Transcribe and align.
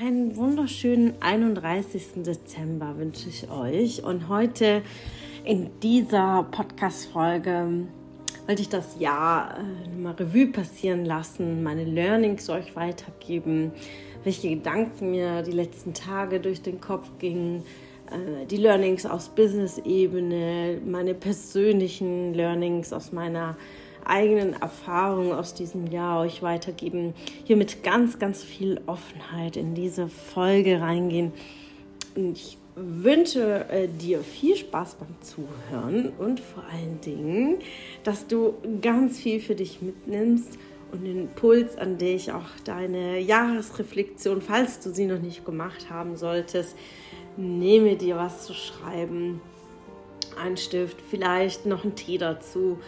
einen 0.00 0.34
wunderschönen 0.36 1.12
31. 1.20 2.22
Dezember 2.24 2.96
wünsche 2.96 3.28
ich 3.28 3.50
euch. 3.50 4.02
Und 4.02 4.28
heute 4.28 4.80
in 5.44 5.68
dieser 5.82 6.44
Podcast-Folge 6.50 7.86
wollte 8.46 8.62
ich 8.62 8.70
das 8.70 8.98
Jahr 8.98 9.58
äh, 9.58 10.00
mal 10.00 10.14
Revue 10.14 10.46
passieren 10.46 11.04
lassen, 11.04 11.62
meine 11.62 11.84
Learnings 11.84 12.48
euch 12.48 12.74
weitergeben, 12.76 13.72
welche 14.24 14.48
Gedanken 14.48 15.10
mir 15.10 15.42
die 15.42 15.52
letzten 15.52 15.92
Tage 15.92 16.40
durch 16.40 16.62
den 16.62 16.80
Kopf 16.80 17.10
gingen, 17.18 17.62
äh, 18.10 18.46
die 18.46 18.56
Learnings 18.56 19.04
aus 19.04 19.28
Business-Ebene, 19.28 20.80
meine 20.82 21.12
persönlichen 21.12 22.32
Learnings 22.32 22.94
aus 22.94 23.12
meiner 23.12 23.58
eigenen 24.10 24.60
Erfahrungen 24.60 25.32
aus 25.32 25.54
diesem 25.54 25.86
Jahr 25.86 26.20
euch 26.20 26.42
weitergeben. 26.42 27.14
Hier 27.44 27.56
mit 27.56 27.82
ganz, 27.82 28.18
ganz 28.18 28.42
viel 28.42 28.80
Offenheit 28.86 29.56
in 29.56 29.74
diese 29.74 30.08
Folge 30.08 30.80
reingehen. 30.80 31.32
Und 32.16 32.36
ich 32.36 32.58
wünsche 32.74 33.68
äh, 33.68 33.88
dir 33.88 34.20
viel 34.20 34.56
Spaß 34.56 34.96
beim 34.96 35.14
Zuhören 35.20 36.12
und 36.18 36.40
vor 36.40 36.64
allen 36.72 37.00
Dingen, 37.00 37.58
dass 38.04 38.26
du 38.26 38.54
ganz 38.80 39.18
viel 39.18 39.40
für 39.40 39.54
dich 39.54 39.82
mitnimmst 39.82 40.58
und 40.92 41.04
den 41.04 41.28
Puls 41.28 41.76
an 41.76 41.98
dich, 41.98 42.32
auch 42.32 42.48
deine 42.64 43.20
Jahresreflexion, 43.20 44.40
falls 44.40 44.80
du 44.80 44.90
sie 44.90 45.06
noch 45.06 45.20
nicht 45.20 45.44
gemacht 45.44 45.90
haben 45.90 46.16
solltest, 46.16 46.76
nehme 47.36 47.96
dir 47.96 48.16
was 48.16 48.46
zu 48.46 48.54
schreiben, 48.54 49.40
ein 50.42 50.56
Stift, 50.56 50.96
vielleicht 51.10 51.66
noch 51.66 51.84
einen 51.84 51.94
Tee 51.94 52.18
dazu 52.18 52.78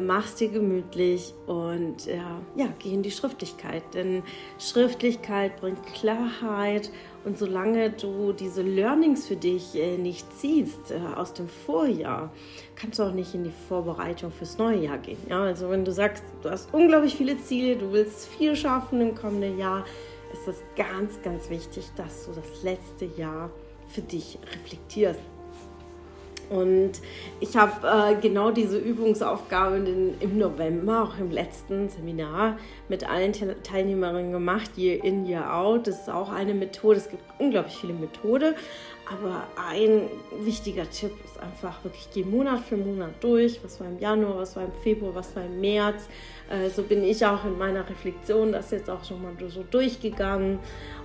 mach's 0.00 0.34
dir 0.34 0.48
gemütlich 0.48 1.32
und 1.46 2.06
äh, 2.08 2.16
ja, 2.56 2.68
geh 2.78 2.92
in 2.92 3.02
die 3.02 3.10
Schriftlichkeit. 3.10 3.82
Denn 3.94 4.22
Schriftlichkeit 4.58 5.60
bringt 5.60 5.84
Klarheit 5.94 6.90
und 7.24 7.38
solange 7.38 7.90
du 7.90 8.32
diese 8.32 8.62
Learnings 8.62 9.26
für 9.26 9.36
dich 9.36 9.74
äh, 9.74 9.96
nicht 9.96 10.32
ziehst 10.32 10.90
äh, 10.90 11.00
aus 11.16 11.34
dem 11.34 11.48
Vorjahr, 11.48 12.32
kannst 12.74 12.98
du 12.98 13.04
auch 13.04 13.12
nicht 13.12 13.34
in 13.34 13.44
die 13.44 13.52
Vorbereitung 13.68 14.30
fürs 14.30 14.58
neue 14.58 14.78
Jahr 14.78 14.98
gehen. 14.98 15.18
Ja, 15.28 15.42
also 15.42 15.70
wenn 15.70 15.84
du 15.84 15.92
sagst, 15.92 16.24
du 16.42 16.50
hast 16.50 16.72
unglaublich 16.72 17.16
viele 17.16 17.38
Ziele, 17.38 17.76
du 17.76 17.92
willst 17.92 18.28
viel 18.28 18.56
schaffen 18.56 19.00
im 19.00 19.14
kommenden 19.14 19.58
Jahr, 19.58 19.84
ist 20.32 20.48
es 20.48 20.62
ganz, 20.76 21.22
ganz 21.22 21.48
wichtig, 21.50 21.84
dass 21.96 22.26
du 22.26 22.32
das 22.32 22.62
letzte 22.62 23.04
Jahr 23.20 23.50
für 23.88 24.02
dich 24.02 24.38
reflektierst. 24.52 25.20
Und 26.48 26.92
ich 27.40 27.56
habe 27.56 27.86
äh, 27.86 28.14
genau 28.20 28.50
diese 28.50 28.78
Übungsaufgabe 28.78 29.76
in, 29.76 30.14
im 30.20 30.38
November, 30.38 31.02
auch 31.02 31.18
im 31.18 31.30
letzten 31.30 31.88
Seminar, 31.88 32.56
mit 32.88 33.08
allen 33.08 33.32
Teilnehmerinnen 33.32 34.32
gemacht, 34.32 34.70
Year 34.76 35.02
in, 35.02 35.26
Year 35.26 35.52
out. 35.52 35.88
Das 35.88 36.02
ist 36.02 36.10
auch 36.10 36.30
eine 36.30 36.54
Methode. 36.54 36.98
Es 36.98 37.08
gibt 37.08 37.22
unglaublich 37.38 37.76
viele 37.76 37.94
Methoden. 37.94 38.54
Aber 39.08 39.44
ein 39.70 40.08
wichtiger 40.40 40.88
Tipp 40.90 41.12
ist 41.24 41.40
einfach 41.40 41.84
wirklich, 41.84 42.08
geh 42.12 42.24
Monat 42.24 42.60
für 42.60 42.76
Monat 42.76 43.12
durch. 43.20 43.60
Was 43.62 43.78
war 43.78 43.86
im 43.86 44.00
Januar, 44.00 44.38
was 44.38 44.56
war 44.56 44.64
im 44.64 44.72
Februar, 44.82 45.14
was 45.14 45.34
war 45.36 45.44
im 45.44 45.60
März. 45.60 46.08
Äh, 46.50 46.70
so 46.70 46.82
bin 46.82 47.04
ich 47.04 47.24
auch 47.24 47.44
in 47.44 47.56
meiner 47.56 47.88
Reflexion 47.88 48.52
das 48.52 48.72
jetzt 48.72 48.90
auch 48.90 49.04
schon 49.04 49.22
mal 49.22 49.32
so 49.48 49.64
durchgegangen. 49.70 50.58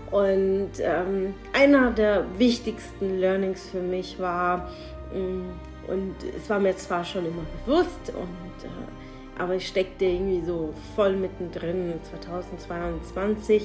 Und 0.09 0.71
ähm, 0.79 1.35
einer 1.53 1.91
der 1.91 2.25
wichtigsten 2.37 3.19
Learnings 3.19 3.69
für 3.69 3.81
mich 3.81 4.19
war, 4.19 4.69
und 5.13 6.15
es 6.35 6.49
war 6.49 6.59
mir 6.59 6.75
zwar 6.77 7.03
schon 7.03 7.25
immer 7.25 7.43
bewusst, 7.65 8.13
und, 8.15 8.63
äh, 8.63 9.41
aber 9.41 9.55
ich 9.55 9.67
steckte 9.67 10.05
irgendwie 10.05 10.41
so 10.45 10.73
voll 10.95 11.15
mittendrin 11.15 11.93
2022, 12.03 13.63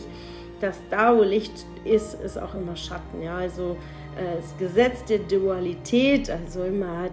dass 0.61 0.81
da, 0.91 1.17
wo 1.17 1.23
Licht 1.23 1.67
ist, 1.85 2.15
ist 2.15 2.39
auch 2.39 2.55
immer 2.55 2.77
Schatten. 2.77 3.23
Ja? 3.23 3.37
Also 3.37 3.77
äh, 4.17 4.37
das 4.37 4.57
Gesetz 4.59 5.05
der 5.05 5.19
Dualität, 5.19 6.31
also 6.31 6.65
immer 6.65 7.09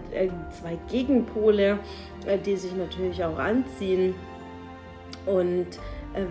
zwei 0.50 0.78
Gegenpole, 0.90 1.78
äh, 2.26 2.38
die 2.38 2.56
sich 2.56 2.74
natürlich 2.74 3.22
auch 3.22 3.38
anziehen. 3.38 4.14
Und 5.26 5.66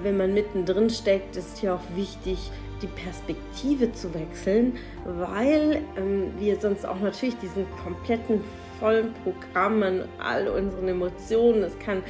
wenn 0.02 0.18
man 0.18 0.34
mittendrin 0.34 0.90
steckt, 0.90 1.36
ist 1.36 1.62
ja 1.62 1.76
auch 1.76 1.96
wichtig, 1.96 2.38
die 2.84 2.88
Perspektive 2.88 3.92
zu 3.94 4.14
wechseln, 4.14 4.78
weil 5.06 5.82
ähm, 5.98 6.32
wir 6.38 6.60
sonst 6.60 6.86
auch 6.86 7.00
natürlich 7.00 7.38
diesen 7.40 7.66
kompletten 7.84 8.42
vollen 8.80 9.14
Programmen, 9.24 10.04
all 10.20 10.48
unseren 10.48 10.88
Emotionen, 10.88 11.64
es 11.64 11.78
kann 11.80 12.04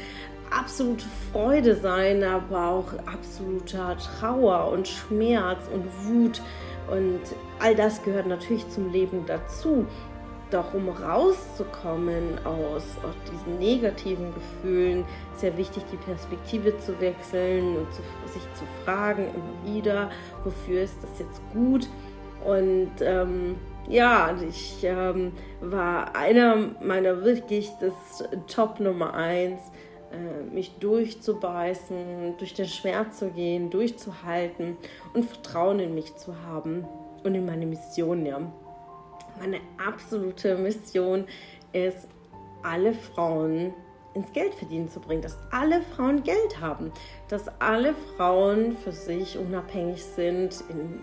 absolute 0.49 1.05
Freude 1.31 1.75
sein, 1.75 2.23
aber 2.23 2.67
auch 2.67 2.93
absoluter 3.05 3.97
Trauer 3.97 4.71
und 4.71 4.87
Schmerz 4.87 5.67
und 5.73 5.85
Wut 6.05 6.41
und 6.91 7.21
all 7.59 7.75
das 7.75 8.03
gehört 8.03 8.27
natürlich 8.27 8.67
zum 8.69 8.91
Leben 8.91 9.25
dazu. 9.25 9.85
Doch 10.53 10.71
um 10.75 10.87
rauszukommen 10.87 12.37
aus, 12.45 12.83
aus 13.03 13.15
diesen 13.31 13.57
negativen 13.57 14.31
Gefühlen, 14.35 15.03
ist 15.33 15.41
ja 15.41 15.57
wichtig, 15.57 15.81
die 15.91 15.97
Perspektive 15.97 16.77
zu 16.77 17.01
wechseln 17.01 17.75
und 17.75 17.91
zu, 17.91 18.03
sich 18.31 18.43
zu 18.53 18.63
fragen 18.85 19.29
immer 19.33 19.73
wieder, 19.73 20.11
wofür 20.43 20.83
ist 20.83 20.99
das 21.01 21.17
jetzt 21.17 21.41
gut? 21.53 21.89
Und 22.45 22.91
ähm, 23.01 23.55
ja, 23.89 24.35
ich 24.47 24.83
ähm, 24.83 25.31
war 25.59 26.15
einer 26.15 26.55
meiner 26.81 27.23
wirklich 27.23 27.71
das 27.81 28.23
Top 28.45 28.79
Nummer 28.79 29.15
eins, 29.15 29.59
äh, 30.11 30.53
mich 30.53 30.77
durchzubeißen, 30.77 32.37
durch 32.37 32.53
den 32.53 32.67
Schmerz 32.67 33.17
zu 33.17 33.31
gehen, 33.31 33.71
durchzuhalten 33.71 34.77
und 35.15 35.25
Vertrauen 35.25 35.79
in 35.79 35.95
mich 35.95 36.15
zu 36.15 36.43
haben 36.45 36.85
und 37.23 37.33
in 37.33 37.43
meine 37.43 37.65
Mission, 37.65 38.23
ja 38.23 38.39
meine 39.39 39.59
absolute 39.85 40.55
Mission 40.55 41.25
ist, 41.73 42.07
alle 42.63 42.93
Frauen 42.93 43.73
ins 44.13 44.31
Geld 44.31 44.53
verdienen 44.53 44.89
zu 44.89 44.99
bringen, 44.99 45.21
dass 45.21 45.37
alle 45.51 45.81
Frauen 45.81 46.23
Geld 46.23 46.61
haben, 46.61 46.91
dass 47.29 47.49
alle 47.59 47.93
Frauen 48.15 48.77
für 48.77 48.91
sich 48.91 49.37
unabhängig 49.37 50.03
sind, 50.03 50.63
in, 50.69 50.99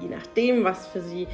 je 0.00 0.08
nachdem, 0.08 0.64
was 0.64 0.86
für 0.86 1.00
sie 1.00 1.26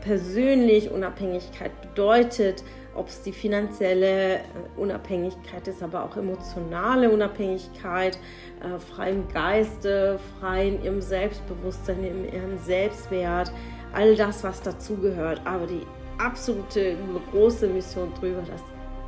persönlich 0.00 0.90
Unabhängigkeit 0.90 1.72
bedeutet, 1.82 2.64
ob 2.94 3.08
es 3.08 3.22
die 3.22 3.32
finanzielle 3.32 4.36
äh, 4.36 4.40
Unabhängigkeit 4.76 5.66
ist, 5.68 5.82
aber 5.82 6.04
auch 6.04 6.16
emotionale 6.16 7.10
Unabhängigkeit, 7.10 8.18
äh, 8.62 8.78
frei 8.78 9.10
im 9.10 9.28
Geiste, 9.28 10.18
frei 10.38 10.68
in 10.68 10.82
ihrem 10.82 11.00
Selbstbewusstsein, 11.00 12.02
in 12.02 12.32
ihrem 12.32 12.58
Selbstwert, 12.58 13.52
all 13.92 14.16
das, 14.16 14.44
was 14.44 14.62
dazugehört. 14.62 15.40
Aber 15.44 15.66
die 15.66 15.86
absolute 16.18 16.96
große 17.30 17.66
Mission 17.68 18.12
drüber, 18.14 18.42
dass 18.42 18.62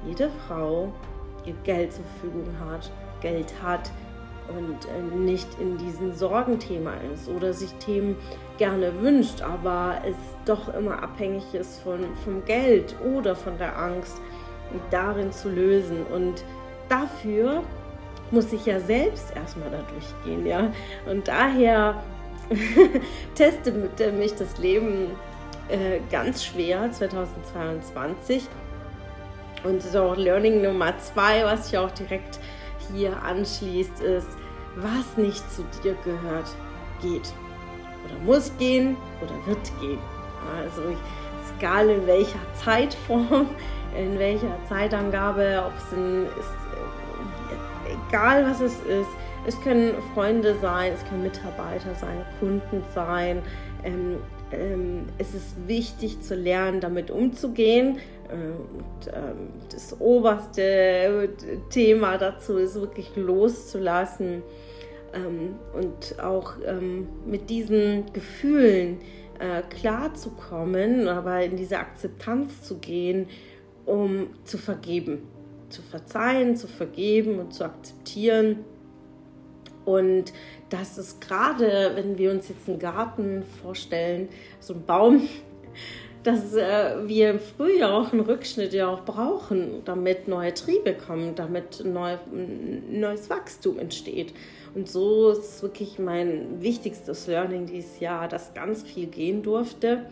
jede 0.07 0.31
Frau 0.47 0.93
ihr 1.45 1.55
Geld 1.65 1.93
zur 1.93 2.05
Verfügung 2.05 2.49
hat, 2.61 2.91
Geld 3.21 3.53
hat 3.63 3.91
und 4.49 4.87
äh, 4.87 5.17
nicht 5.17 5.49
in 5.61 5.79
diesem 5.79 6.13
Sorgenthema 6.13 6.95
ist 7.15 7.29
oder 7.29 7.53
sich 7.53 7.73
Themen 7.75 8.17
gerne 8.59 9.01
wünscht, 9.01 9.41
aber 9.43 9.99
es 10.07 10.17
doch 10.45 10.75
immer 10.75 11.03
abhängig 11.03 11.55
ist 11.55 11.81
von, 11.81 12.01
vom 12.25 12.45
Geld 12.45 12.95
oder 13.15 13.35
von 13.37 13.57
der 13.59 13.79
Angst, 13.79 14.21
darin 14.91 15.33
zu 15.33 15.51
lösen. 15.51 16.05
Und 16.07 16.45
dafür 16.89 17.63
muss 18.31 18.53
ich 18.53 18.67
ja 18.67 18.81
selbst 18.81 19.35
erstmal 19.37 19.71
da 19.71 19.81
durchgehen, 19.93 20.47
ja. 20.47 20.73
Und 21.11 21.29
daher 21.29 22.03
teste 23.35 23.73
mich 24.13 24.35
das 24.35 24.59
Leben 24.59 25.11
äh, 25.69 26.01
ganz 26.11 26.45
schwer 26.45 26.91
2022. 26.91 28.49
Und 29.65 29.97
auch 29.97 30.17
Learning 30.17 30.63
Nummer 30.63 30.99
zwei, 30.99 31.45
was 31.45 31.69
sich 31.69 31.79
auch 31.79 31.91
direkt 31.93 32.41
hier 32.93 33.23
anschließt, 33.23 34.01
ist, 34.01 34.29
was 34.77 35.17
nicht 35.17 35.51
zu 35.53 35.65
dir 35.83 35.97
gehört, 36.05 36.49
geht. 37.01 37.33
Oder 38.05 38.25
muss 38.25 38.53
gehen 38.59 38.97
oder 39.23 39.35
wird 39.47 39.81
gehen. 39.81 40.01
Also 40.61 40.83
egal 41.59 41.91
in 41.91 42.07
welcher 42.07 42.41
Zeitform, 42.55 43.49
in 43.97 44.19
welcher 44.19 44.57
Zeitangabe, 44.69 45.63
ob 45.65 45.73
es 45.79 45.93
in, 45.93 46.27
ist, 46.27 46.57
äh, 47.89 48.09
egal 48.09 48.45
was 48.45 48.61
es 48.61 48.81
ist, 48.81 49.11
es 49.47 49.61
können 49.61 49.95
Freunde 50.15 50.57
sein, 50.61 50.93
es 50.95 51.05
können 51.09 51.23
Mitarbeiter 51.23 51.95
sein, 51.95 52.25
Kunden 52.39 52.83
sein. 52.95 53.43
Ähm, 53.85 54.19
ähm, 54.53 55.07
es 55.19 55.35
ist 55.35 55.57
wichtig 55.67 56.21
zu 56.21 56.35
lernen, 56.35 56.81
damit 56.81 57.11
umzugehen. 57.11 57.99
Ähm, 58.31 58.55
und, 58.79 59.13
ähm, 59.13 59.49
das 59.71 60.01
oberste 60.01 61.31
Thema 61.71 62.19
dazu 62.19 62.57
ist 62.57 62.75
wirklich 62.77 63.17
loszulassen 63.17 64.43
ähm, 65.13 65.57
und 65.75 66.23
auch 66.23 66.55
ähm, 66.65 67.09
mit 67.27 67.51
diesen 67.51 68.13
Gefühlen 68.13 69.01
äh, 69.41 69.63
klarzukommen, 69.63 71.09
aber 71.09 71.43
in 71.43 71.57
diese 71.57 71.79
Akzeptanz 71.79 72.63
zu 72.63 72.79
gehen, 72.79 73.27
um 73.87 74.29
zu 74.45 74.59
vergeben, 74.59 75.23
zu 75.69 75.83
verzeihen, 75.83 76.55
zu 76.55 76.69
vergeben 76.69 77.41
und 77.41 77.53
zu 77.53 77.65
akzeptieren 77.65 78.65
und 79.85 80.33
dass 80.71 80.99
es 80.99 81.21
gerade, 81.21 81.93
wenn 81.95 82.19
wir 82.19 82.31
uns 82.31 82.49
jetzt 82.49 82.69
einen 82.69 82.79
Garten 82.79 83.45
vorstellen, 83.63 84.29
so 84.61 84.75
einen 84.75 84.87
Baum, 84.87 85.29
dass 86.23 86.55
äh, 86.55 87.07
wir 87.07 87.31
im 87.31 87.41
Frühjahr 87.41 87.93
auch 87.93 88.13
einen 88.13 88.21
Rückschnitt 88.21 88.73
ja 88.73 88.89
auch 88.89 89.05
brauchen, 89.05 89.83
damit 89.85 90.29
neue 90.29 90.55
Triebe 90.55 90.95
kommen, 90.95 91.35
damit 91.35 91.85
neu, 91.85 92.17
neues 92.91 93.29
Wachstum 93.29 93.79
entsteht. 93.81 94.33
Und 94.75 94.89
so 94.89 95.31
ist 95.31 95.63
wirklich 95.63 95.99
mein 95.99 96.63
wichtigstes 96.63 97.27
Learning 97.27 97.67
dieses 97.67 97.99
Jahr, 98.01 98.29
dass 98.29 98.55
ganz 98.55 98.83
viel 98.83 99.07
gehen 99.07 99.43
durfte 99.43 100.07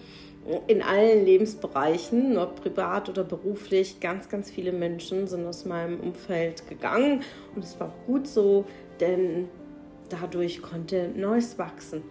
in 0.67 0.83
allen 0.83 1.25
Lebensbereichen, 1.25 2.39
ob 2.39 2.63
privat 2.63 3.09
oder 3.09 3.25
beruflich. 3.25 4.01
Ganz, 4.01 4.29
ganz 4.29 4.51
viele 4.51 4.73
Menschen 4.73 5.27
sind 5.27 5.47
aus 5.47 5.65
meinem 5.65 6.01
Umfeld 6.01 6.67
gegangen 6.69 7.23
und 7.55 7.65
es 7.65 7.79
war 7.79 7.89
auch 7.89 8.07
gut 8.07 8.27
so, 8.27 8.65
denn 9.01 9.49
dadurch 10.11 10.63
konnte 10.63 11.11
Neues 11.15 11.59
wachsen. 11.59 12.03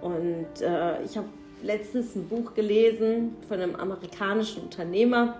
Und 0.00 0.62
äh, 0.62 1.02
ich 1.02 1.16
habe 1.16 1.28
letztens 1.62 2.14
ein 2.16 2.28
Buch 2.28 2.54
gelesen 2.54 3.36
von 3.48 3.60
einem 3.60 3.76
amerikanischen 3.76 4.62
Unternehmer. 4.62 5.36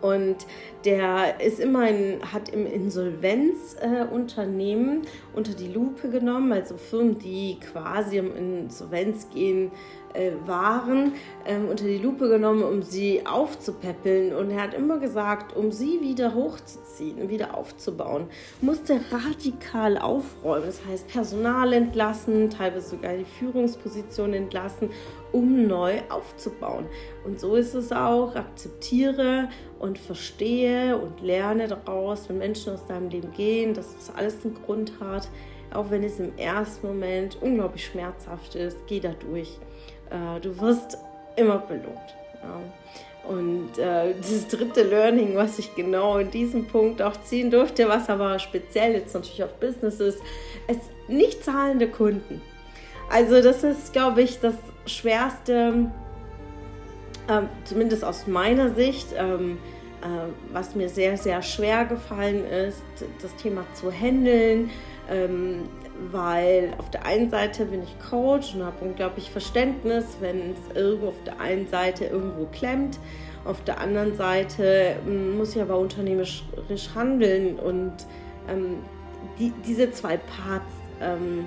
Und 0.00 0.38
der 0.84 1.40
ist 1.40 1.60
immer 1.60 1.88
in, 1.88 2.20
hat 2.30 2.50
im 2.50 2.66
Insolvenzunternehmen 2.66 5.02
äh, 5.02 5.06
unter 5.34 5.54
die 5.54 5.68
Lupe 5.68 6.10
genommen, 6.10 6.52
also 6.52 6.76
Firmen, 6.76 7.18
die 7.18 7.58
quasi 7.58 8.18
im 8.18 8.36
Insolvenz 8.36 9.30
gehen, 9.30 9.72
äh, 10.14 10.32
waren, 10.46 11.12
ähm, 11.44 11.68
unter 11.68 11.84
die 11.84 11.98
Lupe 11.98 12.28
genommen, 12.28 12.62
um 12.62 12.82
sie 12.82 13.26
aufzupäppeln. 13.26 14.34
Und 14.34 14.50
er 14.50 14.62
hat 14.62 14.74
immer 14.74 14.98
gesagt, 14.98 15.56
um 15.56 15.72
sie 15.72 16.00
wieder 16.00 16.34
hochzuziehen 16.34 17.20
und 17.20 17.28
wieder 17.28 17.56
aufzubauen, 17.56 18.28
musste 18.60 19.00
radikal 19.10 19.98
aufräumen. 19.98 20.66
Das 20.66 20.84
heißt, 20.86 21.08
Personal 21.08 21.72
entlassen, 21.72 22.50
teilweise 22.50 22.90
sogar 22.90 23.14
die 23.14 23.24
Führungsposition 23.24 24.32
entlassen, 24.32 24.90
um 25.32 25.66
neu 25.66 26.00
aufzubauen. 26.08 26.86
Und 27.24 27.40
so 27.40 27.56
ist 27.56 27.74
es 27.74 27.92
auch. 27.92 28.36
Akzeptiere 28.36 29.48
und 29.80 29.98
verstehe 29.98 30.96
und 30.96 31.20
lerne 31.20 31.66
daraus, 31.66 32.28
wenn 32.28 32.38
Menschen 32.38 32.72
aus 32.72 32.86
deinem 32.86 33.08
Leben 33.10 33.32
gehen, 33.32 33.74
dass 33.74 33.94
das 33.96 34.14
alles 34.14 34.44
einen 34.44 34.54
Grund 34.54 34.92
hat 35.00 35.28
auch 35.74 35.90
wenn 35.90 36.04
es 36.04 36.20
im 36.20 36.36
ersten 36.38 36.86
Moment 36.86 37.36
unglaublich 37.40 37.84
schmerzhaft 37.84 38.54
ist, 38.54 38.78
geh 38.86 39.00
da 39.00 39.12
durch. 39.12 39.58
Äh, 40.10 40.40
du 40.40 40.60
wirst 40.60 40.98
immer 41.36 41.58
belohnt. 41.58 42.14
Ja. 42.42 42.60
Und 43.28 43.78
äh, 43.78 44.14
das 44.18 44.46
dritte 44.48 44.82
Learning, 44.82 45.34
was 45.34 45.58
ich 45.58 45.74
genau 45.74 46.18
in 46.18 46.30
diesem 46.30 46.66
Punkt 46.66 47.00
auch 47.00 47.18
ziehen 47.22 47.50
durfte, 47.50 47.88
was 47.88 48.10
aber 48.10 48.38
speziell 48.38 48.92
jetzt 48.92 49.14
natürlich 49.14 49.42
auf 49.42 49.54
Business 49.54 49.98
ist, 49.98 50.18
ist 50.68 50.90
nicht 51.08 51.42
zahlende 51.42 51.88
Kunden. 51.88 52.42
Also 53.10 53.42
das 53.42 53.64
ist, 53.64 53.92
glaube 53.92 54.22
ich, 54.22 54.40
das 54.40 54.54
Schwerste, 54.86 55.90
äh, 57.28 57.42
zumindest 57.64 58.04
aus 58.04 58.26
meiner 58.26 58.74
Sicht, 58.74 59.08
ähm, 59.16 59.58
äh, 60.02 60.06
was 60.52 60.74
mir 60.74 60.90
sehr, 60.90 61.16
sehr 61.16 61.40
schwer 61.40 61.86
gefallen 61.86 62.44
ist, 62.44 62.82
das 63.22 63.34
Thema 63.36 63.64
zu 63.72 63.90
handeln. 63.90 64.70
Ähm, 65.10 65.68
weil 66.10 66.74
auf 66.78 66.90
der 66.90 67.04
einen 67.06 67.30
Seite 67.30 67.66
bin 67.66 67.82
ich 67.82 67.96
Coach 68.10 68.54
und 68.54 68.64
habe 68.64 68.84
unglaublich 68.84 69.30
Verständnis, 69.30 70.16
wenn 70.20 70.52
es 70.52 70.76
irgendwo 70.76 71.08
auf 71.08 71.22
der 71.24 71.40
einen 71.40 71.68
Seite 71.68 72.06
irgendwo 72.06 72.46
klemmt. 72.46 72.98
Auf 73.44 73.62
der 73.64 73.80
anderen 73.80 74.14
Seite 74.16 74.96
ähm, 75.06 75.36
muss 75.36 75.54
ich 75.54 75.62
aber 75.62 75.78
unternehmerisch 75.78 76.44
handeln 76.94 77.58
und 77.58 77.92
ähm, 78.48 78.78
die, 79.38 79.52
diese 79.66 79.90
zwei 79.90 80.16
Parts 80.16 80.72
ähm, 81.00 81.46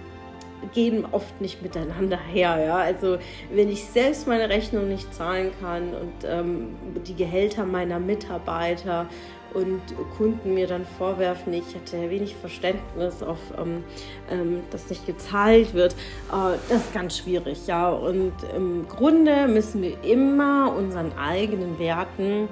gehen 0.73 1.05
oft 1.11 1.39
nicht 1.41 1.61
miteinander 1.61 2.17
her. 2.17 2.59
Ja? 2.63 2.77
Also 2.77 3.17
wenn 3.51 3.69
ich 3.69 3.85
selbst 3.85 4.27
meine 4.27 4.49
Rechnung 4.49 4.87
nicht 4.89 5.13
zahlen 5.13 5.51
kann 5.61 5.93
und 5.93 6.25
ähm, 6.25 6.75
die 7.05 7.15
Gehälter 7.15 7.65
meiner 7.65 7.99
Mitarbeiter 7.99 9.07
und 9.53 9.81
Kunden 10.17 10.53
mir 10.53 10.67
dann 10.67 10.85
vorwerfen, 10.85 11.53
ich 11.53 11.73
hätte 11.73 12.09
wenig 12.09 12.35
Verständnis 12.35 13.23
auf, 13.23 13.39
ähm, 13.57 13.83
ähm, 14.29 14.61
dass 14.71 14.89
nicht 14.89 15.05
gezahlt 15.05 15.73
wird, 15.73 15.93
äh, 15.93 16.57
das 16.69 16.85
ist 16.85 16.93
ganz 16.93 17.17
schwierig, 17.17 17.67
ja. 17.67 17.89
Und 17.89 18.33
im 18.55 18.87
Grunde 18.87 19.47
müssen 19.47 19.81
wir 19.81 20.03
immer 20.03 20.73
unseren 20.75 21.17
eigenen 21.17 21.79
Werten 21.79 22.47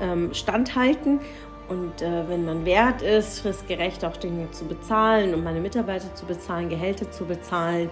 ähm, 0.00 0.34
standhalten. 0.34 1.20
Und 1.68 2.02
äh, 2.02 2.28
wenn 2.28 2.44
man 2.44 2.66
wert 2.66 3.00
ist, 3.02 3.40
fristgerecht 3.40 4.04
auch 4.04 4.16
Dinge 4.16 4.50
zu 4.50 4.66
bezahlen 4.66 5.32
und 5.32 5.42
meine 5.42 5.60
Mitarbeiter 5.60 6.14
zu 6.14 6.26
bezahlen, 6.26 6.68
Gehälter 6.68 7.10
zu 7.10 7.24
bezahlen, 7.24 7.88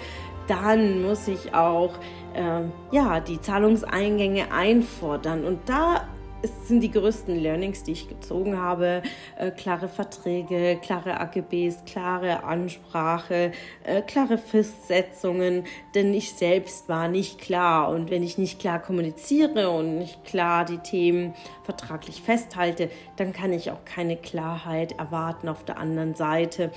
dann 0.49 1.03
muss 1.03 1.29
ich 1.29 1.55
auch 1.55 1.95
äh, 2.35 2.63
ja, 2.91 3.21
die 3.21 3.41
Zahlungseingänge 3.41 4.53
einfordern. 4.53 5.45
Und 5.45 5.61
da 5.67 6.09
es 6.43 6.69
sind 6.69 6.81
die 6.81 6.91
größten 6.91 7.37
Learnings, 7.37 7.83
die 7.83 7.93
ich 7.93 8.09
gezogen 8.09 8.59
habe. 8.59 9.03
Äh, 9.37 9.51
klare 9.51 9.89
Verträge, 9.89 10.79
klare 10.83 11.21
AGBs, 11.21 11.85
klare 11.85 12.45
Ansprache, 12.45 13.53
äh, 13.85 14.03
klare 14.03 14.39
Festsetzungen, 14.39 15.65
denn 15.95 16.15
ich 16.15 16.33
selbst 16.33 16.89
war 16.89 17.09
nicht 17.09 17.39
klar. 17.41 17.91
Und 17.91 18.11
wenn 18.11 18.23
ich 18.23 18.39
nicht 18.39 18.59
klar 18.59 18.81
kommuniziere 18.81 19.71
und 19.71 19.99
nicht 19.99 20.25
klar 20.25 20.65
die 20.65 20.79
Themen 20.79 21.35
vertraglich 21.65 22.23
festhalte, 22.23 22.91
dann 23.17 23.33
kann 23.33 23.53
ich 23.53 23.71
auch 23.71 23.85
keine 23.85 24.17
Klarheit 24.17 24.93
erwarten 24.93 25.49
auf 25.49 25.65
der 25.65 25.79
anderen 25.79 26.15
Seite. 26.15 26.71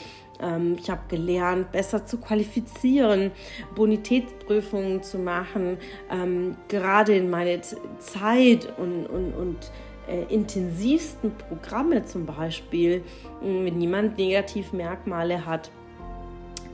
Ähm, 0.43 0.75
ich 0.79 0.89
habe 0.89 1.01
gelernt, 1.07 1.71
besser 1.71 2.05
zu 2.05 2.17
qualifizieren, 2.17 3.31
Bonitätsprüfungen 3.75 5.03
zu 5.03 5.17
machen, 5.19 5.77
ähm, 6.11 6.57
gerade 6.67 7.15
in 7.15 7.29
meine 7.29 7.61
Zeit 7.61 8.67
und, 8.77 9.05
und, 9.05 9.33
und 9.33 9.71
äh, 10.07 10.33
intensivsten 10.33 11.31
Programme 11.35 12.05
zum 12.05 12.25
Beispiel, 12.25 13.03
wenn 13.41 13.79
jemand 13.79 14.17
Negativmerkmale 14.17 15.45
hat 15.45 15.71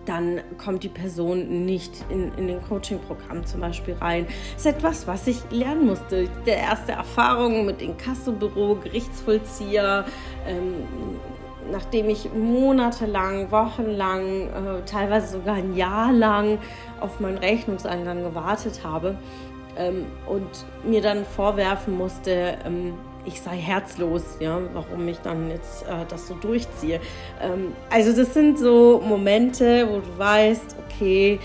dann 0.10 0.42
kommt 0.58 0.84
die 0.84 0.90
Person 0.90 1.66
nicht 1.66 1.92
in, 2.10 2.34
in 2.36 2.48
den 2.48 2.62
Coaching-Programm 2.64 3.46
zum 3.46 3.62
Beispiel 3.62 3.94
rein. 3.94 4.26
Das 4.54 4.66
ist 4.66 4.78
etwas, 4.78 5.08
was 5.08 5.28
ich 5.28 5.38
lernen 5.52 5.86
musste. 5.86 6.28
Der 6.48 6.58
erste 6.58 6.94
Erfahrung 6.94 7.66
mit 7.68 7.80
Inkassobüro, 7.80 8.76
Gerichtsvollzieher, 8.84 10.06
ähm, 10.48 10.74
nachdem 11.72 12.10
ich 12.10 12.34
monatelang, 12.34 13.52
wochenlang, 13.52 14.48
äh, 14.48 14.86
teilweise 14.86 15.38
sogar 15.38 15.56
ein 15.56 15.76
Jahr 15.76 16.12
lang 16.12 16.60
auf 17.00 17.20
meinen 17.20 17.38
Rechnungseingang 17.38 18.24
gewartet 18.24 18.82
habe 18.84 19.16
ähm, 19.78 20.06
und 20.28 20.50
mir 20.84 21.02
dann 21.02 21.26
vorwerfen 21.26 21.98
musste, 21.98 22.58
ähm, 22.66 22.94
ich 23.26 23.42
sei 23.42 23.58
herzlos, 23.58 24.38
ja, 24.40 24.60
warum 24.74 25.08
ich 25.08 25.20
dann 25.20 25.50
jetzt 25.50 25.84
äh, 25.84 26.06
das 26.08 26.28
so 26.28 26.36
durchziehe. 26.36 27.00
Ähm, 27.42 27.74
also 27.90 28.16
das 28.16 28.34
sind 28.34 28.58
so 28.58 29.02
Momente, 29.06 29.88
wo 29.90 30.00
du 30.00 30.18
weißt, 30.18 30.78
okay, 30.86 31.40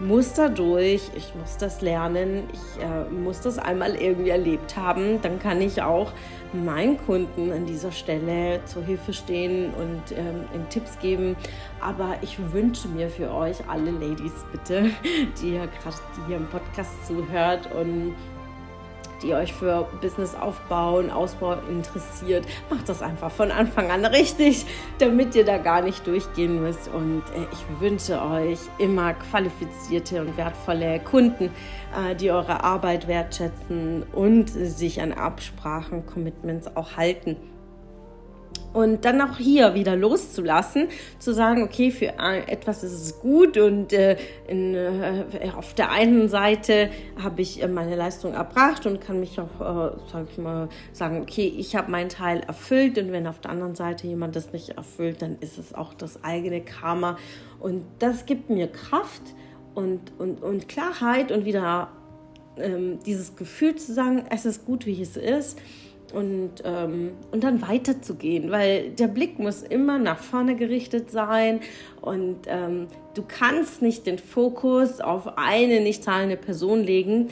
muss 0.00 0.32
da 0.32 0.48
durch, 0.48 1.10
ich 1.14 1.34
muss 1.34 1.58
das 1.58 1.82
lernen, 1.82 2.44
ich 2.52 2.82
äh, 2.82 3.04
muss 3.10 3.40
das 3.40 3.58
einmal 3.58 3.94
irgendwie 3.94 4.30
erlebt 4.30 4.76
haben, 4.76 5.20
dann 5.22 5.38
kann 5.38 5.60
ich 5.60 5.82
auch 5.82 6.12
meinen 6.52 6.96
Kunden 6.98 7.52
an 7.52 7.66
dieser 7.66 7.92
Stelle 7.92 8.64
zur 8.64 8.82
Hilfe 8.82 9.12
stehen 9.12 9.72
und 9.74 10.16
ähm, 10.16 10.68
Tipps 10.70 10.98
geben. 10.98 11.36
Aber 11.80 12.16
ich 12.22 12.38
wünsche 12.52 12.88
mir 12.88 13.08
für 13.10 13.32
euch 13.32 13.56
alle 13.68 13.90
Ladies 13.90 14.44
bitte, 14.50 14.90
die 15.42 15.54
ja 15.54 15.66
gerade 15.66 15.96
hier 16.26 16.38
im 16.38 16.46
Podcast 16.46 17.06
zuhört 17.06 17.68
und 17.72 18.14
die 19.22 19.34
euch 19.34 19.52
für 19.52 19.88
Businessaufbau 20.00 20.98
und 20.98 21.10
Ausbau 21.10 21.56
interessiert, 21.68 22.46
macht 22.70 22.88
das 22.88 23.02
einfach 23.02 23.30
von 23.30 23.50
Anfang 23.50 23.90
an 23.90 24.04
richtig, 24.04 24.66
damit 24.98 25.34
ihr 25.34 25.44
da 25.44 25.58
gar 25.58 25.82
nicht 25.82 26.06
durchgehen 26.06 26.62
müsst. 26.62 26.88
Und 26.88 27.22
äh, 27.34 27.46
ich 27.52 27.80
wünsche 27.80 28.20
euch 28.22 28.58
immer 28.78 29.14
qualifizierte 29.14 30.20
und 30.20 30.36
wertvolle 30.36 31.00
Kunden, 31.00 31.50
äh, 31.96 32.14
die 32.14 32.30
eure 32.30 32.64
Arbeit 32.64 33.08
wertschätzen 33.08 34.04
und 34.12 34.50
sich 34.50 35.00
an 35.00 35.12
Absprachen, 35.12 36.06
Commitments 36.06 36.76
auch 36.76 36.96
halten. 36.96 37.36
Und 38.72 39.04
dann 39.04 39.20
auch 39.20 39.36
hier 39.36 39.74
wieder 39.74 39.96
loszulassen, 39.96 40.88
zu 41.18 41.32
sagen, 41.32 41.64
okay, 41.64 41.90
für 41.90 42.12
etwas 42.46 42.84
ist 42.84 42.92
es 42.92 43.20
gut 43.20 43.58
und 43.58 43.92
äh, 43.92 44.16
in, 44.46 44.74
äh, 44.74 45.24
auf 45.56 45.74
der 45.74 45.90
einen 45.90 46.28
Seite 46.28 46.90
habe 47.20 47.42
ich 47.42 47.62
äh, 47.62 47.66
meine 47.66 47.96
Leistung 47.96 48.32
erbracht 48.32 48.86
und 48.86 49.00
kann 49.00 49.18
mich 49.18 49.40
auch, 49.40 49.60
äh, 49.60 49.96
sag 50.12 50.26
ich 50.30 50.38
mal, 50.38 50.68
sagen, 50.92 51.20
okay, 51.20 51.52
ich 51.56 51.74
habe 51.74 51.90
meinen 51.90 52.10
Teil 52.10 52.42
erfüllt 52.46 52.96
und 52.98 53.10
wenn 53.10 53.26
auf 53.26 53.40
der 53.40 53.50
anderen 53.50 53.74
Seite 53.74 54.06
jemand 54.06 54.36
das 54.36 54.52
nicht 54.52 54.70
erfüllt, 54.70 55.20
dann 55.20 55.38
ist 55.40 55.58
es 55.58 55.74
auch 55.74 55.92
das 55.92 56.22
eigene 56.22 56.60
Karma. 56.60 57.18
Und 57.58 57.84
das 57.98 58.24
gibt 58.24 58.50
mir 58.50 58.68
Kraft 58.68 59.22
und, 59.74 60.12
und, 60.18 60.42
und 60.42 60.68
Klarheit 60.68 61.32
und 61.32 61.44
wieder 61.44 61.88
ähm, 62.56 63.00
dieses 63.04 63.34
Gefühl 63.34 63.74
zu 63.74 63.92
sagen, 63.92 64.24
es 64.30 64.44
ist 64.46 64.64
gut, 64.64 64.86
wie 64.86 65.00
es 65.00 65.16
ist 65.16 65.58
und, 66.12 66.62
ähm, 66.64 67.12
und 67.30 67.44
dann 67.44 67.62
weiterzugehen, 67.62 68.50
weil 68.50 68.90
der 68.90 69.08
Blick 69.08 69.38
muss 69.38 69.62
immer 69.62 69.98
nach 69.98 70.18
vorne 70.18 70.56
gerichtet 70.56 71.10
sein 71.10 71.60
und 72.00 72.38
ähm, 72.46 72.86
du 73.14 73.22
kannst 73.26 73.82
nicht 73.82 74.06
den 74.06 74.18
Fokus 74.18 75.00
auf 75.00 75.38
eine 75.38 75.80
nicht 75.80 76.04
zahlende 76.04 76.36
Person 76.36 76.82
legen. 76.82 77.28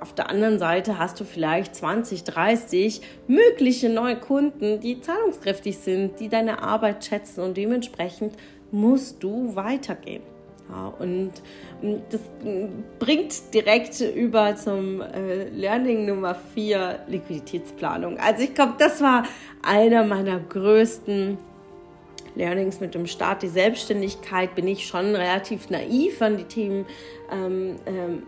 Auf 0.00 0.14
der 0.14 0.30
anderen 0.30 0.58
Seite 0.58 0.98
hast 0.98 1.20
du 1.20 1.24
vielleicht 1.24 1.74
20, 1.76 2.24
30 2.24 3.02
mögliche 3.26 3.90
neue 3.90 4.16
Kunden, 4.16 4.80
die 4.80 5.00
zahlungskräftig 5.00 5.78
sind, 5.78 6.20
die 6.20 6.28
deine 6.28 6.62
Arbeit 6.62 7.04
schätzen 7.04 7.42
und 7.42 7.56
dementsprechend 7.56 8.34
musst 8.70 9.22
du 9.22 9.54
weitergehen. 9.56 10.22
Und 10.98 11.32
das 12.10 12.20
bringt 12.98 13.54
direkt 13.54 14.00
über 14.00 14.54
zum 14.56 15.00
äh, 15.00 15.48
Learning 15.48 16.06
Nummer 16.06 16.34
4, 16.54 17.00
Liquiditätsplanung. 17.08 18.18
Also 18.18 18.44
ich 18.44 18.54
glaube, 18.54 18.74
das 18.78 19.00
war 19.00 19.24
einer 19.62 20.04
meiner 20.04 20.38
größten 20.38 21.38
Learnings 22.40 22.80
mit 22.80 22.94
dem 22.94 23.06
Start, 23.06 23.42
die 23.42 23.48
Selbstständigkeit, 23.48 24.54
bin 24.54 24.66
ich 24.66 24.86
schon 24.86 25.14
relativ 25.14 25.68
naiv 25.68 26.22
an 26.22 26.38
die 26.38 26.44
Themen 26.44 26.86
ähm, 27.30 27.76
ähm, 27.86 28.22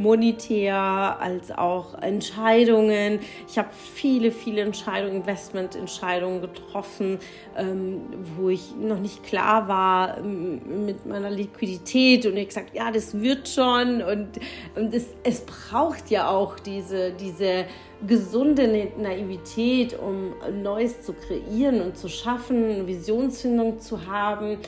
monetär 0.00 0.76
als 0.76 1.50
auch 1.50 2.00
Entscheidungen. 2.00 3.18
Ich 3.48 3.58
habe 3.58 3.68
viele, 3.72 4.30
viele 4.30 4.62
Entscheidungen, 4.62 5.16
Investmententscheidungen 5.16 6.40
getroffen, 6.40 7.18
ähm, 7.56 8.02
wo 8.36 8.48
ich 8.48 8.74
noch 8.76 9.00
nicht 9.00 9.24
klar 9.24 9.68
war 9.68 10.18
ähm, 10.18 10.86
mit 10.86 11.04
meiner 11.06 11.30
Liquidität 11.30 12.26
und 12.26 12.36
ich 12.36 12.48
gesagt, 12.48 12.74
ja, 12.74 12.90
das 12.90 13.20
wird 13.20 13.48
schon 13.48 14.00
und, 14.00 14.28
und 14.76 14.94
es, 14.94 15.08
es 15.24 15.44
braucht 15.44 16.10
ja 16.10 16.30
auch 16.30 16.58
diese, 16.60 17.12
diese 17.12 17.66
gesunde 18.06 18.88
Naivität, 18.98 19.98
um 19.98 20.32
Neues 20.62 21.02
zu 21.02 21.12
kreieren 21.12 21.80
und 21.82 21.96
zu 21.96 22.08
schaffen, 22.08 22.86
Visionsfindung 22.86 23.80
zu 23.80 24.06
haben. 24.06 24.58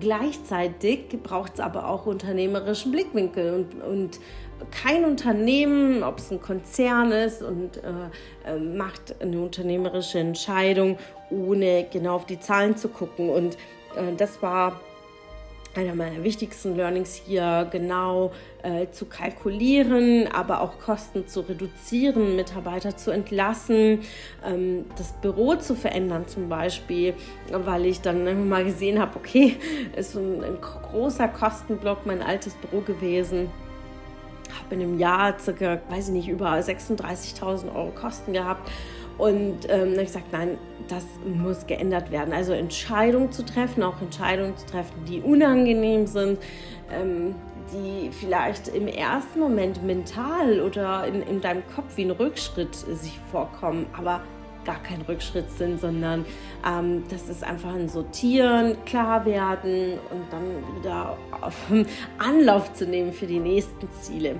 Gleichzeitig 0.00 1.08
braucht 1.22 1.54
es 1.54 1.60
aber 1.60 1.88
auch 1.88 2.06
unternehmerischen 2.06 2.92
Blickwinkel 2.92 3.54
und, 3.54 3.82
und 3.82 4.20
kein 4.70 5.04
Unternehmen, 5.04 6.02
ob 6.02 6.18
es 6.18 6.30
ein 6.30 6.40
Konzern 6.40 7.12
ist 7.12 7.42
und 7.42 7.78
äh, 7.78 7.90
äh, 8.46 8.58
macht 8.58 9.20
eine 9.20 9.40
unternehmerische 9.40 10.18
Entscheidung, 10.18 10.98
ohne 11.30 11.86
genau 11.90 12.16
auf 12.16 12.26
die 12.26 12.38
Zahlen 12.38 12.76
zu 12.76 12.88
gucken. 12.88 13.30
Und 13.30 13.56
äh, 13.96 14.14
das 14.16 14.42
war 14.42 14.80
einer 15.74 15.94
meiner 15.94 16.22
wichtigsten 16.22 16.76
Learnings 16.76 17.14
hier, 17.14 17.68
genau 17.70 18.32
äh, 18.62 18.88
zu 18.90 19.06
kalkulieren, 19.06 20.28
aber 20.32 20.60
auch 20.60 20.78
Kosten 20.78 21.26
zu 21.26 21.40
reduzieren, 21.40 22.36
Mitarbeiter 22.36 22.96
zu 22.96 23.10
entlassen, 23.10 24.00
ähm, 24.44 24.84
das 24.96 25.12
Büro 25.12 25.56
zu 25.56 25.74
verändern 25.74 26.26
zum 26.28 26.48
Beispiel, 26.48 27.14
weil 27.50 27.86
ich 27.86 28.00
dann 28.00 28.48
mal 28.48 28.64
gesehen 28.64 29.00
habe, 29.00 29.16
okay, 29.16 29.56
ist 29.96 30.16
ein, 30.16 30.42
ein 30.44 30.60
großer 30.60 31.28
Kostenblock 31.28 32.06
mein 32.06 32.22
altes 32.22 32.54
Büro 32.54 32.80
gewesen. 32.80 33.50
Habe 34.64 34.76
in 34.76 34.82
einem 34.82 34.98
Jahr 34.98 35.38
circa, 35.38 35.80
weiß 35.88 36.08
ich 36.08 36.14
nicht, 36.14 36.28
über 36.28 36.52
36.000 36.52 37.74
Euro 37.74 37.90
Kosten 37.90 38.32
gehabt 38.32 38.70
und 39.18 39.68
ähm, 39.68 39.92
habe 39.92 40.02
ich 40.02 40.08
gesagt, 40.08 40.32
nein, 40.32 40.58
das 40.88 41.04
muss 41.24 41.66
geändert 41.66 42.10
werden. 42.10 42.34
Also 42.34 42.52
Entscheidungen 42.52 43.32
zu 43.32 43.44
treffen, 43.44 43.82
auch 43.82 44.00
Entscheidungen 44.00 44.56
zu 44.56 44.66
treffen, 44.66 45.04
die 45.08 45.20
unangenehm 45.20 46.06
sind, 46.06 46.38
ähm, 46.92 47.34
die 47.72 48.10
vielleicht 48.10 48.68
im 48.68 48.88
ersten 48.88 49.40
Moment 49.40 49.82
mental 49.82 50.60
oder 50.60 51.06
in, 51.06 51.22
in 51.22 51.40
deinem 51.40 51.62
Kopf 51.74 51.96
wie 51.96 52.04
ein 52.04 52.10
Rückschritt 52.10 52.74
sich 52.74 53.18
vorkommen, 53.30 53.86
aber 53.96 54.20
gar 54.64 54.82
kein 54.82 55.02
Rückschritt 55.02 55.50
sind, 55.50 55.80
sondern 55.80 56.24
ähm, 56.66 57.04
das 57.10 57.28
ist 57.28 57.44
einfach 57.44 57.74
ein 57.74 57.88
Sortieren, 57.88 58.76
klar 58.84 59.24
werden 59.24 59.98
und 60.10 60.24
dann 60.30 60.78
wieder 60.78 61.16
auf 61.40 61.56
Anlauf 62.18 62.72
zu 62.72 62.86
nehmen 62.86 63.12
für 63.12 63.26
die 63.26 63.40
nächsten 63.40 63.88
Ziele. 64.00 64.36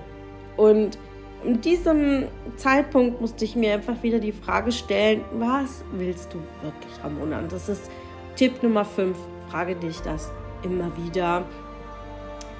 Und 0.56 0.98
in 1.44 1.60
diesem 1.60 2.24
Zeitpunkt 2.56 3.20
musste 3.20 3.44
ich 3.44 3.56
mir 3.56 3.74
einfach 3.74 4.02
wieder 4.02 4.18
die 4.18 4.32
Frage 4.32 4.72
stellen, 4.72 5.22
was 5.34 5.84
willst 5.92 6.32
du 6.32 6.38
wirklich, 6.62 6.92
Ramona? 7.02 7.38
Und 7.38 7.52
das 7.52 7.68
ist 7.68 7.90
Tipp 8.36 8.62
Nummer 8.62 8.84
5. 8.84 9.16
Frage 9.48 9.76
dich 9.76 10.00
das 10.00 10.30
immer 10.62 10.90
wieder. 10.96 11.44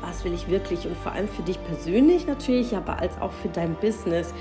Was 0.00 0.24
will 0.24 0.34
ich 0.34 0.48
wirklich? 0.48 0.86
Und 0.86 0.96
vor 0.98 1.12
allem 1.12 1.28
für 1.28 1.42
dich 1.42 1.58
persönlich 1.64 2.26
natürlich, 2.26 2.76
aber 2.76 2.98
als 2.98 3.18
auch 3.20 3.32
für 3.32 3.48
dein 3.48 3.74
Business. 3.76 4.34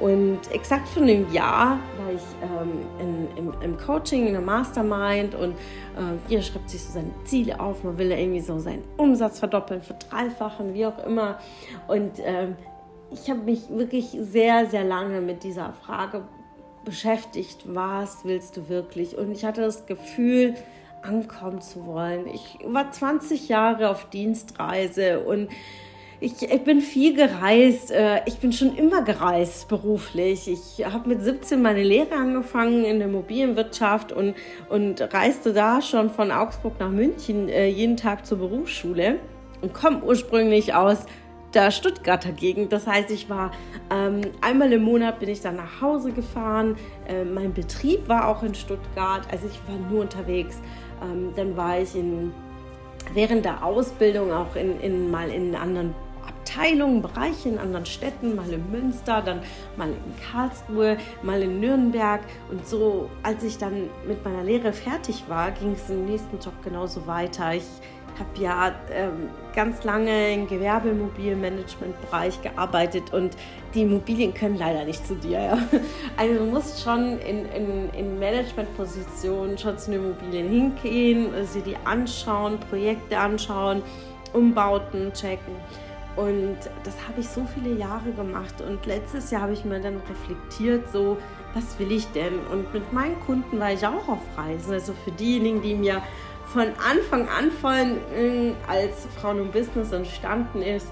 Und 0.00 0.38
exakt 0.52 0.86
vor 0.88 1.02
einem 1.02 1.32
Jahr 1.32 1.80
war 1.98 2.12
ich 2.14 2.22
ähm, 2.40 3.28
in, 3.36 3.36
im, 3.36 3.62
im, 3.62 3.76
Coaching, 3.76 4.28
in 4.28 4.32
der 4.32 4.40
Mastermind 4.40 5.34
und 5.34 5.52
äh, 5.52 6.14
jeder 6.28 6.42
schreibt 6.42 6.70
sich 6.70 6.84
so 6.84 6.92
seine 6.92 7.10
Ziele 7.24 7.58
auf. 7.58 7.82
Man 7.82 7.98
will 7.98 8.08
ja 8.10 8.16
irgendwie 8.16 8.40
so 8.40 8.60
seinen 8.60 8.84
Umsatz 8.96 9.40
verdoppeln, 9.40 9.82
verdreifachen, 9.82 10.72
wie 10.72 10.86
auch 10.86 11.04
immer. 11.04 11.38
Und 11.88 12.12
ähm, 12.22 12.54
ich 13.10 13.30
habe 13.30 13.40
mich 13.40 13.68
wirklich 13.68 14.16
sehr, 14.20 14.66
sehr 14.66 14.84
lange 14.84 15.20
mit 15.20 15.44
dieser 15.44 15.72
Frage 15.72 16.24
beschäftigt, 16.84 17.64
was 17.64 18.24
willst 18.24 18.56
du 18.56 18.68
wirklich? 18.68 19.16
Und 19.16 19.32
ich 19.32 19.44
hatte 19.44 19.62
das 19.62 19.86
Gefühl, 19.86 20.54
ankommen 21.02 21.60
zu 21.60 21.86
wollen. 21.86 22.26
Ich 22.26 22.58
war 22.64 22.90
20 22.90 23.48
Jahre 23.48 23.90
auf 23.90 24.10
Dienstreise 24.10 25.20
und 25.20 25.48
ich, 26.20 26.42
ich, 26.42 26.64
bin 26.64 26.80
viel 26.80 27.14
gereist. 27.14 27.92
Äh, 27.92 28.22
ich 28.26 28.38
bin 28.38 28.52
schon 28.52 28.76
immer 28.76 29.02
gereist 29.02 29.68
beruflich. 29.68 30.48
Ich 30.48 30.84
habe 30.84 31.08
mit 31.08 31.22
17 31.22 31.62
meine 31.62 31.84
Lehre 31.84 32.16
angefangen 32.16 32.84
in 32.84 32.98
der 32.98 33.06
Immobilienwirtschaft 33.06 34.10
und, 34.10 34.34
und 34.68 35.00
reiste 35.14 35.52
da 35.52 35.80
schon 35.80 36.10
von 36.10 36.32
Augsburg 36.32 36.80
nach 36.80 36.90
München 36.90 37.48
äh, 37.48 37.68
jeden 37.68 37.96
Tag 37.96 38.26
zur 38.26 38.38
Berufsschule 38.38 39.20
und 39.60 39.72
komme 39.72 40.02
ursprünglich 40.02 40.74
aus 40.74 41.06
der 41.54 41.70
Stuttgarter 41.70 42.32
Gegend. 42.32 42.72
Das 42.72 42.86
heißt, 42.86 43.10
ich 43.10 43.30
war 43.30 43.52
ähm, 43.90 44.20
einmal 44.40 44.72
im 44.72 44.82
Monat 44.82 45.18
bin 45.18 45.28
ich 45.28 45.40
dann 45.40 45.56
nach 45.56 45.80
Hause 45.80 46.12
gefahren. 46.12 46.76
Äh, 47.06 47.24
mein 47.24 47.54
Betrieb 47.54 48.08
war 48.08 48.28
auch 48.28 48.42
in 48.42 48.54
Stuttgart, 48.54 49.22
also 49.30 49.46
ich 49.46 49.60
war 49.66 49.78
nur 49.90 50.02
unterwegs. 50.02 50.60
Ähm, 51.02 51.32
dann 51.36 51.56
war 51.56 51.78
ich 51.78 51.94
in, 51.94 52.32
während 53.14 53.44
der 53.44 53.64
Ausbildung 53.64 54.32
auch 54.32 54.56
in, 54.56 54.80
in, 54.80 55.10
mal 55.10 55.30
in 55.30 55.54
anderen 55.54 55.94
Abteilungen, 56.26 57.02
Bereichen, 57.02 57.54
in 57.54 57.58
anderen 57.58 57.86
Städten, 57.86 58.34
mal 58.34 58.50
in 58.50 58.70
Münster, 58.70 59.22
dann 59.22 59.40
mal 59.76 59.88
in 59.88 59.96
Karlsruhe, 60.30 60.96
mal 61.22 61.42
in 61.42 61.60
Nürnberg. 61.60 62.20
Und 62.50 62.66
so, 62.66 63.10
als 63.22 63.42
ich 63.42 63.58
dann 63.58 63.88
mit 64.06 64.24
meiner 64.24 64.42
Lehre 64.42 64.72
fertig 64.72 65.24
war, 65.28 65.50
ging 65.50 65.72
es 65.72 65.88
im 65.90 66.06
nächsten 66.06 66.38
Job 66.38 66.54
genauso 66.62 67.06
weiter. 67.06 67.54
Ich 67.54 67.66
habe 68.18 68.42
ja 68.42 68.74
ähm, 68.90 69.30
ganz 69.54 69.84
lange 69.84 70.32
im 70.34 70.46
Gewerbeimmobilienmanagement-Bereich 70.46 72.42
gearbeitet 72.42 73.12
und 73.12 73.36
die 73.74 73.82
Immobilien 73.82 74.34
können 74.34 74.56
leider 74.56 74.84
nicht 74.84 75.06
zu 75.06 75.14
dir. 75.14 75.40
Ja. 75.40 75.58
Also 76.16 76.34
du 76.34 76.44
musst 76.46 76.82
schon 76.82 77.18
in, 77.20 77.46
in, 77.46 77.90
in 77.90 78.18
Managementpositionen 78.18 79.58
schon 79.58 79.78
zu 79.78 79.90
den 79.90 80.00
Immobilien 80.04 80.48
hingehen, 80.48 81.28
sie 81.44 81.60
die 81.60 81.76
anschauen, 81.84 82.58
Projekte 82.70 83.18
anschauen, 83.18 83.82
Umbauten 84.32 85.12
checken. 85.12 85.54
Und 86.18 86.58
das 86.82 86.96
habe 87.06 87.20
ich 87.20 87.28
so 87.28 87.46
viele 87.54 87.78
Jahre 87.78 88.10
gemacht. 88.10 88.60
Und 88.60 88.84
letztes 88.86 89.30
Jahr 89.30 89.42
habe 89.42 89.52
ich 89.52 89.64
mir 89.64 89.78
dann 89.78 90.00
reflektiert, 90.08 90.90
so, 90.90 91.16
was 91.54 91.78
will 91.78 91.92
ich 91.92 92.06
denn? 92.08 92.40
Und 92.50 92.74
mit 92.74 92.92
meinen 92.92 93.20
Kunden 93.20 93.60
war 93.60 93.72
ich 93.72 93.86
auch 93.86 94.08
auf 94.08 94.18
Reisen. 94.36 94.72
Also 94.72 94.94
für 95.04 95.12
diejenigen, 95.12 95.62
die 95.62 95.76
mir 95.76 96.02
von 96.52 96.68
Anfang 96.78 97.28
an 97.28 97.50
voll 97.50 98.54
als 98.66 99.06
Frauen 99.20 99.40
und 99.40 99.52
Business 99.52 99.92
entstanden 99.92 100.62
ist. 100.62 100.88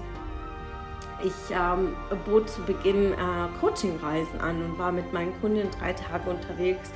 Ich 1.23 1.33
ähm, 1.51 1.95
bot 2.25 2.47
zu 2.47 2.61
Beginn 2.61 3.13
äh, 3.13 3.15
Coachingreisen 3.59 4.39
an 4.39 4.63
und 4.63 4.77
war 4.77 4.91
mit 4.91 5.11
meinen 5.13 5.33
Kunden 5.41 5.67
drei 5.79 5.93
Tage 5.93 6.29
unterwegs. 6.29 6.91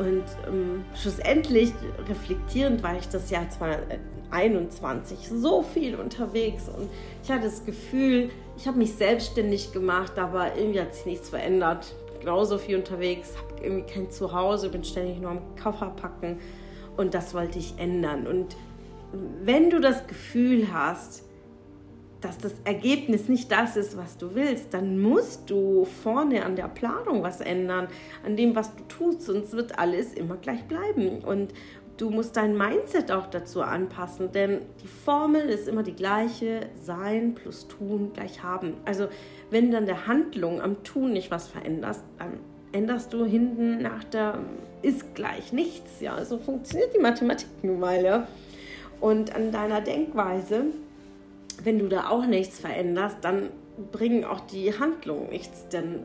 Und 0.00 0.24
ähm, 0.48 0.84
schlussendlich 0.94 1.72
reflektierend 2.08 2.82
war 2.82 2.96
ich 2.96 3.08
das 3.08 3.30
Jahr 3.30 3.48
2021 3.48 5.28
so 5.28 5.62
viel 5.62 5.94
unterwegs 5.94 6.68
und 6.68 6.88
ich 7.22 7.30
hatte 7.30 7.44
das 7.44 7.64
Gefühl, 7.66 8.30
ich 8.56 8.66
habe 8.66 8.78
mich 8.78 8.94
selbstständig 8.94 9.72
gemacht, 9.72 10.18
aber 10.18 10.56
irgendwie 10.56 10.80
hat 10.80 10.94
sich 10.94 11.06
nichts 11.06 11.28
verändert. 11.28 11.94
Genauso 12.18 12.58
viel 12.58 12.76
unterwegs, 12.76 13.34
habe 13.36 13.62
irgendwie 13.62 13.92
kein 13.92 14.10
Zuhause, 14.10 14.70
bin 14.70 14.84
ständig 14.84 15.20
nur 15.20 15.32
am 15.32 15.42
Koffer 15.62 15.90
packen 15.90 16.38
und 17.00 17.14
das 17.14 17.34
wollte 17.34 17.58
ich 17.58 17.78
ändern. 17.78 18.26
Und 18.26 18.56
wenn 19.42 19.70
du 19.70 19.80
das 19.80 20.06
Gefühl 20.06 20.72
hast, 20.72 21.24
dass 22.20 22.36
das 22.36 22.54
Ergebnis 22.64 23.28
nicht 23.28 23.50
das 23.50 23.76
ist, 23.76 23.96
was 23.96 24.18
du 24.18 24.34
willst, 24.34 24.74
dann 24.74 25.00
musst 25.00 25.48
du 25.48 25.86
vorne 25.86 26.44
an 26.44 26.54
der 26.54 26.68
Planung 26.68 27.22
was 27.22 27.40
ändern, 27.40 27.88
an 28.24 28.36
dem, 28.36 28.54
was 28.54 28.76
du 28.76 28.82
tust, 28.84 29.22
sonst 29.22 29.52
wird 29.54 29.78
alles 29.78 30.12
immer 30.12 30.36
gleich 30.36 30.62
bleiben. 30.64 31.24
Und 31.24 31.54
du 31.96 32.10
musst 32.10 32.36
dein 32.36 32.56
Mindset 32.56 33.10
auch 33.10 33.26
dazu 33.26 33.62
anpassen, 33.62 34.32
denn 34.32 34.60
die 34.82 34.86
Formel 34.86 35.48
ist 35.48 35.66
immer 35.68 35.82
die 35.82 35.96
gleiche, 35.96 36.68
sein 36.82 37.34
plus 37.34 37.66
tun 37.68 38.12
gleich 38.12 38.42
haben. 38.42 38.74
Also 38.84 39.08
wenn 39.50 39.70
dann 39.70 39.86
der 39.86 40.06
Handlung 40.06 40.60
am 40.60 40.82
Tun 40.82 41.14
nicht 41.14 41.30
was 41.30 41.48
veränderst, 41.48 42.04
dann 42.18 42.40
änderst 42.72 43.12
du 43.12 43.24
hinten 43.24 43.82
nach 43.82 44.04
der 44.04 44.38
ist 44.82 45.14
gleich 45.14 45.52
nichts. 45.52 46.00
Ja, 46.00 46.24
so 46.24 46.38
funktioniert 46.38 46.94
die 46.94 47.00
Mathematik 47.00 47.48
nun 47.62 47.80
mal. 47.80 48.02
Ja. 48.02 48.26
Und 49.00 49.34
an 49.34 49.52
deiner 49.52 49.80
Denkweise, 49.80 50.64
wenn 51.62 51.78
du 51.78 51.88
da 51.88 52.08
auch 52.08 52.26
nichts 52.26 52.58
veränderst, 52.58 53.18
dann 53.22 53.50
bringen 53.92 54.24
auch 54.24 54.40
die 54.40 54.78
Handlungen 54.78 55.30
nichts, 55.30 55.68
denn 55.68 56.00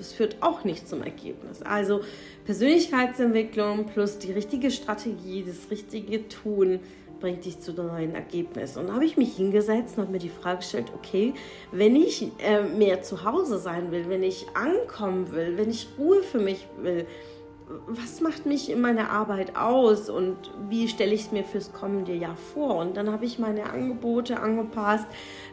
es 0.00 0.12
führt 0.12 0.36
auch 0.40 0.64
nicht 0.64 0.88
zum 0.88 1.02
Ergebnis. 1.02 1.62
Also 1.62 2.00
Persönlichkeitsentwicklung 2.44 3.86
plus 3.86 4.18
die 4.18 4.32
richtige 4.32 4.70
Strategie, 4.70 5.44
das 5.46 5.70
richtige 5.70 6.28
Tun 6.28 6.80
bringt 7.20 7.44
dich 7.44 7.60
zu 7.60 7.72
neuen 7.72 8.14
Ergebnissen. 8.14 8.80
Und 8.80 8.88
da 8.88 8.94
habe 8.94 9.04
ich 9.04 9.16
mich 9.16 9.36
hingesetzt 9.36 9.96
und 9.96 10.04
habe 10.04 10.12
mir 10.12 10.18
die 10.18 10.28
Frage 10.28 10.58
gestellt, 10.58 10.86
okay, 10.94 11.34
wenn 11.72 11.96
ich 11.96 12.30
äh, 12.38 12.62
mehr 12.62 13.02
zu 13.02 13.24
Hause 13.24 13.58
sein 13.58 13.90
will, 13.92 14.08
wenn 14.08 14.22
ich 14.22 14.46
ankommen 14.54 15.32
will, 15.32 15.56
wenn 15.56 15.70
ich 15.70 15.88
Ruhe 15.98 16.22
für 16.22 16.38
mich 16.38 16.66
will, 16.80 17.06
was 17.86 18.20
macht 18.20 18.46
mich 18.46 18.70
in 18.70 18.80
meiner 18.80 19.10
Arbeit 19.10 19.56
aus 19.56 20.10
und 20.10 20.36
wie 20.68 20.88
stelle 20.88 21.14
ich 21.14 21.26
es 21.26 21.32
mir 21.32 21.44
fürs 21.44 21.72
kommende 21.72 22.14
Jahr 22.14 22.36
vor? 22.36 22.76
Und 22.76 22.96
dann 22.96 23.12
habe 23.12 23.24
ich 23.24 23.38
meine 23.38 23.70
Angebote 23.70 24.40
angepasst. 24.40 25.06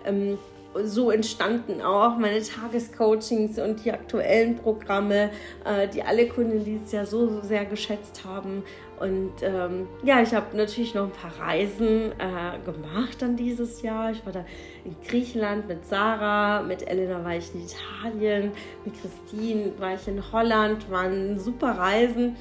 Ähm, 0.05 0.37
so 0.83 1.11
entstanden 1.11 1.81
auch 1.81 2.17
meine 2.17 2.41
Tagescoachings 2.41 3.57
und 3.59 3.83
die 3.83 3.91
aktuellen 3.91 4.57
Programme, 4.57 5.31
äh, 5.65 5.87
die 5.87 6.03
alle 6.03 6.27
Kunden 6.27 6.63
dieses 6.63 6.91
Jahr 6.91 7.05
so 7.05 7.41
sehr 7.41 7.65
geschätzt 7.65 8.23
haben. 8.25 8.63
Und 8.99 9.33
ähm, 9.41 9.87
ja, 10.03 10.21
ich 10.21 10.33
habe 10.33 10.57
natürlich 10.57 10.95
noch 10.95 11.03
ein 11.03 11.11
paar 11.11 11.39
Reisen 11.39 12.11
äh, 12.13 12.57
gemacht 12.65 13.21
dann 13.21 13.35
dieses 13.35 13.83
Jahr. 13.83 14.11
Ich 14.11 14.25
war 14.25 14.33
da 14.33 14.43
in 14.85 14.95
Griechenland 15.07 15.67
mit 15.67 15.85
Sarah, 15.85 16.63
mit 16.63 16.87
Elena 16.87 17.23
war 17.23 17.35
ich 17.35 17.53
in 17.53 17.61
Italien, 17.61 18.51
mit 18.85 18.95
Christine 18.99 19.71
war 19.77 19.93
ich 19.93 20.07
in 20.07 20.23
Holland, 20.31 20.89
waren 20.89 21.37
super 21.37 21.77
Reisen. 21.77 22.37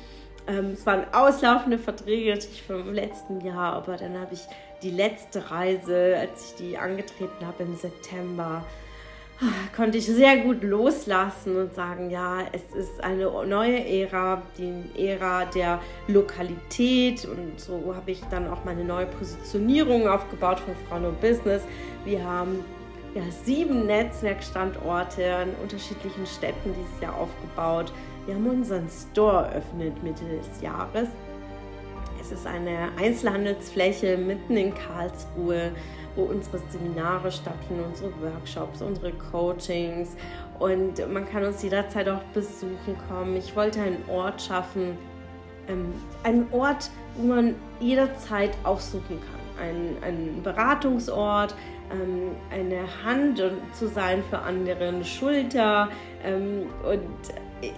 Ähm, 0.46 0.70
es 0.72 0.86
waren 0.86 1.04
auslaufende 1.12 1.78
Verträge 1.78 2.30
natürlich 2.30 2.62
vom 2.62 2.92
letzten 2.94 3.40
Jahr, 3.42 3.74
aber 3.74 3.96
dann 3.96 4.18
habe 4.18 4.32
ich 4.32 4.46
die 4.82 4.90
letzte 4.90 5.50
Reise, 5.50 6.16
als 6.18 6.50
ich 6.50 6.54
die 6.56 6.78
angetreten 6.78 7.46
habe 7.46 7.64
im 7.64 7.74
September, 7.74 8.64
konnte 9.74 9.98
ich 9.98 10.06
sehr 10.06 10.38
gut 10.38 10.62
loslassen 10.62 11.56
und 11.56 11.74
sagen, 11.74 12.10
ja, 12.10 12.38
es 12.52 12.74
ist 12.74 13.04
eine 13.04 13.24
neue 13.46 13.84
Ära, 13.84 14.42
die 14.56 15.06
Ära 15.06 15.44
der 15.44 15.80
Lokalität 16.08 17.26
und 17.26 17.60
so 17.60 17.94
habe 17.94 18.10
ich 18.10 18.22
dann 18.30 18.48
auch 18.48 18.64
meine 18.64 18.84
neue 18.84 19.06
Positionierung 19.06 20.08
aufgebaut 20.08 20.60
von 20.60 20.74
Frauen 20.88 21.04
und 21.04 21.20
Business. 21.20 21.62
Wir 22.04 22.24
haben 22.24 22.64
ja, 23.14 23.22
sieben 23.44 23.86
Netzwerkstandorte 23.86 25.22
in 25.22 25.54
unterschiedlichen 25.62 26.26
Städten 26.26 26.74
dieses 26.74 27.00
Jahr 27.00 27.16
aufgebaut. 27.16 27.92
Wir 28.26 28.34
haben 28.34 28.46
unseren 28.46 28.88
Store 28.88 29.46
eröffnet 29.46 30.02
Mitte 30.02 30.24
des 30.24 30.60
Jahres. 30.62 31.08
Es 32.20 32.32
ist 32.32 32.46
eine 32.46 32.88
Einzelhandelsfläche 32.98 34.16
mitten 34.16 34.56
in 34.56 34.74
Karlsruhe, 34.74 35.72
wo 36.16 36.22
unsere 36.22 36.58
Seminare 36.70 37.30
stattfinden, 37.30 37.84
unsere 37.88 38.10
Workshops, 38.20 38.82
unsere 38.82 39.12
Coachings 39.12 40.16
und 40.58 41.12
man 41.12 41.28
kann 41.28 41.44
uns 41.44 41.62
jederzeit 41.62 42.08
auch 42.08 42.22
besuchen 42.34 42.96
kommen. 43.08 43.36
Ich 43.36 43.54
wollte 43.54 43.80
einen 43.80 44.02
Ort 44.08 44.42
schaffen, 44.42 44.98
ähm, 45.68 45.94
einen 46.22 46.48
Ort, 46.52 46.90
wo 47.16 47.26
man 47.26 47.54
jederzeit 47.80 48.56
aufsuchen 48.64 49.20
kann. 49.20 49.36
Ein, 49.58 49.96
ein 50.02 50.42
Beratungsort, 50.42 51.54
ähm, 51.90 52.32
eine 52.50 52.82
Hand 53.04 53.42
zu 53.72 53.88
sein 53.88 54.22
für 54.28 54.38
andere, 54.38 54.88
eine 54.88 55.04
Schulter 55.04 55.88
ähm, 56.24 56.66
und 56.84 57.00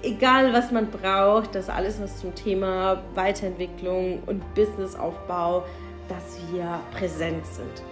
egal 0.03 0.53
was 0.53 0.71
man 0.73 0.91
braucht, 0.91 1.55
das 1.55 1.69
alles 1.69 2.01
was 2.01 2.19
zum 2.19 2.35
Thema 2.35 3.03
Weiterentwicklung 3.15 4.23
und 4.27 4.55
Businessaufbau, 4.55 5.65
dass 6.09 6.39
wir 6.53 6.81
präsent 6.97 7.47
sind. 7.47 7.83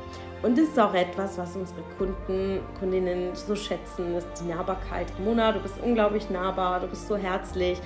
Und 0.42 0.58
das 0.58 0.68
ist 0.68 0.78
auch 0.78 0.94
etwas, 0.94 1.38
was 1.38 1.56
unsere 1.56 1.80
Kunden, 1.98 2.60
Kundinnen 2.78 3.34
so 3.34 3.56
schätzen, 3.56 4.14
ist 4.16 4.28
die 4.40 4.48
Nahbarkeit. 4.48 5.06
Mona, 5.24 5.52
du 5.52 5.60
bist 5.60 5.74
unglaublich 5.82 6.28
nahbar, 6.30 6.80
du 6.80 6.86
bist 6.86 7.08
so 7.08 7.16
herzlich 7.16 7.80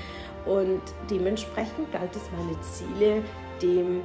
und 0.47 0.81
dementsprechend 1.11 1.93
galt 1.93 2.15
es 2.15 2.23
meine 2.37 2.61
Ziele, 2.61 3.23
dem 3.63 4.03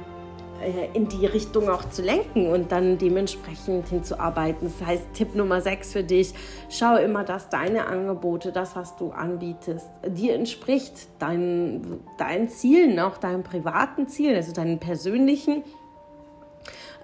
äh, 0.62 0.88
in 0.94 1.08
die 1.08 1.26
Richtung 1.26 1.68
auch 1.68 1.88
zu 1.90 2.02
lenken 2.02 2.50
und 2.50 2.72
dann 2.72 2.98
dementsprechend 2.98 3.88
hinzuarbeiten. 3.88 4.72
Das 4.78 4.86
heißt, 4.86 5.04
Tipp 5.12 5.34
Nummer 5.34 5.60
6 5.60 5.92
für 5.92 6.02
dich, 6.02 6.32
schau 6.70 6.96
immer, 6.96 7.24
dass 7.24 7.48
deine 7.48 7.86
Angebote, 7.86 8.52
das, 8.52 8.74
was 8.76 8.96
du 8.96 9.10
anbietest, 9.10 9.88
dir 10.06 10.34
entspricht, 10.34 11.08
deinen, 11.18 12.00
deinen 12.16 12.48
Zielen, 12.48 12.98
auch 13.00 13.18
deinen 13.18 13.42
privaten 13.42 14.08
Zielen, 14.08 14.36
also 14.36 14.52
deinen 14.52 14.78
persönlichen 14.78 15.64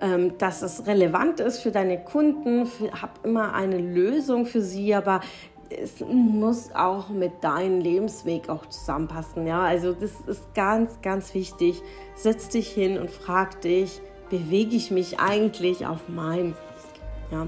ähm, 0.03 0.37
dass 0.37 0.63
es 0.63 0.87
relevant 0.87 1.41
ist 1.41 1.61
für 1.61 1.71
deine 1.71 2.03
Kunden. 2.03 2.69
Hab 3.01 3.25
immer 3.25 3.55
eine 3.55 3.79
Lösung 3.79 4.45
für 4.45 4.61
sie, 4.61 4.95
aber 4.95 5.21
es 5.71 6.01
muss 6.01 6.71
auch 6.75 7.09
mit 7.09 7.43
deinem 7.43 7.81
Lebensweg 7.81 8.49
auch 8.49 8.67
zusammenpassen. 8.67 9.47
Ja, 9.47 9.63
also 9.63 9.93
das 9.93 10.21
ist 10.27 10.55
ganz, 10.55 11.01
ganz 11.03 11.33
wichtig. 11.35 11.81
Setz 12.15 12.49
dich 12.49 12.69
hin 12.69 12.99
und 12.99 13.11
frag 13.11 13.61
dich, 13.61 14.01
bewege 14.29 14.77
ich 14.77 14.91
mich 14.91 15.21
eigentlich 15.21 15.87
auf 15.87 16.09
meinem 16.09 16.51
Weg? 16.51 16.57
Ja. 17.31 17.47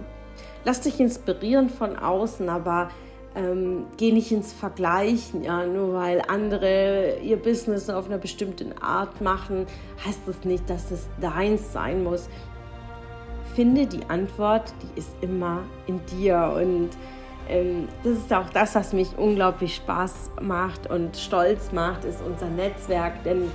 Lass 0.64 0.80
dich 0.80 0.98
inspirieren 1.00 1.68
von 1.68 1.96
außen, 1.96 2.48
aber 2.48 2.88
ähm, 3.34 3.86
geh 3.96 4.12
nicht 4.12 4.30
ins 4.32 4.52
Vergleichen. 4.52 5.42
Ja, 5.42 5.66
nur 5.66 5.94
weil 5.94 6.22
andere 6.28 7.18
ihr 7.22 7.36
Business 7.36 7.90
auf 7.90 8.06
einer 8.06 8.18
bestimmten 8.18 8.76
Art 8.80 9.20
machen, 9.20 9.66
heißt 10.04 10.20
das 10.26 10.44
nicht, 10.44 10.68
dass 10.70 10.90
es 10.90 11.08
deins 11.20 11.72
sein 11.72 12.04
muss. 12.04 12.28
Finde 13.54 13.86
die 13.86 14.04
Antwort, 14.08 14.74
die 14.82 14.98
ist 14.98 15.14
immer 15.20 15.62
in 15.86 16.00
dir 16.06 16.54
und 16.56 16.90
ähm, 17.48 17.88
das 18.02 18.14
ist 18.14 18.32
auch 18.32 18.48
das, 18.50 18.74
was 18.74 18.92
mich 18.92 19.16
unglaublich 19.16 19.76
Spaß 19.76 20.30
macht 20.40 20.90
und 20.90 21.16
stolz 21.16 21.72
macht, 21.72 22.04
ist 22.04 22.20
unser 22.22 22.48
Netzwerk. 22.48 23.22
Denn 23.22 23.50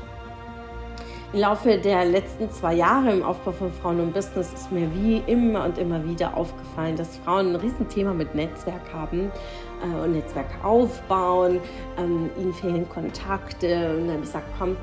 im 1.34 1.40
Laufe 1.40 1.78
der 1.78 2.06
letzten 2.06 2.50
zwei 2.50 2.76
Jahre 2.76 3.12
im 3.12 3.24
Aufbau 3.24 3.52
von 3.52 3.72
Frauen 3.72 4.00
und 4.00 4.14
Business 4.14 4.54
ist 4.54 4.72
mir 4.72 4.90
wie 4.94 5.22
immer 5.28 5.66
und 5.66 5.78
immer 5.78 6.04
wieder 6.08 6.36
aufgefallen, 6.36 6.96
dass 6.96 7.18
Frauen 7.18 7.50
ein 7.50 7.56
Riesenthema 7.56 8.14
mit 8.14 8.36
Netzwerk 8.36 8.94
haben 8.94 9.32
äh, 9.82 10.04
und 10.04 10.14
Netzwerk 10.14 10.48
aufbauen. 10.64 11.60
Ähm, 11.98 12.30
ihnen 12.40 12.54
fehlen 12.54 12.90
Kontakte. 12.90 13.90
Und 13.92 14.08
dann 14.08 14.10
habe 14.10 14.20
ich 14.20 14.26
gesagt, 14.26 14.48
komm, 14.58 14.78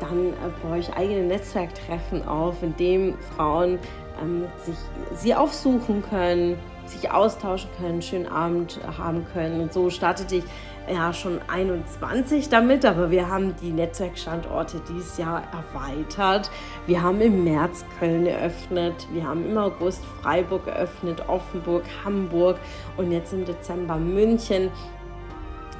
dann 0.00 0.28
äh, 0.28 0.66
baue 0.66 0.78
ich 0.78 0.92
eigene 0.94 1.24
Netzwerktreffen 1.24 2.26
auf, 2.26 2.62
in 2.62 2.76
dem 2.76 3.18
Frauen 3.36 3.78
ähm, 4.20 4.44
sich 4.64 4.76
sie 5.14 5.34
aufsuchen 5.34 6.02
können 6.02 6.58
sich 6.86 7.10
austauschen 7.10 7.70
können, 7.78 8.02
schönen 8.02 8.26
Abend 8.26 8.80
haben 8.98 9.26
können. 9.32 9.60
Und 9.60 9.72
so 9.72 9.90
startete 9.90 10.36
ich 10.36 10.44
ja 10.90 11.12
schon 11.12 11.40
21 11.48 12.48
damit, 12.48 12.84
aber 12.84 13.10
wir 13.10 13.28
haben 13.28 13.54
die 13.60 13.70
Netzwerkstandorte 13.70 14.80
dieses 14.88 15.18
Jahr 15.18 15.42
erweitert. 15.52 16.50
Wir 16.86 17.02
haben 17.02 17.20
im 17.20 17.44
März 17.44 17.84
Köln 17.98 18.26
eröffnet, 18.26 19.06
wir 19.12 19.26
haben 19.26 19.48
im 19.48 19.56
August 19.58 20.04
Freiburg 20.20 20.66
eröffnet, 20.66 21.28
Offenburg, 21.28 21.84
Hamburg 22.04 22.58
und 22.96 23.12
jetzt 23.12 23.32
im 23.32 23.44
Dezember 23.44 23.96
München. 23.96 24.70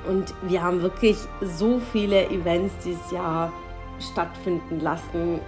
Und 0.09 0.35
wir 0.43 0.63
haben 0.63 0.83
wirklich 0.83 1.17
so 1.41 1.81
viele 1.93 2.29
Events 2.29 2.75
dieses 2.85 3.11
Jahr 3.11 3.53
stattfinden 4.01 4.81
lassen. 4.81 5.41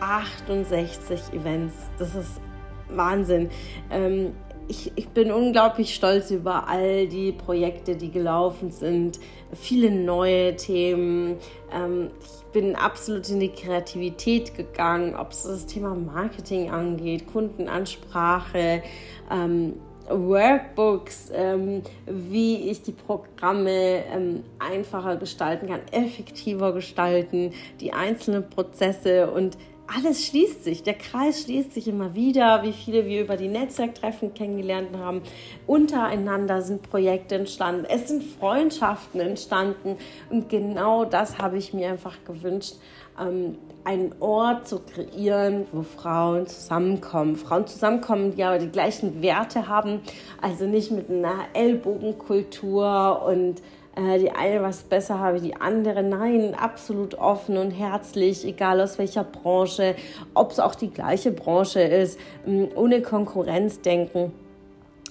68 0.00 1.32
Events, 1.32 1.74
das 1.98 2.14
ist 2.14 2.40
Wahnsinn. 2.88 3.50
Ähm, 3.90 4.32
ich, 4.68 4.92
ich, 4.96 5.08
bin 5.08 5.32
unglaublich 5.32 5.94
stolz 5.94 6.30
über 6.30 6.68
all 6.68 7.08
die 7.08 7.32
Projekte, 7.32 7.96
die 7.96 8.10
gelaufen 8.10 8.70
sind. 8.70 9.18
Viele 9.52 9.90
neue 9.90 10.54
Themen. 10.56 11.38
Ähm, 11.72 12.10
ich 12.20 12.52
bin 12.52 12.76
absolut 12.76 13.28
in 13.30 13.40
die 13.40 13.48
Kreativität 13.48 14.54
gegangen, 14.54 15.16
ob 15.16 15.32
es 15.32 15.42
das 15.44 15.66
Thema 15.66 15.94
Marketing 15.94 16.70
angeht, 16.70 17.26
Kundenansprache, 17.32 18.82
ähm, 19.30 19.74
Workbooks, 20.08 21.30
ähm, 21.34 21.82
wie 22.06 22.70
ich 22.70 22.82
die 22.82 22.92
Programme 22.92 24.04
ähm, 24.10 24.42
einfacher 24.58 25.16
gestalten 25.16 25.68
kann, 25.68 25.80
effektiver 25.92 26.72
gestalten, 26.72 27.52
die 27.80 27.92
einzelnen 27.92 28.48
Prozesse 28.48 29.30
und 29.30 29.58
alles 29.94 30.26
schließt 30.26 30.64
sich, 30.64 30.82
der 30.82 30.94
Kreis 30.94 31.42
schließt 31.42 31.72
sich 31.72 31.88
immer 31.88 32.14
wieder, 32.14 32.62
wie 32.62 32.72
viele 32.72 33.06
wir 33.06 33.22
über 33.22 33.36
die 33.36 33.48
Netzwerktreffen 33.48 34.34
kennengelernt 34.34 34.96
haben. 34.96 35.22
Untereinander 35.66 36.62
sind 36.62 36.88
Projekte 36.88 37.36
entstanden, 37.36 37.86
es 37.88 38.08
sind 38.08 38.22
Freundschaften 38.22 39.20
entstanden 39.20 39.96
und 40.30 40.48
genau 40.48 41.04
das 41.04 41.38
habe 41.38 41.56
ich 41.56 41.72
mir 41.72 41.88
einfach 41.88 42.16
gewünscht, 42.24 42.74
ähm, 43.18 43.56
einen 43.84 44.14
Ort 44.20 44.68
zu 44.68 44.80
kreieren, 44.80 45.66
wo 45.72 45.82
Frauen 45.82 46.46
zusammenkommen. 46.46 47.36
Frauen 47.36 47.66
zusammenkommen, 47.66 48.36
die 48.36 48.44
aber 48.44 48.58
die 48.58 48.68
gleichen 48.68 49.22
Werte 49.22 49.68
haben, 49.68 50.00
also 50.42 50.66
nicht 50.66 50.90
mit 50.90 51.08
einer 51.08 51.46
Ellbogenkultur 51.54 53.22
und 53.26 53.62
die 53.98 54.30
eine 54.30 54.62
was 54.62 54.82
besser 54.82 55.18
habe, 55.18 55.40
die 55.40 55.56
andere. 55.56 56.02
Nein, 56.02 56.54
absolut 56.54 57.14
offen 57.14 57.56
und 57.56 57.70
herzlich, 57.72 58.46
egal 58.46 58.80
aus 58.80 58.98
welcher 58.98 59.24
Branche, 59.24 59.96
ob 60.34 60.52
es 60.52 60.60
auch 60.60 60.74
die 60.74 60.90
gleiche 60.90 61.32
Branche 61.32 61.80
ist, 61.80 62.18
ähm, 62.46 62.68
ohne 62.74 63.02
Konkurrenz 63.02 63.80
denken 63.80 64.32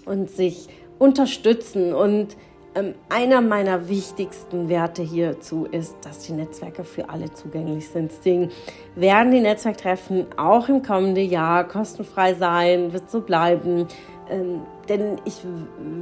und 0.06 0.30
sich 0.30 0.68
unterstützen 1.00 1.94
und 1.94 2.38
ähm, 2.76 2.94
einer 3.10 3.42
meiner 3.42 3.90
wichtigsten 3.90 4.70
Werte 4.70 5.02
hierzu 5.02 5.66
ist, 5.66 5.96
dass 6.04 6.20
die 6.20 6.34
Netzwerke 6.34 6.84
für 6.84 7.10
alle 7.10 7.34
zugänglich 7.34 7.90
sind. 7.90 8.12
Deswegen 8.12 8.52
werden 8.96 9.32
die 9.32 9.40
Netzwerktreffen 9.40 10.28
auch 10.38 10.70
im 10.70 10.84
kommenden 10.84 11.30
Jahr 11.30 11.68
kostenfrei 11.68 12.36
sein, 12.36 12.94
wird 12.94 13.10
so 13.10 13.22
bleiben. 13.22 13.88
Ähm, 14.30 14.62
denn 14.90 15.18
ich 15.26 15.42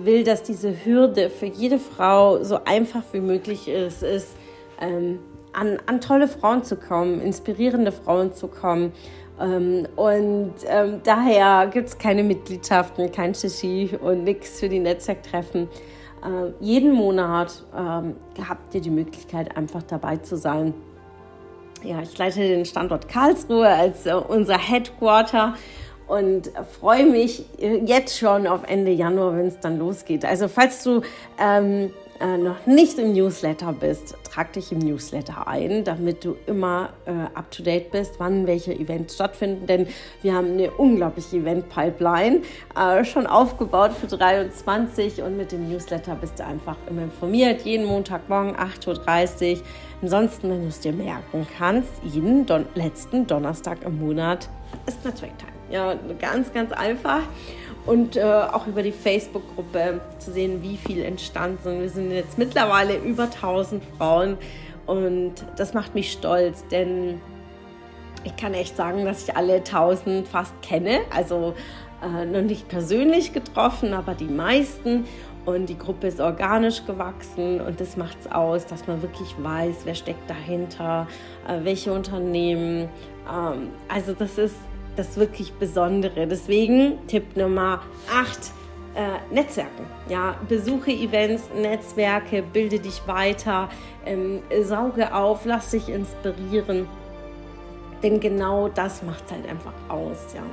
will, 0.03 0.23
dass 0.23 0.43
diese 0.43 0.85
Hürde 0.85 1.29
für 1.29 1.45
jede 1.45 1.79
Frau 1.79 2.43
so 2.43 2.59
einfach 2.65 3.03
wie 3.11 3.19
möglich 3.19 3.67
ist, 3.67 4.03
ist 4.03 4.35
ähm, 4.79 5.19
an, 5.53 5.79
an 5.85 6.01
tolle 6.01 6.27
Frauen 6.27 6.63
zu 6.63 6.75
kommen, 6.75 7.21
inspirierende 7.21 7.91
Frauen 7.91 8.33
zu 8.33 8.47
kommen. 8.47 8.91
Ähm, 9.39 9.87
und 9.95 10.53
ähm, 10.67 11.01
daher 11.03 11.67
gibt 11.67 11.89
es 11.89 11.97
keine 11.97 12.23
Mitgliedschaften, 12.23 13.11
kein 13.11 13.35
Shishi 13.35 13.97
und 14.01 14.23
nichts 14.23 14.59
für 14.59 14.69
die 14.69 14.79
Netzwerktreffen. 14.79 15.67
Äh, 16.23 16.51
jeden 16.59 16.93
Monat 16.93 17.63
ähm, 17.77 18.15
habt 18.47 18.73
ihr 18.73 18.81
die 18.81 18.89
Möglichkeit, 18.89 19.55
einfach 19.55 19.83
dabei 19.83 20.17
zu 20.17 20.37
sein. 20.37 20.73
Ja, 21.83 22.01
ich 22.01 22.17
leite 22.17 22.39
den 22.39 22.65
Standort 22.65 23.07
Karlsruhe 23.07 23.67
als 23.67 24.05
äh, 24.05 24.13
unser 24.13 24.57
Headquarter 24.57 25.53
und 26.07 26.51
freue 26.79 27.05
mich 27.05 27.45
jetzt 27.57 28.17
schon 28.17 28.47
auf 28.47 28.61
Ende 28.67 28.91
Januar, 28.91 29.37
wenn 29.37 29.47
es 29.47 29.59
dann 29.59 29.79
losgeht. 29.79 30.25
Also 30.25 30.47
falls 30.47 30.83
du 30.83 31.01
ähm, 31.39 31.91
äh, 32.19 32.37
noch 32.37 32.65
nicht 32.65 32.97
im 32.97 33.13
Newsletter 33.13 33.73
bist, 33.73 34.15
trag 34.23 34.53
dich 34.53 34.71
im 34.71 34.79
Newsletter 34.79 35.47
ein, 35.47 35.83
damit 35.83 36.23
du 36.23 36.35
immer 36.45 36.89
äh, 37.05 37.11
up 37.37 37.51
to 37.51 37.61
date 37.61 37.91
bist, 37.91 38.15
wann 38.19 38.47
welche 38.47 38.73
Events 38.73 39.15
stattfinden. 39.15 39.65
Denn 39.67 39.87
wir 40.21 40.33
haben 40.33 40.53
eine 40.53 40.71
unglaubliche 40.71 41.37
Event-Pipeline 41.37 42.41
äh, 42.79 43.03
schon 43.03 43.27
aufgebaut 43.27 43.91
für 43.93 44.07
23 44.07 45.23
und 45.23 45.35
mit 45.35 45.51
dem 45.51 45.69
Newsletter 45.69 46.15
bist 46.15 46.39
du 46.39 46.45
einfach 46.45 46.77
immer 46.89 47.03
informiert. 47.03 47.63
Jeden 47.63 47.85
Montagmorgen 47.85 48.55
8.30 48.55 49.57
Uhr. 49.57 49.61
Ansonsten, 50.01 50.49
wenn 50.49 50.61
du 50.61 50.67
es 50.67 50.79
dir 50.79 50.93
merken 50.93 51.47
kannst, 51.57 51.91
jeden 52.03 52.45
Don 52.45 52.65
letzten 52.75 53.27
Donnerstag 53.27 53.83
im 53.83 53.99
Monat 53.99 54.49
ist 54.85 55.03
Network 55.03 55.37
Time. 55.37 55.54
Ja, 55.69 55.95
ganz, 56.19 56.53
ganz 56.53 56.71
einfach 56.71 57.21
und 57.85 58.17
äh, 58.17 58.23
auch 58.23 58.67
über 58.67 58.81
die 58.81 58.91
Facebook-Gruppe 58.91 60.01
zu 60.17 60.31
sehen, 60.31 60.61
wie 60.61 60.77
viel 60.77 61.03
entstanden 61.03 61.59
sind. 61.63 61.81
Wir 61.81 61.89
sind 61.89 62.11
jetzt 62.11 62.37
mittlerweile 62.37 62.97
über 62.97 63.23
1000 63.23 63.83
Frauen 63.97 64.37
und 64.85 65.33
das 65.57 65.73
macht 65.73 65.93
mich 65.95 66.11
stolz, 66.11 66.65
denn 66.67 67.21
ich 68.23 68.35
kann 68.35 68.53
echt 68.53 68.75
sagen, 68.75 69.05
dass 69.05 69.23
ich 69.23 69.35
alle 69.35 69.55
1000 69.55 70.27
fast 70.27 70.59
kenne, 70.63 71.01
also 71.15 71.53
äh, 72.03 72.25
noch 72.25 72.41
nicht 72.41 72.67
persönlich 72.67 73.33
getroffen, 73.33 73.93
aber 73.93 74.13
die 74.13 74.25
meisten. 74.25 75.05
Und 75.45 75.67
die 75.67 75.77
Gruppe 75.77 76.07
ist 76.07 76.19
organisch 76.19 76.87
gewachsen 76.87 77.61
und 77.61 77.79
das 77.79 77.97
macht 77.97 78.17
es 78.19 78.31
aus, 78.31 78.65
dass 78.65 78.87
man 78.87 79.03
wirklich 79.03 79.35
weiß, 79.37 79.81
wer 79.83 79.93
steckt 79.93 80.27
dahinter, 80.27 81.05
äh, 81.47 81.63
welche 81.63 81.93
Unternehmen. 81.93 82.89
Ähm, 83.31 83.69
also 83.87 84.13
das 84.13 84.39
ist 84.39 84.55
das 84.95 85.17
wirklich 85.17 85.53
Besondere. 85.53 86.27
Deswegen 86.27 87.05
Tipp 87.07 87.35
Nummer 87.35 87.81
8. 88.13 88.51
Äh, 88.95 89.33
Netzwerken. 89.33 89.85
Ja, 90.07 90.35
besuche 90.47 90.91
Events, 90.91 91.49
Netzwerke, 91.53 92.41
bilde 92.41 92.79
dich 92.79 93.05
weiter, 93.07 93.67
ähm, 94.05 94.41
sauge 94.63 95.13
auf, 95.13 95.43
lass 95.43 95.71
dich 95.71 95.89
inspirieren. 95.89 96.87
Denn 98.01 98.21
genau 98.21 98.69
das 98.69 99.03
macht 99.03 99.25
es 99.25 99.33
halt 99.33 99.49
einfach 99.49 99.73
aus. 99.89 100.33
Ja. 100.33 100.43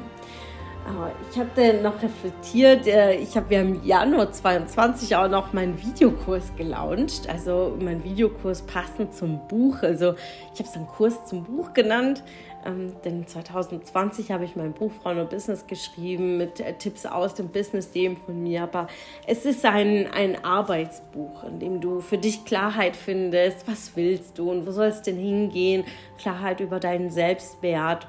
Ich 1.30 1.38
hatte 1.38 1.80
noch 1.80 2.02
reflektiert, 2.02 2.88
äh, 2.88 3.14
ich 3.14 3.36
habe 3.36 3.54
ja 3.54 3.60
im 3.60 3.84
Januar 3.84 4.32
22 4.32 5.14
auch 5.14 5.28
noch 5.28 5.52
meinen 5.52 5.80
Videokurs 5.80 6.52
gelauncht, 6.56 7.28
also 7.28 7.76
mein 7.80 8.02
Videokurs 8.02 8.62
passend 8.62 9.14
zum 9.14 9.46
Buch. 9.46 9.82
Also 9.82 10.14
ich 10.52 10.58
habe 10.58 10.68
es 10.68 10.74
einen 10.74 10.88
Kurs 10.88 11.24
zum 11.26 11.44
Buch 11.44 11.72
genannt, 11.72 12.24
ähm, 12.64 12.92
denn 13.04 13.26
2020 13.26 14.30
habe 14.30 14.44
ich 14.44 14.56
mein 14.56 14.72
Buch 14.72 14.92
Frauen 15.02 15.18
und 15.18 15.30
Business 15.30 15.66
geschrieben 15.66 16.36
mit 16.36 16.60
äh, 16.60 16.74
Tipps 16.74 17.06
aus 17.06 17.34
dem 17.34 17.48
Business-Leben 17.48 18.16
von 18.16 18.42
mir. 18.42 18.62
Aber 18.62 18.88
es 19.26 19.44
ist 19.44 19.64
ein, 19.64 20.06
ein 20.12 20.44
Arbeitsbuch, 20.44 21.44
in 21.44 21.58
dem 21.58 21.80
du 21.80 22.00
für 22.00 22.18
dich 22.18 22.44
Klarheit 22.44 22.96
findest, 22.96 23.66
was 23.68 23.96
willst 23.96 24.38
du 24.38 24.50
und 24.50 24.66
wo 24.66 24.70
soll 24.70 24.86
es 24.86 25.02
denn 25.02 25.18
hingehen, 25.18 25.84
Klarheit 26.18 26.60
über 26.60 26.80
deinen 26.80 27.10
Selbstwert 27.10 28.06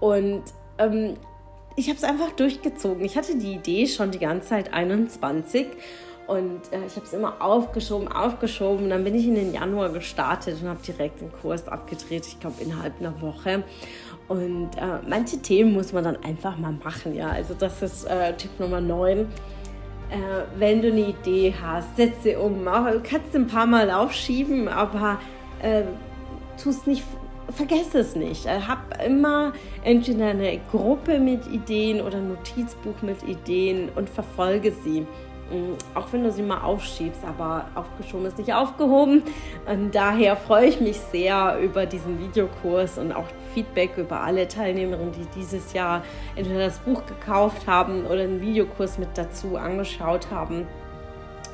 und 0.00 0.42
ähm, 0.78 1.14
ich 1.76 1.88
habe 1.88 1.98
es 1.98 2.04
einfach 2.04 2.32
durchgezogen. 2.32 3.04
Ich 3.04 3.16
hatte 3.16 3.36
die 3.36 3.52
Idee 3.52 3.86
schon 3.86 4.10
die 4.10 4.18
ganze 4.18 4.48
Zeit 4.48 4.72
21 4.72 5.66
und 6.26 6.60
äh, 6.72 6.86
ich 6.86 6.96
habe 6.96 7.06
es 7.06 7.12
immer 7.12 7.40
aufgeschoben, 7.40 8.08
aufgeschoben. 8.08 8.84
Und 8.84 8.90
dann 8.90 9.04
bin 9.04 9.14
ich 9.14 9.26
in 9.26 9.34
den 9.34 9.52
Januar 9.52 9.90
gestartet 9.90 10.60
und 10.60 10.68
habe 10.68 10.80
direkt 10.82 11.20
den 11.20 11.32
Kurs 11.32 11.68
abgedreht, 11.68 12.26
ich 12.26 12.40
glaube 12.40 12.62
innerhalb 12.62 12.98
einer 13.00 13.20
Woche. 13.20 13.62
Und 14.28 14.70
äh, 14.76 14.98
manche 15.08 15.38
Themen 15.38 15.72
muss 15.72 15.92
man 15.92 16.02
dann 16.02 16.16
einfach 16.24 16.58
mal 16.58 16.72
machen, 16.72 17.14
ja. 17.14 17.28
Also 17.28 17.54
das 17.54 17.80
ist 17.82 18.04
äh, 18.06 18.34
Tipp 18.34 18.58
Nummer 18.58 18.80
9. 18.80 19.20
Äh, 19.20 19.26
wenn 20.58 20.82
du 20.82 20.88
eine 20.88 21.08
Idee 21.08 21.54
hast, 21.60 21.96
setze 21.96 22.22
sie 22.22 22.36
um. 22.36 22.64
du 22.64 23.00
kannst 23.02 23.34
ein 23.34 23.46
paar 23.46 23.66
Mal 23.66 23.90
aufschieben, 23.90 24.68
aber 24.68 25.20
äh, 25.62 25.82
tu 26.60 26.70
es 26.70 26.86
nicht 26.86 27.04
vergess 27.50 27.94
es 27.94 28.16
nicht. 28.16 28.46
Äh, 28.46 28.60
hab 28.66 29.02
immer 29.04 29.52
entweder 29.84 30.26
eine 30.26 30.60
Gruppe 30.70 31.18
mit 31.18 31.46
Ideen 31.46 32.00
oder 32.00 32.18
ein 32.18 32.28
Notizbuch 32.28 33.02
mit 33.02 33.22
Ideen 33.22 33.90
und 33.94 34.08
verfolge 34.08 34.72
sie. 34.84 35.06
Mm, 35.50 35.74
auch 35.94 36.12
wenn 36.12 36.24
du 36.24 36.32
sie 36.32 36.42
mal 36.42 36.62
aufschiebst, 36.62 37.24
aber 37.24 37.66
aufgeschoben 37.74 38.26
ist 38.26 38.38
nicht 38.38 38.52
aufgehoben. 38.52 39.22
Und 39.66 39.94
daher 39.94 40.36
freue 40.36 40.66
ich 40.66 40.80
mich 40.80 40.98
sehr 40.98 41.58
über 41.62 41.86
diesen 41.86 42.18
Videokurs 42.20 42.98
und 42.98 43.12
auch 43.12 43.26
Feedback 43.54 43.96
über 43.96 44.20
alle 44.20 44.48
Teilnehmerinnen, 44.48 45.12
die 45.12 45.26
dieses 45.38 45.72
Jahr 45.72 46.02
entweder 46.34 46.66
das 46.66 46.78
Buch 46.80 47.06
gekauft 47.06 47.66
haben 47.66 48.06
oder 48.06 48.22
einen 48.22 48.40
Videokurs 48.40 48.98
mit 48.98 49.10
dazu 49.14 49.56
angeschaut 49.56 50.28
haben 50.30 50.66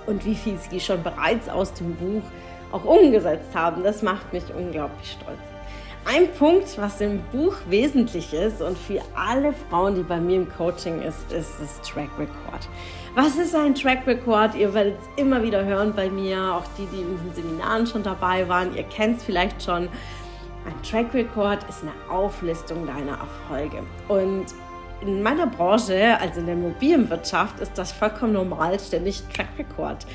und 0.06 0.24
wie 0.24 0.34
viel 0.34 0.56
sie 0.58 0.80
schon 0.80 1.02
bereits 1.02 1.48
aus 1.48 1.74
dem 1.74 1.94
Buch 1.94 2.22
auch 2.72 2.84
umgesetzt 2.84 3.54
haben. 3.54 3.82
Das 3.82 4.02
macht 4.02 4.32
mich 4.32 4.44
unglaublich 4.56 5.12
stolz. 5.12 5.38
Ein 6.04 6.32
Punkt, 6.32 6.78
was 6.78 7.00
im 7.00 7.22
Buch 7.30 7.54
wesentlich 7.68 8.34
ist 8.34 8.60
und 8.60 8.76
für 8.76 9.00
alle 9.14 9.52
Frauen, 9.52 9.94
die 9.94 10.02
bei 10.02 10.18
mir 10.18 10.36
im 10.36 10.48
Coaching 10.48 11.00
ist, 11.00 11.30
ist 11.30 11.60
das 11.60 11.80
Track 11.82 12.08
Record. 12.18 12.68
Was 13.14 13.36
ist 13.36 13.54
ein 13.54 13.74
Track 13.74 14.06
Record? 14.06 14.54
Ihr 14.54 14.72
werdet 14.72 14.98
es 14.98 15.22
immer 15.22 15.42
wieder 15.42 15.62
hören 15.66 15.92
bei 15.94 16.08
mir, 16.08 16.54
auch 16.54 16.64
die, 16.78 16.86
die 16.86 17.02
in 17.02 17.18
den 17.18 17.34
Seminaren 17.34 17.86
schon 17.86 18.02
dabei 18.02 18.48
waren. 18.48 18.74
Ihr 18.74 18.84
kennt 18.84 19.18
es 19.18 19.24
vielleicht 19.24 19.62
schon. 19.62 19.90
Ein 20.64 20.82
Track 20.82 21.12
Record 21.12 21.62
ist 21.68 21.82
eine 21.82 21.92
Auflistung 22.10 22.86
deiner 22.86 23.18
Erfolge. 23.18 23.82
Und 24.08 24.46
in 25.02 25.22
meiner 25.22 25.46
Branche, 25.46 26.18
also 26.20 26.40
in 26.40 26.46
der 26.46 26.54
Immobilienwirtschaft, 26.54 27.60
ist 27.60 27.76
das 27.76 27.92
vollkommen 27.92 28.32
normal, 28.32 28.80
ständig 28.80 29.22
Track 29.34 29.48
Record 29.58 30.06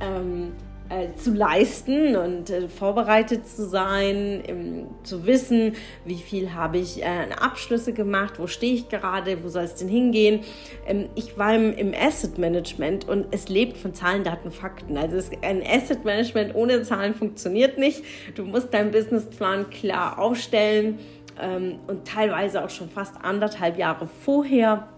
ähm, 0.00 0.52
äh, 0.92 1.14
zu 1.16 1.32
leisten 1.32 2.16
und 2.16 2.50
äh, 2.50 2.68
vorbereitet 2.68 3.46
zu 3.46 3.66
sein, 3.66 4.42
im, 4.46 4.86
zu 5.04 5.26
wissen, 5.26 5.74
wie 6.04 6.16
viel 6.16 6.52
habe 6.52 6.78
ich 6.78 7.02
äh, 7.02 7.06
Abschlüsse 7.40 7.94
gemacht, 7.94 8.34
wo 8.38 8.46
stehe 8.46 8.74
ich 8.74 8.88
gerade, 8.90 9.42
wo 9.42 9.48
soll 9.48 9.64
es 9.64 9.76
denn 9.76 9.88
hingehen. 9.88 10.40
Ähm, 10.86 11.08
ich 11.14 11.38
war 11.38 11.54
im, 11.54 11.72
im, 11.74 11.94
Asset 11.94 12.36
Management 12.36 13.08
und 13.08 13.26
es 13.30 13.48
lebt 13.48 13.78
von 13.78 13.94
Zahlen, 13.94 14.22
Daten, 14.22 14.50
Fakten. 14.50 14.98
Also 14.98 15.16
es, 15.16 15.30
ein 15.40 15.62
Asset 15.66 16.04
Management 16.04 16.54
ohne 16.54 16.82
Zahlen 16.82 17.14
funktioniert 17.14 17.78
nicht. 17.78 18.04
Du 18.34 18.44
musst 18.44 18.74
deinen 18.74 18.90
Businessplan 18.90 19.70
klar 19.70 20.18
aufstellen 20.18 20.98
ähm, 21.40 21.76
und 21.86 22.06
teilweise 22.06 22.62
auch 22.62 22.70
schon 22.70 22.90
fast 22.90 23.14
anderthalb 23.22 23.78
Jahre 23.78 24.06
vorher 24.06 24.88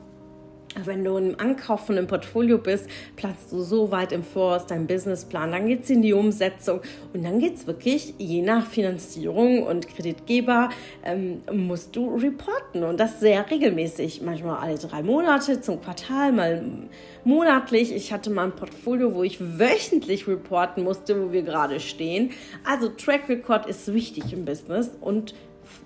wenn 0.85 1.05
du 1.05 1.17
im 1.17 1.39
Ankauf 1.39 1.87
von 1.87 1.97
einem 1.97 2.07
Portfolio 2.07 2.59
bist, 2.59 2.89
planst 3.17 3.53
du 3.53 3.61
so 3.61 3.91
weit 3.91 4.13
im 4.13 4.23
Voraus 4.23 4.67
deinen 4.67 4.87
Businessplan, 4.87 5.53
dann 5.53 5.67
geht 5.67 5.85
es 5.85 5.91
in 5.91 6.03
die 6.03 6.13
Umsetzung 6.13 6.81
und 7.13 7.25
dann 7.25 7.39
geht 7.39 7.57
es 7.57 7.67
wirklich, 7.67 8.15
je 8.19 8.43
nach 8.43 8.67
Finanzierung 8.67 9.63
und 9.63 9.89
Kreditgeber, 9.89 10.71
ähm, 11.05 11.43
musst 11.53 11.95
du 11.97 12.17
reporten 12.17 12.83
und 12.83 12.99
das 12.99 13.21
sehr 13.21 13.51
regelmäßig, 13.51 14.23
manchmal 14.23 14.59
alle 14.59 14.79
drei 14.79 15.03
Monate 15.03 15.61
zum 15.61 15.81
Quartal, 15.81 16.33
mal 16.33 16.63
monatlich. 17.25 17.95
Ich 17.95 18.13
hatte 18.13 18.31
mal 18.31 18.45
ein 18.45 18.57
Portfolio, 18.57 19.15
wo 19.15 19.23
ich 19.23 19.41
wöchentlich 19.41 20.27
reporten 20.27 20.85
musste, 20.85 21.21
wo 21.21 21.33
wir 21.33 21.43
gerade 21.43 21.81
stehen. 21.81 22.31
Also 22.65 22.89
Track 22.89 23.29
Record 23.29 23.67
ist 23.67 23.93
wichtig 23.93 24.33
im 24.33 24.45
Business 24.45 24.91
und 25.01 25.35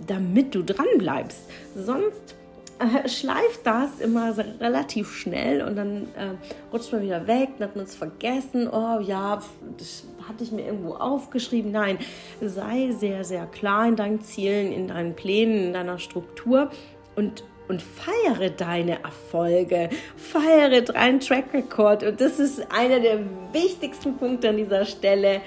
damit 0.06 0.54
du 0.54 0.62
dran 0.62 0.86
bleibst. 0.98 1.48
Sonst 1.74 2.34
äh, 2.78 3.08
schleift 3.08 3.60
das 3.64 4.00
immer 4.00 4.36
relativ 4.60 5.12
schnell 5.12 5.62
und 5.62 5.76
dann 5.76 6.02
äh, 6.16 6.34
rutscht 6.72 6.92
man 6.92 7.02
wieder 7.02 7.26
weg, 7.26 7.50
dann 7.58 7.68
hat 7.68 7.76
man 7.76 7.84
es 7.84 7.96
vergessen. 7.96 8.68
Oh 8.68 9.00
ja, 9.00 9.40
das 9.76 10.04
hatte 10.28 10.44
ich 10.44 10.52
mir 10.52 10.66
irgendwo 10.66 10.94
aufgeschrieben. 10.94 11.72
Nein, 11.72 11.98
sei 12.40 12.92
sehr, 12.92 13.24
sehr 13.24 13.46
klar 13.46 13.88
in 13.88 13.96
deinen 13.96 14.20
Zielen, 14.20 14.72
in 14.72 14.88
deinen 14.88 15.14
Plänen, 15.14 15.66
in 15.66 15.72
deiner 15.72 15.98
Struktur 15.98 16.70
und 17.16 17.44
und 17.68 17.82
feiere 17.82 18.48
deine 18.48 19.02
Erfolge, 19.02 19.90
feiere 20.16 20.80
deinen 20.80 21.20
Track 21.20 21.52
Record. 21.52 22.02
Und 22.02 22.18
das 22.18 22.40
ist 22.40 22.66
einer 22.72 22.98
der 22.98 23.20
wichtigsten 23.52 24.16
Punkte 24.16 24.48
an 24.48 24.56
dieser 24.56 24.86
Stelle. 24.86 25.42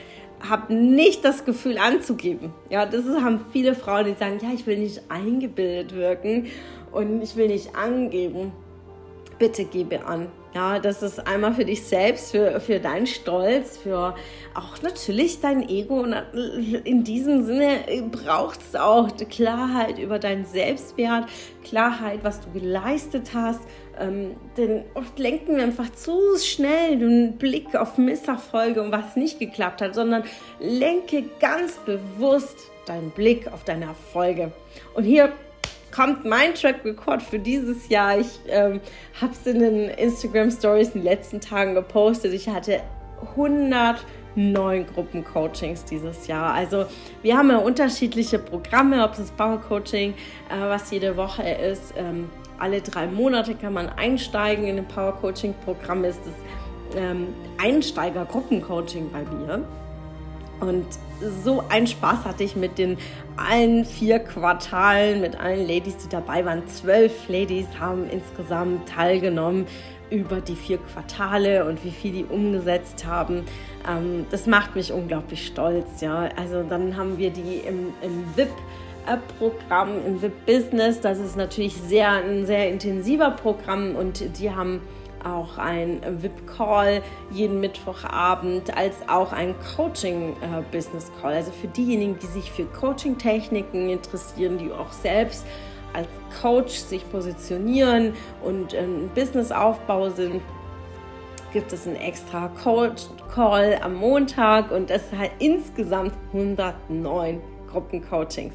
Hab 0.47 0.69
nicht 0.69 1.25
das 1.25 1.45
Gefühl 1.45 1.79
anzugeben. 1.79 2.53
Ja, 2.69 2.85
das 2.85 3.05
ist, 3.05 3.21
haben 3.21 3.43
viele 3.51 3.73
Frauen, 3.73 4.05
die 4.05 4.13
sagen, 4.13 4.39
ja, 4.39 4.49
ich 4.53 4.67
will 4.67 4.77
nicht 4.77 5.01
eingebildet 5.09 5.95
wirken 5.95 6.47
und 6.91 7.21
ich 7.21 7.35
will 7.35 7.47
nicht 7.47 7.75
angeben. 7.75 8.51
Bitte 9.39 9.65
gebe 9.65 10.05
an. 10.05 10.27
Ja, 10.53 10.79
das 10.79 11.01
ist 11.01 11.25
einmal 11.25 11.53
für 11.53 11.63
dich 11.63 11.83
selbst, 11.83 12.31
für, 12.31 12.59
für 12.59 12.81
deinen 12.81 13.07
Stolz, 13.07 13.77
für 13.77 14.15
auch 14.53 14.81
natürlich 14.81 15.39
dein 15.39 15.67
Ego. 15.67 16.01
Und 16.01 16.13
in 16.83 17.05
diesem 17.05 17.45
Sinne 17.45 17.79
braucht 18.11 18.59
es 18.59 18.75
auch 18.75 19.07
Klarheit 19.29 19.97
über 19.97 20.19
deinen 20.19 20.43
Selbstwert, 20.43 21.29
Klarheit, 21.63 22.19
was 22.23 22.41
du 22.41 22.51
geleistet 22.51 23.31
hast. 23.33 23.61
Ähm, 23.97 24.35
denn 24.57 24.83
oft 24.93 25.17
lenken 25.19 25.55
wir 25.55 25.63
einfach 25.63 25.89
zu 25.93 26.19
schnell 26.37 26.99
den 26.99 27.37
Blick 27.37 27.73
auf 27.73 27.97
Misserfolge 27.97 28.81
und 28.81 28.91
was 28.91 29.15
nicht 29.15 29.39
geklappt 29.39 29.81
hat, 29.81 29.95
sondern 29.95 30.23
lenke 30.59 31.23
ganz 31.39 31.77
bewusst 31.77 32.57
deinen 32.85 33.11
Blick 33.11 33.47
auf 33.53 33.63
deine 33.63 33.85
Erfolge. 33.85 34.51
Und 34.95 35.05
hier 35.05 35.31
kommt 35.91 36.25
mein 36.25 36.55
Track 36.55 36.83
Record 36.85 37.21
für 37.21 37.39
dieses 37.39 37.89
Jahr. 37.89 38.17
Ich 38.17 38.39
ähm, 38.47 38.79
habe 39.19 39.33
es 39.33 39.45
in 39.45 39.59
den 39.59 39.89
Instagram 39.89 40.51
Stories 40.51 40.89
in 40.89 41.01
den 41.01 41.03
letzten 41.03 41.41
Tagen 41.41 41.75
gepostet. 41.75 42.33
Ich 42.33 42.47
hatte 42.49 42.81
109 43.35 44.85
Gruppencoachings 44.87 45.85
dieses 45.85 46.27
Jahr. 46.27 46.53
Also 46.53 46.85
wir 47.21 47.37
haben 47.37 47.49
ja 47.49 47.57
unterschiedliche 47.57 48.39
Programme, 48.39 49.03
ob 49.03 49.17
es 49.19 49.31
Power 49.31 49.59
Coaching, 49.59 50.13
äh, 50.49 50.59
was 50.61 50.91
jede 50.91 51.17
Woche 51.17 51.43
ist. 51.43 51.93
Ähm, 51.97 52.29
alle 52.57 52.81
drei 52.81 53.07
Monate 53.07 53.55
kann 53.55 53.73
man 53.73 53.89
einsteigen 53.89 54.65
in 54.65 54.77
ein 54.77 54.87
Power 54.87 55.13
Coaching 55.13 55.53
Programm. 55.65 56.03
Ist 56.03 56.21
das 56.25 57.01
ähm, 57.01 57.27
Einsteiger 57.61 58.25
Gruppencoaching 58.25 59.11
bei 59.11 59.23
mir. 59.23 59.63
Und 60.61 60.85
so 61.43 61.63
einen 61.69 61.87
Spaß 61.87 62.25
hatte 62.25 62.43
ich 62.43 62.55
mit 62.55 62.77
den 62.77 62.97
allen 63.35 63.83
vier 63.83 64.19
Quartalen, 64.19 65.21
mit 65.21 65.39
allen 65.39 65.67
Ladies, 65.67 65.97
die 65.97 66.09
dabei 66.09 66.45
waren. 66.45 66.67
Zwölf 66.67 67.27
Ladies 67.27 67.67
haben 67.79 68.09
insgesamt 68.09 68.87
teilgenommen 68.87 69.65
über 70.09 70.41
die 70.41 70.55
vier 70.55 70.77
Quartale 70.77 71.65
und 71.65 71.83
wie 71.83 71.91
viel 71.91 72.11
die 72.11 72.25
umgesetzt 72.25 73.05
haben. 73.05 73.43
Ähm, 73.89 74.25
das 74.29 74.45
macht 74.45 74.75
mich 74.75 74.91
unglaublich 74.91 75.47
stolz. 75.47 76.01
Ja, 76.01 76.29
also 76.35 76.63
dann 76.63 76.95
haben 76.95 77.17
wir 77.17 77.31
die 77.31 77.61
im, 77.67 77.93
im 78.01 78.23
VIP 78.35 78.49
Programm 79.39 79.89
im 80.05 80.21
VIP-Business. 80.21 81.01
Das 81.01 81.17
ist 81.17 81.35
natürlich 81.35 81.75
sehr, 81.75 82.11
ein 82.11 82.45
sehr 82.45 82.69
intensiver 82.69 83.31
Programm 83.31 83.95
und 83.95 84.37
die 84.39 84.51
haben 84.51 84.81
auch 85.25 85.57
ein 85.57 86.01
VIP-Call 86.21 87.01
jeden 87.31 87.59
Mittwochabend, 87.59 88.75
als 88.75 88.95
auch 89.07 89.31
ein 89.31 89.55
Coaching-Business-Call. 89.75 91.33
Also 91.33 91.51
für 91.51 91.67
diejenigen, 91.67 92.17
die 92.19 92.27
sich 92.27 92.51
für 92.51 92.65
Coaching-Techniken 92.65 93.89
interessieren, 93.89 94.57
die 94.57 94.71
auch 94.71 94.91
selbst 94.91 95.45
als 95.93 96.07
Coach 96.41 96.75
sich 96.75 97.09
positionieren 97.11 98.13
und 98.43 98.73
ein 98.73 99.09
Businessaufbau 99.13 100.09
sind, 100.09 100.41
gibt 101.51 101.73
es 101.73 101.85
einen 101.85 101.97
extra 101.97 102.49
Coach-Call 102.63 103.79
am 103.81 103.95
Montag 103.95 104.71
und 104.71 104.89
das 104.89 105.11
halt 105.11 105.31
insgesamt 105.39 106.13
109 106.31 107.41
Gruppencoachings. 107.69 108.53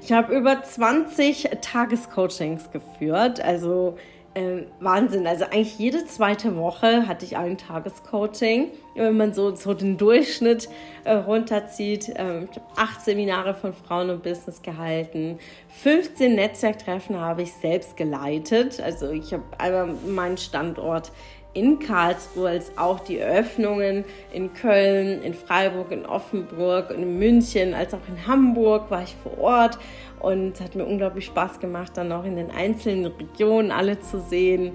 Ich 0.00 0.12
habe 0.12 0.34
über 0.34 0.62
20 0.62 1.50
Tagescoachings 1.60 2.70
geführt, 2.70 3.40
also 3.40 3.96
äh, 4.36 4.64
Wahnsinn. 4.80 5.26
Also 5.26 5.44
eigentlich 5.44 5.78
jede 5.78 6.04
zweite 6.04 6.56
Woche 6.56 7.08
hatte 7.08 7.24
ich 7.24 7.36
ein 7.36 7.56
Tagescoaching. 7.56 8.70
Wenn 8.94 9.16
man 9.16 9.32
so, 9.32 9.54
so 9.54 9.74
den 9.74 9.96
Durchschnitt 9.96 10.68
äh, 11.04 11.14
runterzieht. 11.14 12.12
Ähm, 12.16 12.48
ich 12.50 12.58
habe 12.58 12.66
acht 12.76 13.02
Seminare 13.02 13.54
von 13.54 13.72
Frauen 13.72 14.10
und 14.10 14.22
Business 14.22 14.62
gehalten. 14.62 15.38
15 15.82 16.34
Netzwerktreffen 16.34 17.18
habe 17.18 17.42
ich 17.42 17.52
selbst 17.52 17.96
geleitet. 17.96 18.80
Also 18.80 19.10
ich 19.10 19.32
habe 19.32 19.44
einmal 19.58 19.94
meinen 20.06 20.36
Standort 20.36 21.12
in 21.56 21.78
Karlsruhe 21.78 22.50
als 22.50 22.76
auch 22.76 23.00
die 23.00 23.18
Eröffnungen 23.18 24.04
in 24.30 24.52
Köln, 24.52 25.22
in 25.22 25.32
Freiburg, 25.32 25.90
in 25.90 26.04
Offenburg 26.04 26.90
und 26.90 27.02
in 27.02 27.18
München, 27.18 27.72
als 27.72 27.94
auch 27.94 28.06
in 28.08 28.26
Hamburg 28.26 28.90
war 28.90 29.02
ich 29.02 29.16
vor 29.22 29.38
Ort 29.38 29.78
und 30.20 30.54
es 30.54 30.60
hat 30.60 30.74
mir 30.74 30.84
unglaublich 30.84 31.26
Spaß 31.26 31.60
gemacht, 31.60 31.92
dann 31.94 32.10
auch 32.12 32.24
in 32.24 32.36
den 32.36 32.50
einzelnen 32.50 33.06
Regionen 33.06 33.70
alle 33.70 34.00
zu 34.00 34.20
sehen. 34.20 34.72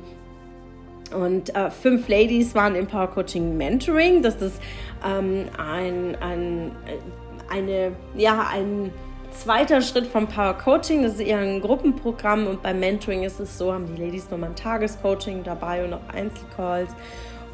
Und 1.14 1.54
äh, 1.56 1.70
fünf 1.70 2.08
Ladies 2.08 2.56
waren 2.56 2.76
im 2.76 2.88
Power 2.88 3.08
Coaching 3.08 3.58
Mentoring. 3.58 4.22
Das 4.22 4.36
ist 4.36 4.62
ähm, 5.06 5.46
ein, 5.58 6.16
ein, 6.22 6.72
äh, 6.86 7.54
eine, 7.54 7.92
ja, 8.16 8.48
ein 8.52 8.92
zweiter 9.32 9.82
Schritt 9.82 10.08
vom 10.08 10.28
Power 10.28 10.54
Coaching. 10.54 11.04
Das 11.04 11.16
ist 11.16 11.22
eher 11.22 11.40
ein 11.40 11.60
Gruppenprogramm 11.60 12.48
und 12.48 12.62
beim 12.62 12.80
Mentoring 12.80 13.24
ist 13.24 13.40
es 13.40 13.58
so, 13.58 13.74
haben 13.74 13.94
die 13.94 14.02
Ladies 14.02 14.30
nochmal 14.30 14.50
ein 14.50 14.56
Tagescoaching 14.56 15.44
dabei 15.44 15.84
und 15.84 15.94
auch 15.94 16.14
Einzelcalls. 16.14 16.92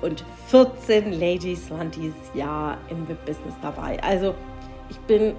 Und 0.01 0.23
14 0.49 1.13
Ladies 1.13 1.71
waren 1.71 1.89
dieses 1.89 2.35
Jahr 2.35 2.77
im 2.89 3.07
VIP-Business 3.07 3.55
dabei. 3.63 4.01
Also 4.03 4.35
ich 4.89 4.97
bin 4.99 5.33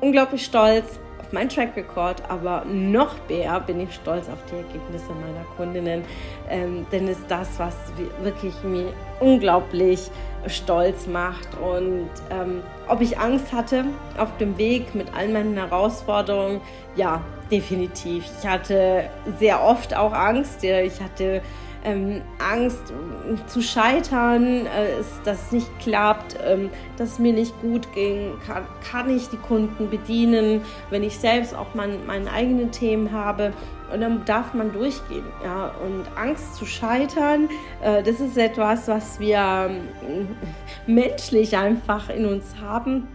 unglaublich 0.00 0.44
stolz 0.44 0.98
meinen 1.34 1.50
Track 1.50 1.76
Record, 1.76 2.22
aber 2.30 2.64
noch 2.64 3.16
mehr 3.28 3.60
bin 3.60 3.80
ich 3.80 3.94
stolz 3.94 4.28
auf 4.28 4.38
die 4.50 4.56
Ergebnisse 4.56 5.12
meiner 5.12 5.44
Kundinnen, 5.56 6.04
ähm, 6.48 6.86
denn 6.90 7.08
ist 7.08 7.24
das, 7.28 7.58
was 7.58 7.74
wirklich 8.22 8.54
mir 8.62 8.92
unglaublich 9.20 10.10
stolz 10.46 11.06
macht. 11.06 11.48
Und 11.60 12.08
ähm, 12.30 12.62
ob 12.88 13.00
ich 13.00 13.18
Angst 13.18 13.52
hatte 13.52 13.84
auf 14.16 14.36
dem 14.38 14.56
Weg 14.56 14.94
mit 14.94 15.08
all 15.14 15.28
meinen 15.28 15.56
Herausforderungen, 15.56 16.60
ja, 16.96 17.20
definitiv. 17.50 18.24
Ich 18.40 18.48
hatte 18.48 19.10
sehr 19.38 19.62
oft 19.62 19.94
auch 19.94 20.12
Angst. 20.12 20.64
Ich 20.64 21.00
hatte 21.00 21.42
ähm, 21.84 22.22
Angst 22.38 22.92
äh, 22.92 23.46
zu 23.46 23.62
scheitern, 23.62 24.66
äh, 24.66 25.00
ist, 25.00 25.20
dass 25.24 25.46
es 25.46 25.52
nicht 25.52 25.78
klappt, 25.78 26.36
ähm, 26.44 26.70
dass 26.96 27.12
es 27.12 27.18
mir 27.18 27.32
nicht 27.32 27.58
gut 27.60 27.92
ging, 27.92 28.32
kann, 28.46 28.64
kann 28.90 29.14
ich 29.14 29.28
die 29.28 29.36
Kunden 29.36 29.90
bedienen, 29.90 30.62
wenn 30.90 31.02
ich 31.02 31.18
selbst 31.18 31.54
auch 31.54 31.74
mein, 31.74 32.04
meine 32.06 32.30
eigenen 32.32 32.72
Themen 32.72 33.12
habe. 33.12 33.52
Und 33.92 34.00
dann 34.00 34.24
darf 34.24 34.54
man 34.54 34.72
durchgehen. 34.72 35.24
Ja? 35.44 35.72
Und 35.84 36.04
Angst 36.16 36.56
zu 36.56 36.66
scheitern, 36.66 37.48
äh, 37.82 38.02
das 38.02 38.18
ist 38.20 38.36
etwas, 38.36 38.88
was 38.88 39.20
wir 39.20 39.38
äh, 39.38 40.24
menschlich 40.90 41.56
einfach 41.56 42.08
in 42.08 42.26
uns 42.26 42.56
haben. 42.60 43.08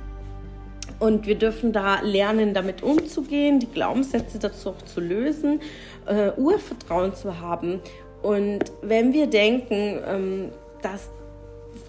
Und 0.99 1.27
wir 1.27 1.35
dürfen 1.35 1.71
da 1.71 2.01
lernen, 2.01 2.53
damit 2.53 2.83
umzugehen, 2.83 3.59
die 3.59 3.71
Glaubenssätze 3.71 4.37
dazu 4.37 4.71
auch 4.71 4.81
zu 4.81 4.99
lösen, 4.99 5.61
äh, 6.05 6.31
Urvertrauen 6.31 7.13
zu 7.15 7.39
haben 7.39 7.79
und 8.21 8.59
wenn 8.81 9.13
wir 9.13 9.27
denken, 9.27 9.99
ähm, 10.05 10.49
dass 10.81 11.09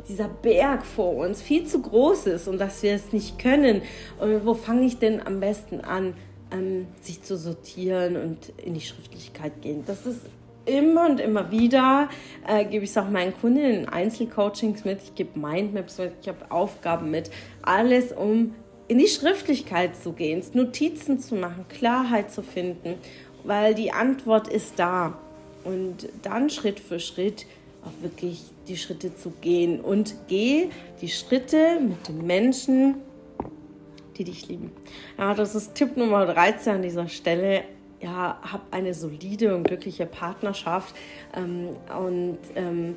dieser 0.08 0.28
Berg 0.28 0.84
vor 0.84 1.16
uns 1.16 1.42
viel 1.42 1.66
zu 1.66 1.80
groß 1.82 2.26
ist 2.26 2.48
und 2.48 2.58
dass 2.58 2.82
wir 2.82 2.94
es 2.94 3.12
nicht 3.12 3.38
können, 3.38 3.82
und 4.18 4.44
wo 4.44 4.54
fange 4.54 4.86
ich 4.86 4.98
denn 4.98 5.24
am 5.24 5.40
besten 5.40 5.80
an, 5.80 6.14
ähm, 6.52 6.86
sich 7.00 7.22
zu 7.22 7.36
sortieren 7.36 8.16
und 8.16 8.52
in 8.64 8.74
die 8.74 8.80
Schriftlichkeit 8.80 9.60
gehen? 9.62 9.84
Das 9.86 10.06
ist 10.06 10.20
immer 10.66 11.08
und 11.08 11.20
immer 11.20 11.50
wieder, 11.50 12.08
äh, 12.46 12.64
gebe 12.64 12.84
ich 12.84 12.90
es 12.90 12.98
auch 12.98 13.08
meinen 13.08 13.34
Kunden 13.34 13.58
in 13.58 13.88
Einzelcoachings 13.88 14.84
mit, 14.84 15.00
ich 15.02 15.14
gebe 15.14 15.38
Mindmaps 15.38 15.98
mit, 15.98 16.12
ich 16.20 16.28
habe 16.28 16.50
Aufgaben 16.50 17.10
mit, 17.10 17.30
alles 17.62 18.12
um 18.12 18.54
in 18.88 18.98
die 18.98 19.06
Schriftlichkeit 19.06 19.96
zu 19.96 20.12
gehen, 20.12 20.42
Notizen 20.52 21.18
zu 21.18 21.36
machen, 21.36 21.66
Klarheit 21.68 22.30
zu 22.30 22.42
finden, 22.42 22.94
weil 23.44 23.74
die 23.74 23.92
Antwort 23.92 24.48
ist 24.48 24.78
da 24.78 25.18
und 25.64 26.08
dann 26.22 26.50
Schritt 26.50 26.80
für 26.80 27.00
Schritt 27.00 27.46
auch 27.82 28.02
wirklich 28.02 28.42
die 28.68 28.76
Schritte 28.76 29.14
zu 29.14 29.30
gehen 29.40 29.80
und 29.80 30.14
geh 30.28 30.68
die 31.00 31.08
Schritte 31.08 31.80
mit 31.80 32.08
den 32.08 32.26
Menschen, 32.26 32.96
die 34.16 34.24
dich 34.24 34.48
lieben. 34.48 34.72
Ja, 35.18 35.34
das 35.34 35.54
ist 35.54 35.74
Tipp 35.74 35.96
Nummer 35.96 36.26
13 36.26 36.74
an 36.74 36.82
dieser 36.82 37.08
Stelle. 37.08 37.64
Ja, 38.00 38.38
hab 38.42 38.62
eine 38.70 38.94
solide 38.94 39.54
und 39.54 39.64
glückliche 39.64 40.06
Partnerschaft 40.06 40.94
ähm, 41.36 41.76
und 41.98 42.38
ähm, 42.54 42.96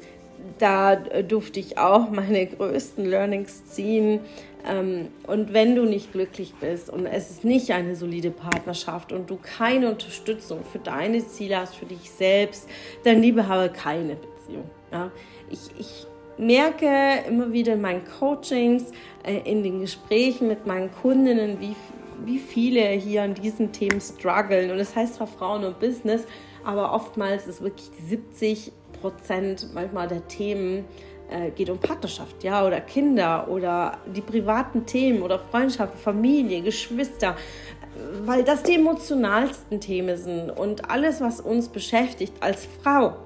da 0.60 0.96
durfte 0.96 1.60
ich 1.60 1.78
auch 1.78 2.10
meine 2.10 2.46
größten 2.46 3.06
Learnings 3.06 3.66
ziehen. 3.66 4.20
Ähm, 4.66 5.10
und 5.28 5.54
wenn 5.54 5.76
du 5.76 5.86
nicht 5.86 6.12
glücklich 6.12 6.54
bist 6.60 6.90
und 6.90 7.06
es 7.06 7.30
ist 7.30 7.44
nicht 7.44 7.72
eine 7.72 7.96
solide 7.96 8.32
Partnerschaft 8.32 9.12
und 9.12 9.30
du 9.30 9.38
keine 9.38 9.90
Unterstützung 9.90 10.60
für 10.72 10.80
deine 10.80 11.26
Ziele 11.28 11.58
hast, 11.58 11.76
für 11.76 11.86
dich 11.86 12.10
selbst, 12.10 12.70
dann 13.04 13.22
liebe 13.22 13.48
habe 13.48 13.70
keine 13.70 14.16
Beziehung. 14.16 14.70
Ja? 14.92 15.12
Ich, 15.50 15.60
ich 15.78 16.08
merke 16.38 16.88
immer 17.28 17.52
wieder 17.52 17.74
in 17.74 17.82
meinen 17.82 18.04
Coachings, 18.20 18.92
äh, 19.24 19.40
in 19.50 19.64
den 19.64 19.82
Gesprächen 19.82 20.48
mit 20.48 20.66
meinen 20.66 20.92
Kundinnen, 20.92 21.60
wie, 21.60 21.76
wie 22.26 22.40
viele 22.40 22.82
hier 22.90 23.24
an 23.24 23.34
diesen 23.34 23.72
Themen 23.72 24.00
strugglen. 24.00 24.72
Und 24.72 24.78
das 24.78 24.96
heißt 24.96 25.16
zwar 25.16 25.28
Frauen 25.28 25.66
und 25.66 25.80
Business, 25.80 26.26
aber 26.64 26.94
oftmals 26.94 27.48
ist 27.48 27.62
wirklich 27.62 27.90
70 28.08 28.72
Prozent 29.04 29.68
manchmal 29.74 30.08
der 30.08 30.26
Themen 30.30 30.86
äh, 31.30 31.52
geht 31.52 31.70
um 31.70 31.78
Partnerschaft, 31.78 32.42
ja, 32.42 32.66
oder 32.66 32.80
Kinder 32.80 33.50
oder 33.50 33.98
die 34.16 34.22
privaten 34.22 34.86
Themen 34.86 35.22
oder 35.22 35.40
Freundschaft, 35.40 36.00
Familie, 36.00 36.62
Geschwister, 36.62 37.36
weil 38.26 38.46
das 38.46 38.64
die 38.64 38.76
emotionalsten 38.76 39.82
Themen 39.82 40.16
sind 40.16 40.50
und 40.52 40.90
alles, 40.90 41.20
was 41.20 41.42
uns 41.42 41.68
beschäftigt 41.68 42.34
als 42.40 42.66
Frau, 42.82 43.18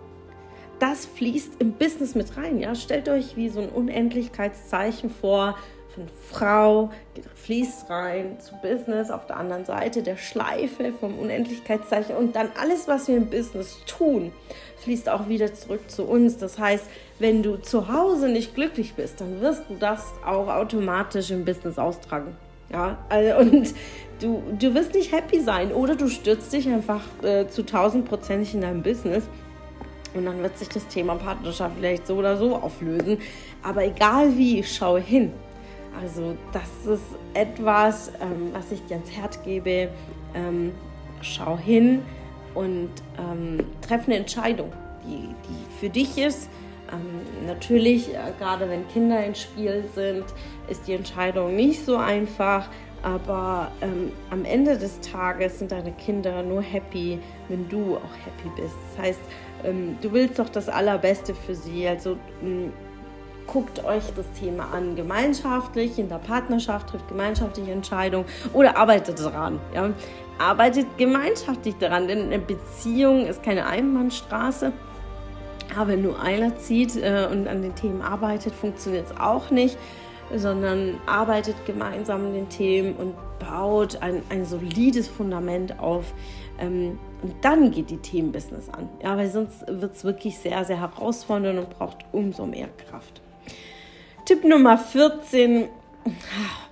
das 0.80 1.06
fließt 1.06 1.54
im 1.60 1.74
Business 1.74 2.16
mit 2.16 2.38
rein. 2.38 2.60
Ja? 2.60 2.74
Stellt 2.74 3.08
euch 3.08 3.38
wie 3.38 3.50
so 3.50 3.60
ein 3.62 3.70
Unendlichkeitszeichen 3.70 5.12
vor 5.12 5.58
von 5.98 6.08
Frau, 6.30 6.92
fließt 7.44 7.90
rein 7.90 8.40
zu 8.40 8.56
Business, 8.62 9.10
auf 9.10 9.26
der 9.26 9.38
anderen 9.38 9.66
Seite 9.66 10.04
der 10.04 10.16
Schleife 10.16 10.92
vom 10.92 11.18
Unendlichkeitszeichen 11.18 12.16
und 12.16 12.36
dann 12.36 12.50
alles, 12.62 12.88
was 12.88 13.08
wir 13.08 13.18
im 13.18 13.30
Business 13.30 13.78
tun, 13.88 14.32
fließt 14.84 15.10
auch 15.10 15.28
wieder 15.28 15.54
zurück 15.54 15.90
zu 15.90 16.04
uns. 16.04 16.38
Das 16.38 16.60
heißt, 16.60 16.86
wenn 17.20 17.42
du 17.42 17.58
zu 17.58 17.92
Hause 17.92 18.30
nicht 18.30 18.54
glücklich 18.54 18.94
bist, 18.94 19.22
dann 19.22 19.42
wirst 19.42 19.64
du 19.70 19.76
das 19.76 20.14
auch 20.24 20.48
automatisch 20.48 21.32
im 21.32 21.46
Business 21.46 21.80
austragen. 21.80 22.36
Ja, 22.72 22.98
also, 23.10 23.38
und 23.38 23.74
du, 24.20 24.44
du 24.60 24.74
wirst 24.76 24.94
nicht 24.94 25.12
happy 25.12 25.40
sein 25.40 25.72
oder 25.72 25.96
du 25.96 26.10
stürzt 26.10 26.54
dich 26.54 26.68
einfach 26.68 27.02
äh, 27.24 27.48
zu 27.48 27.62
1000 27.62 28.08
Prozent 28.08 28.54
in 28.54 28.62
dein 28.62 28.84
Business 28.84 29.24
und 30.14 30.26
dann 30.26 30.42
wird 30.42 30.58
sich 30.58 30.70
das 30.70 30.86
Thema 30.88 31.16
Partnerschaft 31.16 31.76
vielleicht 31.78 32.08
so 32.08 32.16
oder 32.16 32.38
so 32.38 32.56
auflösen. 32.56 33.20
Aber 33.64 33.86
egal 33.86 34.38
wie, 34.38 34.64
schau 34.64 34.98
hin. 34.98 35.32
Also 36.02 36.36
das 36.52 36.86
ist 36.86 37.18
etwas, 37.34 38.12
ähm, 38.22 38.50
was 38.54 38.72
ich 38.72 38.84
dir 38.86 38.96
ans 38.96 39.12
Herz 39.12 39.42
gebe. 39.44 39.90
Ähm, 40.36 40.72
schau 41.22 41.58
hin 41.58 42.02
und 42.54 42.90
ähm, 43.18 43.60
treffe 43.82 44.08
eine 44.08 44.18
Entscheidung, 44.18 44.72
die, 45.06 45.28
die 45.48 45.80
für 45.80 45.90
dich 45.90 46.18
ist. 46.18 46.50
Ähm, 46.92 47.46
natürlich, 47.46 48.14
äh, 48.14 48.32
gerade 48.38 48.70
wenn 48.70 48.88
Kinder 48.88 49.24
ins 49.26 49.42
Spiel 49.42 49.84
sind, 49.94 50.26
ist 50.70 50.88
die 50.88 50.94
Entscheidung 50.94 51.56
nicht 51.56 51.84
so 51.84 51.98
einfach. 51.98 52.70
Aber 53.04 53.72
ähm, 53.82 54.12
am 54.32 54.44
Ende 54.44 54.78
des 54.78 55.00
Tages 55.02 55.60
sind 55.60 55.72
deine 55.72 55.92
Kinder 55.94 56.42
nur 56.44 56.62
happy, 56.62 57.20
wenn 57.48 57.70
du 57.70 57.96
auch 57.96 58.26
happy 58.26 58.62
bist. 58.62 58.76
Das 58.96 59.06
heißt, 59.06 59.20
ähm, 59.64 59.98
du 60.02 60.12
willst 60.12 60.40
doch 60.40 60.50
das 60.50 60.68
Allerbeste 60.68 61.36
für 61.36 61.56
sie. 61.56 61.88
Also 61.88 62.18
ähm, 62.42 62.74
guckt 63.48 63.84
euch 63.84 64.04
das 64.16 64.30
Thema 64.40 64.72
an, 64.74 64.96
gemeinschaftlich, 64.96 65.98
in 65.98 66.10
der 66.10 66.18
Partnerschaft 66.18 66.90
trifft 66.90 67.08
gemeinschaftliche 67.08 67.72
Entscheidungen 67.72 68.26
oder 68.54 68.78
arbeitet 68.78 69.20
daran. 69.20 69.60
Ja? 69.74 69.90
Arbeitet 70.38 70.86
gemeinschaftlich 70.98 71.76
daran, 71.80 72.08
denn 72.08 72.26
eine 72.26 72.40
Beziehung 72.40 73.26
ist 73.26 73.42
keine 73.42 73.66
Einbahnstraße. 73.66 74.72
Aber 75.76 75.90
wenn 75.90 76.04
nur 76.04 76.22
einer 76.22 76.58
zieht 76.58 76.96
äh, 76.96 77.28
und 77.32 77.48
an 77.48 77.62
den 77.62 77.76
Themen 77.76 78.02
arbeitet, 78.02 78.54
funktioniert 78.54 79.08
es 79.10 79.20
auch 79.20 79.50
nicht, 79.50 79.78
sondern 80.36 81.00
arbeitet 81.06 81.56
gemeinsam 81.66 82.28
an 82.28 82.34
den 82.34 82.50
Themen 82.50 82.96
und 82.96 83.16
baut 83.40 84.02
ein, 84.02 84.22
ein 84.30 84.46
solides 84.46 85.08
Fundament 85.08 85.80
auf, 85.80 86.14
ähm, 86.60 87.00
und 87.22 87.34
dann 87.42 87.72
geht 87.72 87.90
die 87.90 87.98
Themenbusiness 87.98 88.70
an. 88.70 88.90
Ja, 89.04 89.18
weil 89.18 89.30
sonst 89.30 89.66
wird 89.68 89.96
es 89.96 90.04
wirklich 90.04 90.38
sehr, 90.38 90.64
sehr 90.66 90.80
herausfordernd 90.80 91.60
und 91.60 91.70
braucht 91.70 91.98
umso 92.12 92.46
mehr 92.46 92.70
Kraft. 92.90 93.22
Tipp 94.28 94.44
Nummer 94.44 94.78
14, 94.78 95.70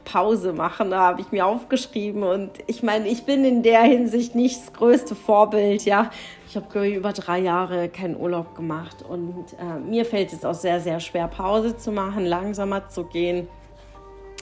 Pause 0.04 0.52
machen, 0.52 0.91
da 0.91 1.00
habe 1.00 1.22
ich 1.22 1.32
mir 1.32 1.46
aufgeschrieben. 1.46 2.24
Und 2.24 2.52
ich 2.68 2.84
meine, 2.84 3.08
ich 3.08 3.24
bin 3.24 3.46
in 3.46 3.63
der 3.63 3.84
Hinsicht 3.84 4.36
nicht 4.36 4.60
das 4.60 4.74
größte 4.74 5.15
Vorbild, 5.15 5.86
ja. 5.86 6.12
Ich 6.50 6.58
habe 6.58 6.86
über 6.89 7.13
drei 7.13 7.39
Jahre 7.39 7.88
keinen 7.88 8.18
Urlaub 8.18 8.58
gemacht 8.58 9.06
und 9.08 9.46
äh, 9.54 9.80
mir 9.80 10.04
fällt 10.04 10.34
es 10.34 10.44
auch 10.44 10.54
sehr, 10.54 10.82
sehr 10.82 11.00
schwer, 11.00 11.30
Pause 11.30 11.78
zu 11.78 11.94
machen, 11.94 12.26
langsamer 12.26 12.89
zu 12.89 13.06
gehen 13.06 13.48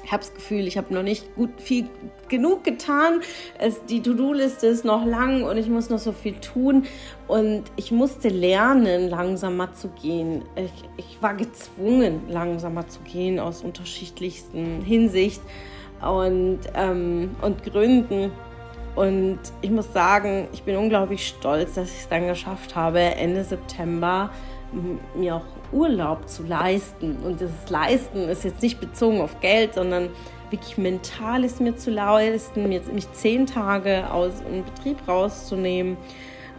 ich 0.04 0.12
habe 0.12 0.22
das 0.22 0.34
Gefühl, 0.34 0.68
ich 0.68 0.78
habe 0.78 0.94
noch 0.94 1.04
nicht 1.04 1.36
gut 1.36 1.50
viel 1.62 1.88
genug 2.28 2.64
getan. 2.64 3.22
Es, 3.58 3.86
die 3.86 4.02
To-Do-Liste 4.02 4.68
ist 4.68 4.84
noch 4.84 5.06
lang 5.06 5.44
und 5.44 5.58
ich 5.58 5.70
muss 5.70 5.90
noch 5.90 6.00
so 6.00 6.12
viel 6.12 6.34
tun. 6.40 6.86
Und 7.28 7.64
ich 7.78 7.92
musste 7.92 8.28
lernen, 8.28 9.10
langsamer 9.10 9.74
zu 9.74 9.90
gehen. 9.90 10.44
Ich, 10.56 10.90
ich 10.98 11.22
war 11.22 11.36
gezwungen, 11.36 12.22
langsamer 12.28 12.88
zu 12.88 13.00
gehen 13.02 13.40
aus 13.40 13.64
unterschiedlichsten 13.64 14.82
Hinsicht 14.82 15.42
und, 16.02 16.60
ähm, 16.76 17.32
und 17.42 17.64
Gründen. 17.64 18.32
Und 18.96 19.40
ich 19.62 19.72
muss 19.72 19.92
sagen, 19.92 20.48
ich 20.54 20.64
bin 20.64 20.76
unglaublich 20.76 21.28
stolz, 21.28 21.76
dass 21.76 21.90
ich 21.90 22.02
es 22.02 22.08
dann 22.10 22.28
geschafft 22.28 22.76
habe, 22.76 23.00
Ende 23.00 23.44
September 23.44 24.30
mir 25.16 25.36
auch 25.36 25.63
Urlaub 25.74 26.30
zu 26.30 26.44
leisten. 26.44 27.18
Und 27.24 27.40
dieses 27.40 27.70
Leisten 27.70 28.30
ist 28.30 28.44
jetzt 28.44 28.62
nicht 28.62 28.80
bezogen 28.80 29.22
auf 29.22 29.40
Geld, 29.40 29.74
sondern 29.74 30.10
wirklich 30.50 30.78
mental 30.78 31.44
ist 31.44 31.60
mir 31.60 31.76
zu 31.76 31.92
leisten, 31.92 32.70
mir 32.70 32.82
mich 32.92 33.12
zehn 33.14 33.46
Tage 33.46 34.10
aus 34.12 34.42
dem 34.44 34.64
Betrieb 34.64 35.08
rauszunehmen. 35.08 35.98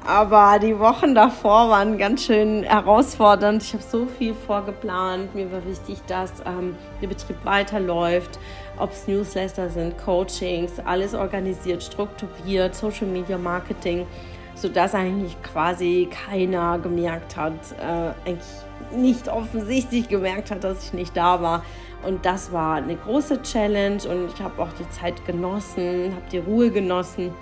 Aber 0.07 0.59
die 0.59 0.79
Wochen 0.79 1.15
davor 1.15 1.71
waren 1.71 1.97
ganz 1.97 2.27
schön 2.27 2.63
herausfordernd. 2.63 3.63
Ich 3.63 3.73
habe 3.73 3.83
so 3.83 4.05
viel 4.05 4.35
vorgeplant. 4.35 5.35
Mir 5.35 5.51
war 5.51 5.65
wichtig, 5.65 5.99
dass 6.07 6.31
ähm, 6.45 6.77
der 7.01 7.07
Betrieb 7.07 7.37
weiterläuft, 7.45 8.39
ob 8.79 8.93
es 8.93 9.09
Newsletter 9.09 9.71
sind, 9.71 9.97
Coachings, 9.97 10.73
alles 10.85 11.15
organisiert, 11.15 11.83
strukturiert, 11.83 12.75
Social 12.75 13.07
Media 13.07 13.39
Marketing, 13.39 14.07
sodass 14.55 14.95
eigentlich 14.95 15.41
quasi 15.43 16.11
keiner 16.29 16.79
gemerkt 16.81 17.37
hat, 17.37 17.55
äh, 17.81 18.29
eigentlich 18.29 18.45
nicht 18.93 19.29
offensichtlich 19.29 20.09
gemerkt 20.09 20.51
hat, 20.51 20.65
dass 20.65 20.85
ich 20.85 20.93
nicht 20.93 21.17
da 21.17 21.41
war. 21.41 21.65
Und 22.05 22.27
das 22.27 22.53
war 22.53 22.77
eine 22.77 22.97
große 22.97 23.43
Challenge 23.43 24.03
und 24.09 24.31
ich 24.35 24.43
habe 24.43 24.61
auch 24.63 24.73
die 24.79 24.89
Zeit 24.91 25.25
genossen, 25.27 26.13
habe 26.15 26.27
die 26.31 26.39
Ruhe 26.39 26.71
genossen. 26.71 27.33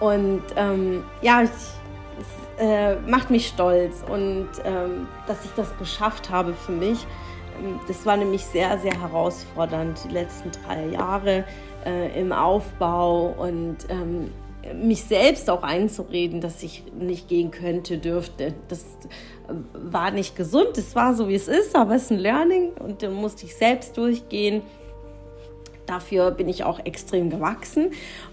Und 0.00 0.42
ähm, 0.56 1.04
ja, 1.20 1.42
ich, 1.42 1.50
es 1.50 2.60
äh, 2.64 2.96
macht 3.08 3.30
mich 3.30 3.46
stolz 3.46 4.04
und 4.08 4.48
ähm, 4.64 5.06
dass 5.28 5.44
ich 5.44 5.52
das 5.54 5.76
geschafft 5.78 6.30
habe 6.30 6.54
für 6.54 6.72
mich. 6.72 7.06
Ähm, 7.62 7.78
das 7.86 8.04
war 8.04 8.16
nämlich 8.16 8.44
sehr, 8.44 8.78
sehr 8.78 9.00
herausfordernd 9.00 10.00
die 10.04 10.12
letzten 10.12 10.50
drei 10.50 10.86
Jahre 10.86 11.44
äh, 11.86 12.20
im 12.20 12.32
Aufbau 12.32 13.34
und 13.38 13.78
ähm, 13.88 14.32
mich 14.74 15.04
selbst 15.04 15.50
auch 15.50 15.62
einzureden, 15.62 16.40
dass 16.40 16.62
ich 16.62 16.84
nicht 16.98 17.28
gehen 17.28 17.50
könnte, 17.50 17.98
dürfte. 17.98 18.54
Das 18.68 18.84
war 19.72 20.10
nicht 20.10 20.36
gesund, 20.36 20.78
es 20.78 20.94
war 20.94 21.14
so, 21.14 21.28
wie 21.28 21.34
es 21.34 21.48
ist, 21.48 21.74
aber 21.74 21.96
es 21.96 22.04
ist 22.04 22.12
ein 22.12 22.18
Learning 22.18 22.72
und 22.78 23.02
dann 23.02 23.14
musste 23.14 23.46
ich 23.46 23.54
selbst 23.56 23.96
durchgehen. 23.96 24.62
Dafür 25.92 26.30
bin 26.30 26.48
ich 26.48 26.64
auch 26.64 26.80
extrem 26.86 27.28
gewachsen 27.28 27.90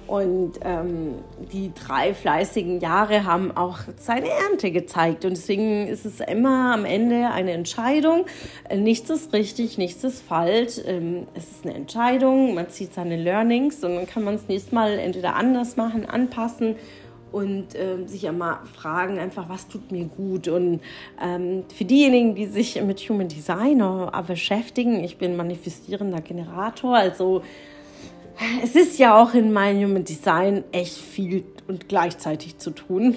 und 0.08 0.54
ähm, 0.64 1.16
die 1.52 1.74
drei 1.74 2.14
fleißigen 2.14 2.80
Jahre 2.80 3.26
haben 3.26 3.52
auch 3.56 3.80
seine 3.98 4.30
Ernte 4.30 4.72
gezeigt 4.72 5.26
und 5.26 5.32
deswegen 5.32 5.86
ist 5.88 6.06
es 6.06 6.22
immer 6.22 6.74
am 6.74 6.86
Ende 6.86 7.32
eine 7.32 7.52
Entscheidung. 7.52 8.26
Nichts 8.74 9.10
ist 9.10 9.34
richtig, 9.34 9.78
nichts 9.78 10.06
ist 10.06 10.22
falsch. 10.22 10.80
Ähm, 10.86 11.28
es 11.34 11.52
ist 11.52 11.66
eine 11.66 11.76
Entscheidung, 11.76 12.56
man 12.56 12.70
zieht 12.70 12.94
seine 12.94 13.18
Learnings 13.18 13.84
und 13.84 13.96
dann 13.96 14.08
kann 14.08 14.24
man 14.24 14.36
es 14.36 14.48
nächstes 14.48 14.72
Mal 14.72 14.98
entweder 14.98 15.36
anders 15.36 15.76
machen, 15.76 16.06
anpassen 16.06 16.78
und 17.32 17.76
äh, 17.76 18.06
sich 18.06 18.24
immer 18.24 18.62
fragen, 18.76 19.20
einfach, 19.20 19.50
was 19.50 19.68
tut 19.68 19.92
mir 19.92 20.06
gut. 20.06 20.48
Und 20.48 20.82
ähm, 21.22 21.64
für 21.74 21.86
diejenigen, 21.86 22.36
die 22.36 22.48
sich 22.48 22.82
mit 22.82 23.00
Human 23.02 23.28
Design 23.28 23.84
beschäftigen, 24.28 25.04
ich 25.04 25.18
bin 25.18 25.36
manifestierender 25.36 26.22
Generator, 26.22 26.96
also 26.96 27.42
es 28.64 28.76
ist 28.76 29.00
ja 29.00 29.22
auch 29.22 29.34
in 29.34 29.52
meinem 29.52 29.84
Human 29.84 30.04
Design 30.06 30.64
echt 30.72 30.96
viel 30.96 31.44
und 31.68 31.90
gleichzeitig 31.90 32.58
zu 32.58 32.72
tun. 32.72 33.16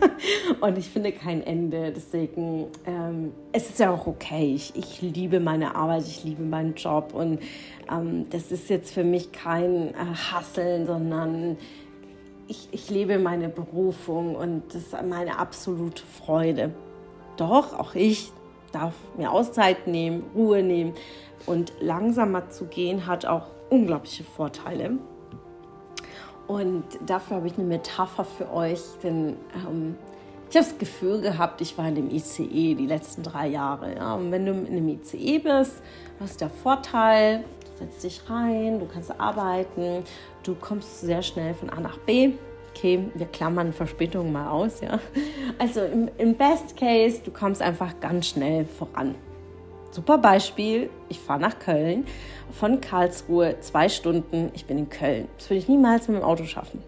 und 0.60 0.76
ich 0.76 0.88
finde 0.88 1.12
kein 1.12 1.42
Ende. 1.42 1.92
Deswegen, 1.94 2.66
ähm, 2.84 3.32
es 3.52 3.70
ist 3.70 3.78
ja 3.78 3.90
auch 3.90 4.06
okay. 4.06 4.54
Ich, 4.54 4.74
ich 4.74 5.00
liebe 5.00 5.40
meine 5.40 5.76
Arbeit, 5.76 6.04
ich 6.06 6.24
liebe 6.24 6.42
meinen 6.42 6.74
Job. 6.74 7.14
Und 7.14 7.40
ähm, 7.90 8.26
das 8.30 8.50
ist 8.50 8.68
jetzt 8.68 8.92
für 8.92 9.04
mich 9.04 9.32
kein 9.32 9.90
äh, 9.90 10.14
Hasseln, 10.32 10.86
sondern 10.86 11.56
ich, 12.48 12.68
ich 12.72 12.90
lebe 12.90 13.18
meine 13.18 13.48
Berufung 13.48 14.36
und 14.36 14.62
das 14.68 14.82
ist 14.82 15.02
meine 15.08 15.38
absolute 15.38 16.02
Freude. 16.04 16.72
Doch, 17.36 17.78
auch 17.78 17.94
ich 17.94 18.32
darf 18.72 18.94
mir 19.16 19.30
Auszeit 19.30 19.86
nehmen, 19.86 20.24
Ruhe 20.34 20.62
nehmen 20.62 20.94
und 21.46 21.72
langsamer 21.80 22.50
zu 22.50 22.66
gehen 22.66 23.06
hat 23.06 23.26
auch 23.26 23.46
unglaubliche 23.70 24.24
Vorteile. 24.24 24.98
Und 26.46 26.84
dafür 27.04 27.38
habe 27.38 27.48
ich 27.48 27.58
eine 27.58 27.66
Metapher 27.66 28.24
für 28.24 28.52
euch, 28.52 28.80
denn 29.02 29.36
ähm, 29.54 29.96
ich 30.48 30.56
habe 30.56 30.64
das 30.66 30.78
Gefühl 30.78 31.20
gehabt, 31.20 31.60
ich 31.60 31.76
war 31.76 31.88
in 31.88 31.96
dem 31.96 32.10
ICE 32.10 32.74
die 32.74 32.86
letzten 32.86 33.24
drei 33.24 33.48
Jahre. 33.48 33.96
Ja. 33.96 34.14
Und 34.14 34.30
wenn 34.30 34.46
du 34.46 34.52
in 34.52 34.66
einem 34.68 34.88
ICE 34.88 35.40
bist, 35.40 35.82
hast 36.20 36.40
du 36.40 36.44
der 36.44 36.50
Vorteil, 36.50 37.44
setzt 37.78 38.02
dich 38.02 38.20
rein, 38.28 38.78
du 38.80 38.86
kannst 38.86 39.18
arbeiten, 39.20 40.04
du 40.42 40.54
kommst 40.54 41.00
sehr 41.00 41.22
schnell 41.22 41.54
von 41.54 41.70
A 41.70 41.80
nach 41.80 41.98
B. 41.98 42.32
Okay, 42.74 43.08
wir 43.14 43.26
klammern 43.26 43.72
Verspätungen 43.72 44.32
mal 44.32 44.50
aus, 44.50 44.80
ja. 44.80 44.98
Also 45.58 45.80
im, 45.80 46.10
im 46.18 46.34
Best 46.34 46.76
Case, 46.76 47.20
du 47.24 47.30
kommst 47.30 47.62
einfach 47.62 47.98
ganz 48.00 48.28
schnell 48.28 48.66
voran. 48.66 49.14
Super 49.90 50.18
Beispiel, 50.18 50.90
ich 51.08 51.18
fahre 51.18 51.40
nach 51.40 51.58
Köln, 51.58 52.04
von 52.52 52.82
Karlsruhe 52.82 53.58
zwei 53.60 53.88
Stunden, 53.88 54.50
ich 54.54 54.66
bin 54.66 54.76
in 54.76 54.90
Köln. 54.90 55.28
Das 55.38 55.48
würde 55.48 55.58
ich 55.58 55.68
niemals 55.68 56.08
mit 56.08 56.18
dem 56.18 56.24
Auto 56.24 56.44
schaffen. 56.44 56.82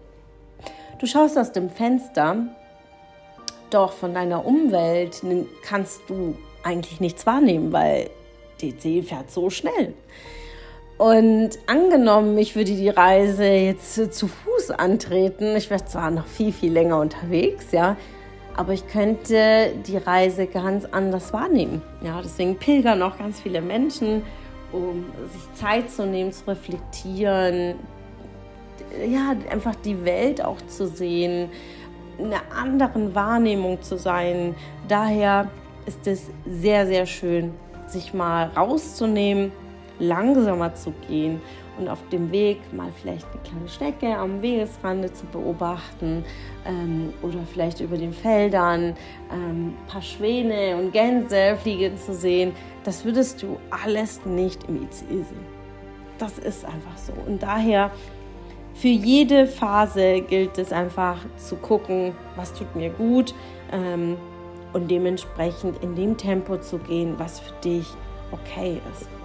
Du 0.99 1.07
schaust 1.07 1.37
aus 1.37 1.51
dem 1.51 1.69
Fenster, 1.69 2.45
doch 3.71 3.93
von 3.93 4.13
deiner 4.13 4.45
Umwelt 4.45 5.23
kannst 5.63 6.01
du 6.07 6.35
eigentlich 6.63 6.99
nichts 6.99 7.25
wahrnehmen, 7.25 7.71
weil 7.71 8.09
DC 8.61 9.03
fährt 9.03 9.31
so 9.31 9.49
schnell. 9.49 9.93
Und 10.99 11.51
angenommen, 11.65 12.37
ich 12.37 12.57
würde 12.57 12.73
die 12.75 12.89
Reise 12.89 13.45
jetzt 13.45 13.95
zu 14.13 14.27
Fuß 14.27 14.71
antreten, 14.71 15.55
ich 15.55 15.69
wäre 15.69 15.85
zwar 15.85 16.11
noch 16.11 16.25
viel, 16.25 16.51
viel 16.51 16.73
länger 16.73 16.99
unterwegs, 16.99 17.71
ja, 17.71 17.95
aber 18.57 18.73
ich 18.73 18.85
könnte 18.85 19.71
die 19.87 19.95
Reise 19.95 20.45
ganz 20.45 20.83
anders 20.83 21.31
wahrnehmen. 21.31 21.81
Ja, 22.03 22.19
deswegen 22.21 22.57
pilgern 22.57 23.01
auch 23.01 23.17
ganz 23.17 23.39
viele 23.39 23.61
Menschen, 23.61 24.23
um 24.73 25.05
sich 25.31 25.53
Zeit 25.53 25.89
zu 25.89 26.05
nehmen, 26.05 26.33
zu 26.33 26.45
reflektieren, 26.49 27.75
ja, 29.07 29.37
einfach 29.49 29.75
die 29.75 30.03
Welt 30.03 30.43
auch 30.43 30.61
zu 30.67 30.85
sehen, 30.85 31.49
einer 32.17 32.41
anderen 32.53 33.15
Wahrnehmung 33.15 33.81
zu 33.81 33.97
sein. 33.97 34.53
Daher 34.89 35.49
ist 35.85 36.05
es 36.07 36.29
sehr, 36.45 36.85
sehr 36.87 37.05
schön, 37.05 37.53
sich 37.87 38.13
mal 38.13 38.51
rauszunehmen, 38.57 39.53
langsamer 39.99 40.73
zu 40.73 40.93
gehen 41.07 41.41
und 41.77 41.87
auf 41.87 41.99
dem 42.09 42.31
Weg 42.31 42.59
mal 42.73 42.91
vielleicht 43.01 43.25
eine 43.31 43.41
kleine 43.43 43.69
Schnecke 43.69 44.17
am 44.17 44.41
Wegesrande 44.41 45.11
zu 45.13 45.25
beobachten 45.27 46.23
ähm, 46.65 47.13
oder 47.21 47.39
vielleicht 47.51 47.79
über 47.79 47.97
den 47.97 48.13
Feldern 48.13 48.95
ähm, 49.31 49.73
ein 49.77 49.87
paar 49.87 50.01
Schwäne 50.01 50.77
und 50.77 50.91
Gänse 50.91 51.57
fliegen 51.61 51.97
zu 51.97 52.13
sehen. 52.13 52.53
Das 52.83 53.05
würdest 53.05 53.41
du 53.41 53.57
alles 53.69 54.25
nicht 54.25 54.67
im 54.67 54.83
ICE 54.83 55.23
sehen. 55.23 55.59
Das 56.17 56.37
ist 56.37 56.65
einfach 56.65 56.97
so. 56.97 57.13
Und 57.25 57.41
daher 57.41 57.91
für 58.73 58.87
jede 58.87 59.47
Phase 59.47 60.21
gilt 60.21 60.57
es 60.57 60.71
einfach 60.71 61.17
zu 61.37 61.55
gucken, 61.55 62.13
was 62.35 62.53
tut 62.53 62.75
mir 62.75 62.89
gut 62.89 63.33
ähm, 63.71 64.17
und 64.73 64.89
dementsprechend 64.89 65.81
in 65.83 65.95
dem 65.95 66.17
Tempo 66.17 66.57
zu 66.57 66.77
gehen, 66.77 67.15
was 67.17 67.39
für 67.39 67.53
dich 67.61 67.87
okay 68.31 68.79
ist. 68.93 69.18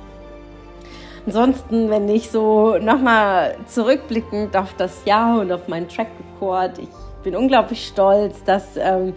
Ansonsten, 1.27 1.89
wenn 1.89 2.09
ich 2.09 2.31
so 2.31 2.77
nochmal 2.79 3.57
zurückblickend 3.67 4.57
auf 4.57 4.75
das 4.75 5.05
Jahr 5.07 5.41
und 5.41 5.51
auf 5.51 5.69
meinen 5.69 5.89
Track 5.89 6.09
Record, 6.35 6.79
ich 6.79 6.89
bin 7.23 7.35
unglaublich 7.35 7.87
stolz, 7.87 8.45
dass 8.45 8.77
ähm, 8.77 9.15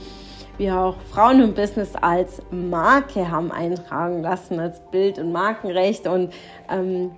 wir 0.58 0.78
auch 0.80 0.96
Frauen 1.12 1.42
im 1.42 1.54
Business 1.54 1.96
als 2.00 2.42
Marke 2.50 3.30
haben 3.30 3.52
eintragen 3.52 4.22
lassen, 4.22 4.60
als 4.60 4.80
Bild- 4.90 5.20
und 5.20 5.34
Markenrecht 5.34 6.08
und 6.08 6.34
ähm, 6.72 7.12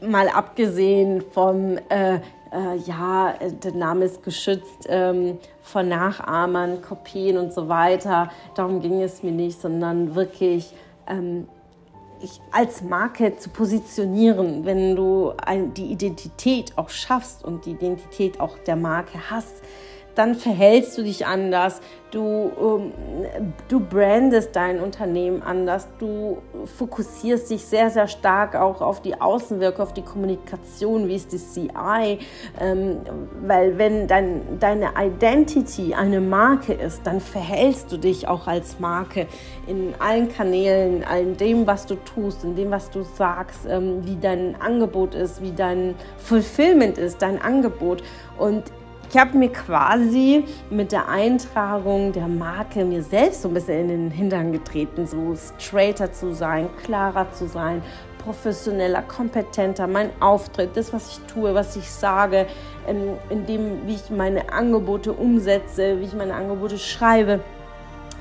mal 0.00 0.28
abgesehen 0.28 1.22
vom 1.32 1.78
äh, 1.90 2.16
äh, 2.54 2.76
ja, 2.86 3.34
der 3.62 3.72
Name 3.72 4.06
ist 4.06 4.22
geschützt 4.22 4.86
ähm, 4.88 5.38
von 5.60 5.88
Nachahmern, 5.88 6.80
Kopien 6.82 7.36
und 7.36 7.52
so 7.52 7.68
weiter. 7.68 8.30
Darum 8.54 8.80
ging 8.80 9.02
es 9.02 9.22
mir 9.22 9.32
nicht, 9.32 9.60
sondern 9.60 10.14
wirklich 10.14 10.72
ähm, 11.06 11.48
ich 12.20 12.40
als 12.50 12.82
Marke 12.82 13.36
zu 13.36 13.50
positionieren, 13.50 14.64
wenn 14.64 14.96
du 14.96 15.32
die 15.76 15.86
Identität 15.86 16.76
auch 16.76 16.90
schaffst 16.90 17.44
und 17.44 17.66
die 17.66 17.72
Identität 17.72 18.40
auch 18.40 18.58
der 18.58 18.76
Marke 18.76 19.30
hast, 19.30 19.62
dann 20.14 20.34
verhältst 20.34 20.96
du 20.98 21.02
dich 21.02 21.26
anders, 21.26 21.80
du, 22.14 22.52
ähm, 22.60 22.92
du 23.68 23.80
brandest 23.80 24.54
dein 24.54 24.80
Unternehmen 24.80 25.42
anders, 25.42 25.88
du 25.98 26.38
fokussierst 26.78 27.50
dich 27.50 27.64
sehr, 27.64 27.90
sehr 27.90 28.06
stark 28.06 28.54
auch 28.54 28.80
auf 28.80 29.02
die 29.02 29.20
Außenwirkung, 29.20 29.84
auf 29.84 29.92
die 29.92 30.02
Kommunikation, 30.02 31.08
wie 31.08 31.16
ist 31.16 31.32
die 31.32 31.38
CI, 31.38 32.18
ähm, 32.60 32.98
weil 33.42 33.78
wenn 33.78 34.06
dein, 34.06 34.58
deine 34.60 34.90
Identity 34.96 35.94
eine 35.94 36.20
Marke 36.20 36.72
ist, 36.72 37.02
dann 37.04 37.20
verhältst 37.20 37.90
du 37.90 37.96
dich 37.96 38.28
auch 38.28 38.46
als 38.46 38.78
Marke 38.78 39.26
in 39.66 39.94
allen 39.98 40.28
Kanälen, 40.28 41.04
in 41.20 41.36
dem, 41.36 41.66
was 41.66 41.86
du 41.86 41.96
tust, 41.96 42.44
in 42.44 42.54
dem, 42.54 42.70
was 42.70 42.90
du 42.90 43.02
sagst, 43.02 43.60
ähm, 43.68 44.06
wie 44.06 44.16
dein 44.16 44.60
Angebot 44.60 45.14
ist, 45.14 45.42
wie 45.42 45.52
dein 45.52 45.94
Fulfillment 46.18 46.98
ist, 46.98 47.22
dein 47.22 47.40
Angebot. 47.40 48.02
Und 48.38 48.64
ich 49.08 49.18
habe 49.18 49.36
mir 49.36 49.50
quasi 49.50 50.44
mit 50.70 50.92
der 50.92 51.08
Eintragung 51.08 52.12
der 52.12 52.28
Marke 52.28 52.84
mir 52.84 53.02
selbst 53.02 53.42
so 53.42 53.48
ein 53.48 53.54
bisschen 53.54 53.80
in 53.80 53.88
den 53.88 54.10
Hintern 54.10 54.52
getreten, 54.52 55.06
so 55.06 55.34
straighter 55.58 56.12
zu 56.12 56.34
sein, 56.34 56.68
klarer 56.84 57.30
zu 57.32 57.46
sein, 57.46 57.82
professioneller, 58.18 59.02
kompetenter, 59.02 59.86
mein 59.86 60.10
Auftritt, 60.20 60.76
das, 60.76 60.92
was 60.92 61.18
ich 61.18 61.32
tue, 61.32 61.54
was 61.54 61.76
ich 61.76 61.90
sage, 61.90 62.46
in 63.30 63.46
dem, 63.46 63.86
wie 63.86 63.94
ich 63.94 64.10
meine 64.10 64.52
Angebote 64.52 65.12
umsetze, 65.12 66.00
wie 66.00 66.04
ich 66.04 66.14
meine 66.14 66.34
Angebote 66.34 66.78
schreibe 66.78 67.40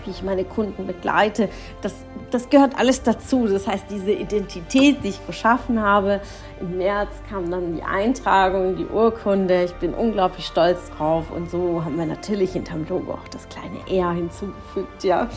wie 0.06 0.12
ich 0.12 0.24
meine 0.24 0.44
Kunden 0.44 0.86
begleite. 0.86 1.50
Das, 1.82 1.94
das 2.32 2.50
gehört 2.50 2.78
alles 2.78 3.04
dazu. 3.04 3.48
Das 3.48 3.68
heißt, 3.68 3.86
diese 3.90 4.12
Identität, 4.12 5.04
die 5.04 5.10
ich 5.10 5.28
geschaffen 5.28 5.82
habe, 5.82 6.22
im 6.60 6.78
März 6.78 7.10
kam 7.30 7.50
dann 7.50 7.76
die 7.76 7.84
Eintragung, 7.84 8.76
die 8.76 8.86
Urkunde. 8.86 9.64
Ich 9.64 9.74
bin 9.76 9.94
unglaublich 9.94 10.46
stolz 10.46 10.90
drauf. 10.98 11.32
Und 11.32 11.50
so 11.50 11.84
haben 11.84 11.98
wir 11.98 12.06
natürlich 12.06 12.54
hinterm 12.54 12.86
Logo 12.88 13.14
auch 13.14 13.28
das 13.30 13.48
kleine 13.50 13.80
R 13.90 14.12
hinzugefügt. 14.12 15.04
Ja. 15.04 15.30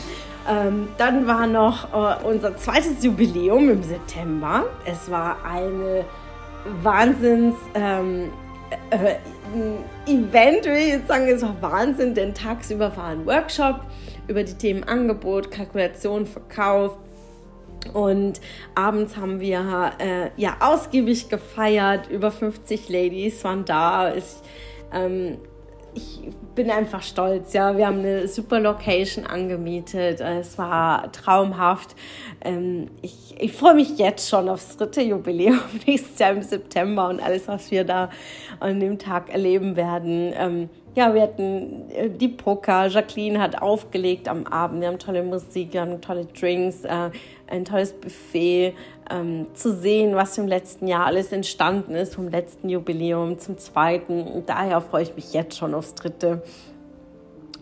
Ähm, 0.49 0.87
dann 0.97 1.27
war 1.27 1.47
noch 1.47 1.93
äh, 1.93 2.25
unser 2.25 2.55
zweites 2.57 3.03
Jubiläum 3.03 3.69
im 3.69 3.83
September. 3.83 4.65
Es 4.85 5.09
war 5.11 5.37
eine 5.45 6.05
Wahnsinns... 6.81 7.55
Ähm, 7.73 8.31
äh, 8.89 9.15
Event, 10.05 10.65
will 10.65 10.77
ich 10.77 10.87
jetzt 10.89 11.07
sagen, 11.07 11.27
es 11.27 11.41
war 11.41 11.55
Wahnsinn, 11.61 12.13
denn 12.13 12.33
tagsüber 12.33 12.95
war 12.95 13.05
ein 13.05 13.25
Workshop 13.25 13.81
über 14.27 14.43
die 14.43 14.53
Themen 14.53 14.83
Angebot, 14.83 15.51
Kalkulation, 15.51 16.25
Verkauf. 16.25 16.97
Und 17.93 18.41
abends 18.75 19.15
haben 19.17 19.39
wir 19.39 19.93
äh, 19.99 20.29
ja 20.35 20.57
ausgiebig 20.59 21.29
gefeiert. 21.29 22.09
Über 22.09 22.31
50 22.31 22.89
Ladies 22.89 23.43
waren 23.43 23.65
da. 23.65 24.13
Ich, 24.13 24.25
ähm, 24.93 25.37
ich 25.93 26.19
bin 26.53 26.69
einfach 26.69 27.01
stolz. 27.01 27.53
Ja, 27.53 27.77
wir 27.77 27.87
haben 27.87 27.99
eine 27.99 28.27
super 28.27 28.59
Location 28.59 29.25
angemietet. 29.25 30.21
Es 30.21 30.57
war 30.57 31.11
traumhaft. 31.11 31.95
Ähm, 32.41 32.87
ich, 33.01 33.35
ich 33.39 33.53
freue 33.53 33.75
mich 33.75 33.97
jetzt 33.97 34.29
schon 34.29 34.49
aufs 34.49 34.77
dritte 34.77 35.01
Jubiläum 35.01 35.59
nächstes 35.87 36.19
Jahr 36.19 36.31
im 36.31 36.41
September 36.41 37.09
und 37.09 37.21
alles, 37.21 37.47
was 37.47 37.71
wir 37.71 37.83
da 37.83 38.09
an 38.59 38.79
dem 38.79 38.99
Tag 38.99 39.29
erleben 39.29 39.75
werden. 39.75 40.69
Ja, 40.97 41.13
wir 41.13 41.21
hatten 41.21 41.91
äh, 41.91 42.09
die 42.09 42.27
Poker, 42.27 42.87
Jacqueline 42.87 43.39
hat 43.39 43.61
aufgelegt 43.61 44.27
am 44.27 44.47
Abend, 44.47 44.81
wir 44.81 44.87
haben 44.87 44.97
tolle 44.97 45.21
Musik, 45.21 45.73
wir 45.73 45.81
haben 45.81 46.01
tolle 46.01 46.25
Drinks, 46.25 46.85
äh, 46.85 47.11
ein 47.45 47.65
tolles 47.65 47.93
Buffet, 47.93 48.73
ähm, 49.11 49.45
zu 49.53 49.75
sehen, 49.75 50.15
was 50.15 50.35
im 50.39 50.47
letzten 50.47 50.87
Jahr 50.87 51.05
alles 51.05 51.31
entstanden 51.31 51.93
ist, 51.93 52.15
vom 52.15 52.29
letzten 52.29 52.67
Jubiläum 52.67 53.37
zum 53.37 53.59
zweiten. 53.59 54.43
Daher 54.47 54.81
freue 54.81 55.03
ich 55.03 55.15
mich 55.15 55.33
jetzt 55.33 55.55
schon 55.55 55.75
aufs 55.75 55.93
dritte. 55.93 56.41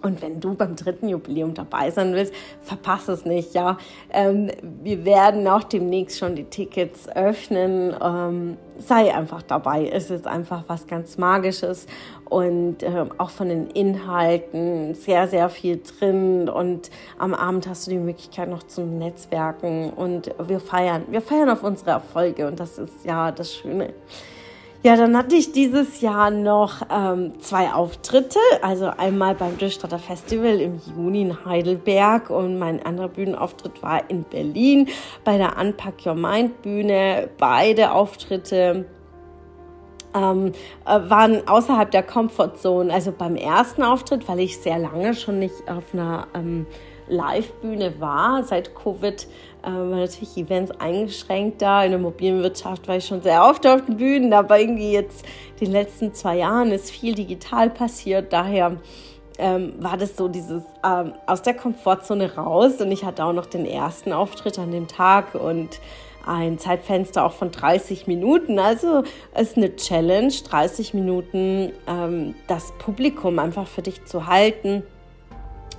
Und 0.05 0.21
wenn 0.21 0.39
du 0.39 0.53
beim 0.53 0.75
dritten 0.75 1.09
Jubiläum 1.09 1.55
dabei 1.55 1.89
sein 1.89 2.13
willst, 2.13 2.31
verpasse 2.61 3.11
es 3.11 3.25
nicht, 3.25 3.55
ja. 3.55 3.79
Ähm, 4.13 4.51
wir 4.83 5.03
werden 5.03 5.47
auch 5.47 5.63
demnächst 5.63 6.19
schon 6.19 6.35
die 6.35 6.43
Tickets 6.43 7.09
öffnen. 7.09 7.95
Ähm, 7.99 8.57
sei 8.77 9.15
einfach 9.15 9.41
dabei. 9.41 9.89
Es 9.91 10.11
ist 10.11 10.27
einfach 10.27 10.65
was 10.67 10.85
ganz 10.85 11.17
Magisches 11.17 11.87
und 12.29 12.83
äh, 12.83 13.05
auch 13.17 13.31
von 13.31 13.49
den 13.49 13.65
Inhalten 13.71 14.93
sehr, 14.93 15.27
sehr 15.27 15.49
viel 15.49 15.81
drin. 15.81 16.49
Und 16.49 16.91
am 17.17 17.33
Abend 17.33 17.67
hast 17.67 17.87
du 17.87 17.91
die 17.91 17.97
Möglichkeit 17.97 18.47
noch 18.47 18.61
zum 18.61 18.99
Netzwerken 18.99 19.89
und 19.89 20.35
wir 20.37 20.59
feiern. 20.59 21.05
Wir 21.09 21.21
feiern 21.21 21.49
auf 21.49 21.63
unsere 21.63 21.89
Erfolge 21.89 22.45
und 22.45 22.59
das 22.59 22.77
ist 22.77 23.05
ja 23.05 23.31
das 23.31 23.55
Schöne. 23.55 23.91
Ja, 24.85 24.95
dann 24.95 25.17
hatte 25.17 25.35
ich 25.35 25.51
dieses 25.51 26.01
Jahr 26.01 26.29
noch 26.29 26.83
ähm, 26.91 27.39
zwei 27.39 27.73
Auftritte. 27.73 28.37
Also 28.61 28.85
einmal 28.85 29.33
beim 29.33 29.57
Durchstarter 29.57 29.97
Festival 29.97 30.61
im 30.61 30.79
Juni 30.95 31.23
in 31.23 31.43
Heidelberg 31.43 32.29
und 32.29 32.59
mein 32.59 32.85
anderer 32.85 33.07
Bühnenauftritt 33.07 33.81
war 33.81 34.07
in 34.11 34.25
Berlin 34.25 34.87
bei 35.23 35.39
der 35.39 35.57
Unpack 35.57 36.05
Your 36.05 36.13
Mind 36.13 36.61
Bühne. 36.61 37.31
Beide 37.39 37.93
Auftritte 37.93 38.85
ähm, 40.13 40.51
äh, 40.85 41.09
waren 41.09 41.47
außerhalb 41.47 41.89
der 41.89 42.03
Comfortzone. 42.03 42.93
Also 42.93 43.11
beim 43.11 43.37
ersten 43.37 43.81
Auftritt, 43.81 44.27
weil 44.27 44.39
ich 44.39 44.59
sehr 44.59 44.77
lange 44.77 45.15
schon 45.15 45.39
nicht 45.39 45.67
auf 45.67 45.95
einer 45.95 46.27
ähm, 46.35 46.67
Live-Bühne 47.07 47.99
war, 47.99 48.43
seit 48.43 48.75
Covid 48.75 49.27
äh, 49.65 49.69
war 49.69 49.97
natürlich 49.97 50.37
Events 50.37 50.71
eingeschränkt 50.79 51.61
da. 51.61 51.83
In 51.83 51.91
der 51.91 51.99
mobilen 51.99 52.43
Wirtschaft 52.43 52.87
war 52.87 52.97
ich 52.97 53.05
schon 53.05 53.21
sehr 53.21 53.43
oft 53.43 53.65
auf 53.65 53.85
den 53.85 53.97
Bühnen, 53.97 54.31
aber 54.33 54.59
irgendwie 54.59 54.91
jetzt 54.91 55.25
in 55.59 55.65
den 55.65 55.71
letzten 55.71 56.13
zwei 56.13 56.37
Jahren 56.37 56.71
ist 56.71 56.91
viel 56.91 57.15
digital 57.15 57.69
passiert. 57.69 58.31
Daher 58.31 58.77
ähm, 59.37 59.73
war 59.79 59.97
das 59.97 60.15
so 60.15 60.27
dieses 60.27 60.63
ähm, 60.85 61.13
aus 61.25 61.41
der 61.41 61.55
Komfortzone 61.55 62.35
raus 62.35 62.79
und 62.79 62.91
ich 62.91 63.03
hatte 63.03 63.25
auch 63.25 63.33
noch 63.33 63.47
den 63.47 63.65
ersten 63.65 64.13
Auftritt 64.13 64.59
an 64.59 64.71
dem 64.71 64.87
Tag 64.87 65.35
und 65.35 65.79
ein 66.25 66.57
Zeitfenster 66.57 67.23
auch 67.23 67.33
von 67.33 67.51
30 67.51 68.07
Minuten. 68.07 68.57
Also 68.59 69.03
es 69.33 69.49
ist 69.49 69.57
eine 69.57 69.75
Challenge, 69.75 70.31
30 70.31 70.93
Minuten 70.93 71.71
ähm, 71.87 72.35
das 72.47 72.71
Publikum 72.79 73.39
einfach 73.39 73.67
für 73.67 73.81
dich 73.81 74.05
zu 74.05 74.27
halten 74.27 74.83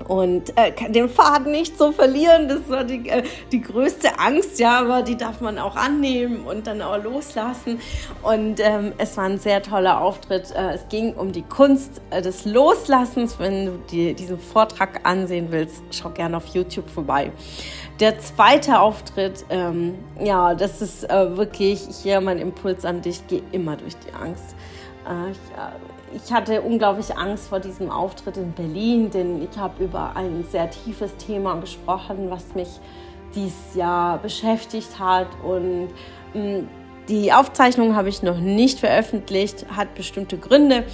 und 0.09 0.57
äh, 0.57 0.73
den 0.91 1.09
Faden 1.09 1.53
nicht 1.53 1.77
zu 1.77 1.93
verlieren, 1.93 2.49
das 2.49 2.69
war 2.69 2.85
die, 2.85 3.09
äh, 3.09 3.25
die 3.51 3.61
größte 3.61 4.19
Angst, 4.19 4.59
ja, 4.59 4.81
aber 4.81 5.03
die 5.03 5.17
darf 5.17 5.41
man 5.41 5.59
auch 5.59 5.77
annehmen 5.77 6.45
und 6.47 6.67
dann 6.67 6.81
auch 6.83 7.03
loslassen. 7.03 7.81
Und 8.23 8.61
ähm, 8.61 8.93
es 8.99 9.17
war 9.17 9.25
ein 9.25 9.39
sehr 9.39 9.63
toller 9.63 10.01
Auftritt. 10.01 10.53
Äh, 10.53 10.75
es 10.75 10.89
ging 10.89 11.15
um 11.15 11.33
die 11.33 11.43
Kunst 11.43 12.01
äh, 12.11 12.23
des 12.23 12.45
Loslassens. 12.45 13.39
Wenn 13.39 13.67
du 13.67 13.73
dir 13.91 14.15
diesen 14.15 14.39
Vortrag 14.39 15.01
ansehen 15.05 15.49
willst, 15.51 15.83
schau 15.91 16.11
gerne 16.11 16.37
auf 16.37 16.47
YouTube 16.49 16.89
vorbei. 16.89 17.33
Der 17.99 18.19
zweite 18.21 18.81
Auftritt, 18.81 19.45
ähm, 19.49 19.95
ja, 20.21 20.55
das 20.55 20.83
ist 20.83 21.09
äh, 21.11 21.37
wirklich 21.37 21.81
hier 22.03 22.21
mein 22.21 22.39
Impuls 22.39 22.85
an 22.85 23.01
dich, 23.01 23.27
geh 23.27 23.43
immer 23.53 23.77
durch 23.77 23.97
die 23.97 24.13
Angst. 24.13 24.55
Äh, 25.09 25.31
ich, 25.31 25.96
ich 26.17 26.33
hatte 26.33 26.63
unglaublich 26.63 27.17
Angst 27.17 27.49
vor 27.49 27.61
diesem 27.61 27.91
Auftritt 27.91 28.37
in 28.37 28.53
Berlin, 28.53 29.11
denn 29.11 29.43
ich 29.43 29.59
habe 29.59 29.85
über 29.85 30.17
ein 30.17 30.45
sehr 30.51 30.71
tiefes 30.71 31.15
Thema 31.17 31.57
gesprochen, 31.57 32.31
was 32.31 32.55
mich 32.55 32.69
dieses 33.35 33.75
Jahr 33.75 34.19
beschäftigt 34.19 34.99
hat. 34.99 35.29
Und 35.45 35.89
mm, 36.35 36.67
die 37.09 37.33
Aufzeichnung 37.33 37.95
habe 37.95 38.09
ich 38.09 38.23
noch 38.23 38.39
nicht 38.39 38.81
veröffentlicht, 38.81 39.67
hat 39.75 39.95
bestimmte 39.95 40.39
Gründe. 40.39 40.85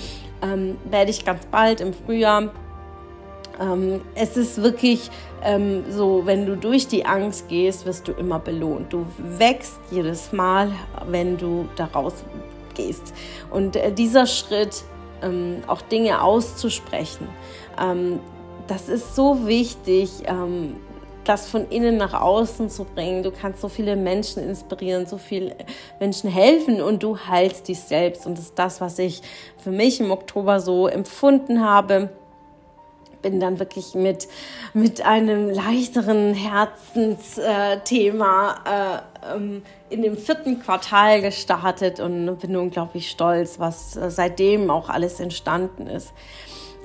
Ähm, 0.43 0.77
werde 0.85 1.11
ich 1.11 1.25
ganz 1.25 1.47
bald 1.47 1.81
im 1.81 1.93
Frühjahr. 1.93 2.51
Ähm, 3.61 4.01
es 4.17 4.37
ist 4.37 4.61
wirklich 4.61 5.09
ähm, 5.45 5.85
so, 5.89 6.23
wenn 6.25 6.47
du 6.47 6.57
durch 6.57 6.89
die 6.89 7.07
Angst 7.07 7.49
gehst, 7.49 7.87
wirst 7.87 8.09
du 8.09 8.13
immer 8.13 8.41
belohnt. 8.41 8.93
Du 8.93 9.07
wächst 9.19 9.79
jedes 9.91 10.33
Mal, 10.33 10.73
wenn 11.07 11.37
du 11.37 11.69
daraus 11.77 12.25
gehst. 12.75 13.15
Und 13.51 13.77
äh, 13.77 13.93
dieser 13.93 14.27
Schritt 14.27 14.85
ähm, 15.23 15.63
auch 15.67 15.83
Dinge 15.83 16.23
auszusprechen. 16.23 17.29
Ähm, 17.81 18.21
das 18.67 18.89
ist 18.89 19.15
so 19.15 19.47
wichtig, 19.47 20.11
ähm, 20.27 20.77
das 21.25 21.49
von 21.49 21.69
innen 21.69 21.97
nach 21.97 22.21
außen 22.21 22.69
zu 22.69 22.85
bringen. 22.85 23.23
Du 23.23 23.31
kannst 23.31 23.61
so 23.61 23.69
viele 23.69 23.97
Menschen 23.97 24.43
inspirieren, 24.43 25.07
so 25.07 25.19
viele 25.19 25.55
Menschen 26.01 26.31
helfen 26.31 26.83
und 26.83 27.03
du 27.03 27.17
heilst 27.17 27.69
dich 27.69 27.81
selbst. 27.81 28.27
Und 28.27 28.39
das 28.39 28.47
ist 28.47 28.59
das, 28.59 28.81
was 28.81 28.99
ich 28.99 29.23
für 29.59 29.71
mich 29.71 30.01
im 30.01 30.11
Oktober 30.11 30.61
so 30.61 30.89
empfunden 30.89 31.65
habe 31.65 32.11
bin 33.23 33.41
dann 33.41 33.59
wirklich 33.59 33.95
mit, 33.95 34.29
mit 34.75 35.07
einem 35.07 35.49
leichteren 35.49 36.35
Herzensthema 36.35 38.57
äh, 38.67 38.99
ähm, 39.35 39.63
in 39.93 40.03
dem 40.03 40.17
vierten 40.17 40.61
Quartal 40.61 41.21
gestartet 41.21 42.01
und 42.01 42.39
bin 42.39 42.57
unglaublich 42.57 43.11
stolz, 43.11 43.59
was 43.59 43.97
äh, 43.97 44.11
seitdem 44.11 44.71
auch 44.71 44.89
alles 44.89 45.21
entstanden 45.21 45.87
ist. 45.87 46.13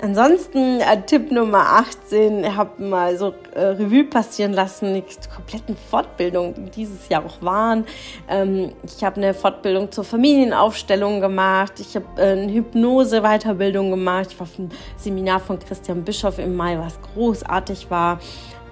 Ansonsten 0.00 0.80
äh, 0.80 1.02
Tipp 1.06 1.32
Nummer 1.32 1.72
18, 1.72 2.44
ich 2.44 2.54
habe 2.54 2.80
mal 2.84 3.18
so 3.18 3.34
äh, 3.52 3.60
Revue 3.60 4.04
passieren 4.04 4.52
lassen, 4.52 4.94
die 4.94 5.02
kompletten 5.34 5.76
Fortbildungen, 5.76 6.54
die 6.54 6.70
dieses 6.70 7.08
Jahr 7.08 7.26
auch 7.26 7.42
waren. 7.42 7.84
Ähm, 8.28 8.74
ich 8.84 9.02
habe 9.02 9.16
eine 9.16 9.34
Fortbildung 9.34 9.90
zur 9.90 10.04
Familienaufstellung 10.04 11.20
gemacht, 11.20 11.80
ich 11.80 11.96
habe 11.96 12.06
äh, 12.16 12.30
eine 12.30 12.52
Hypnose-Weiterbildung 12.52 13.90
gemacht, 13.90 14.28
ich 14.30 14.38
war 14.38 14.46
auf 14.46 14.56
einem 14.56 14.68
Seminar 14.96 15.40
von 15.40 15.58
Christian 15.58 16.04
Bischoff 16.04 16.38
im 16.38 16.54
Mai, 16.54 16.78
was 16.78 17.00
großartig 17.14 17.90
war. 17.90 18.20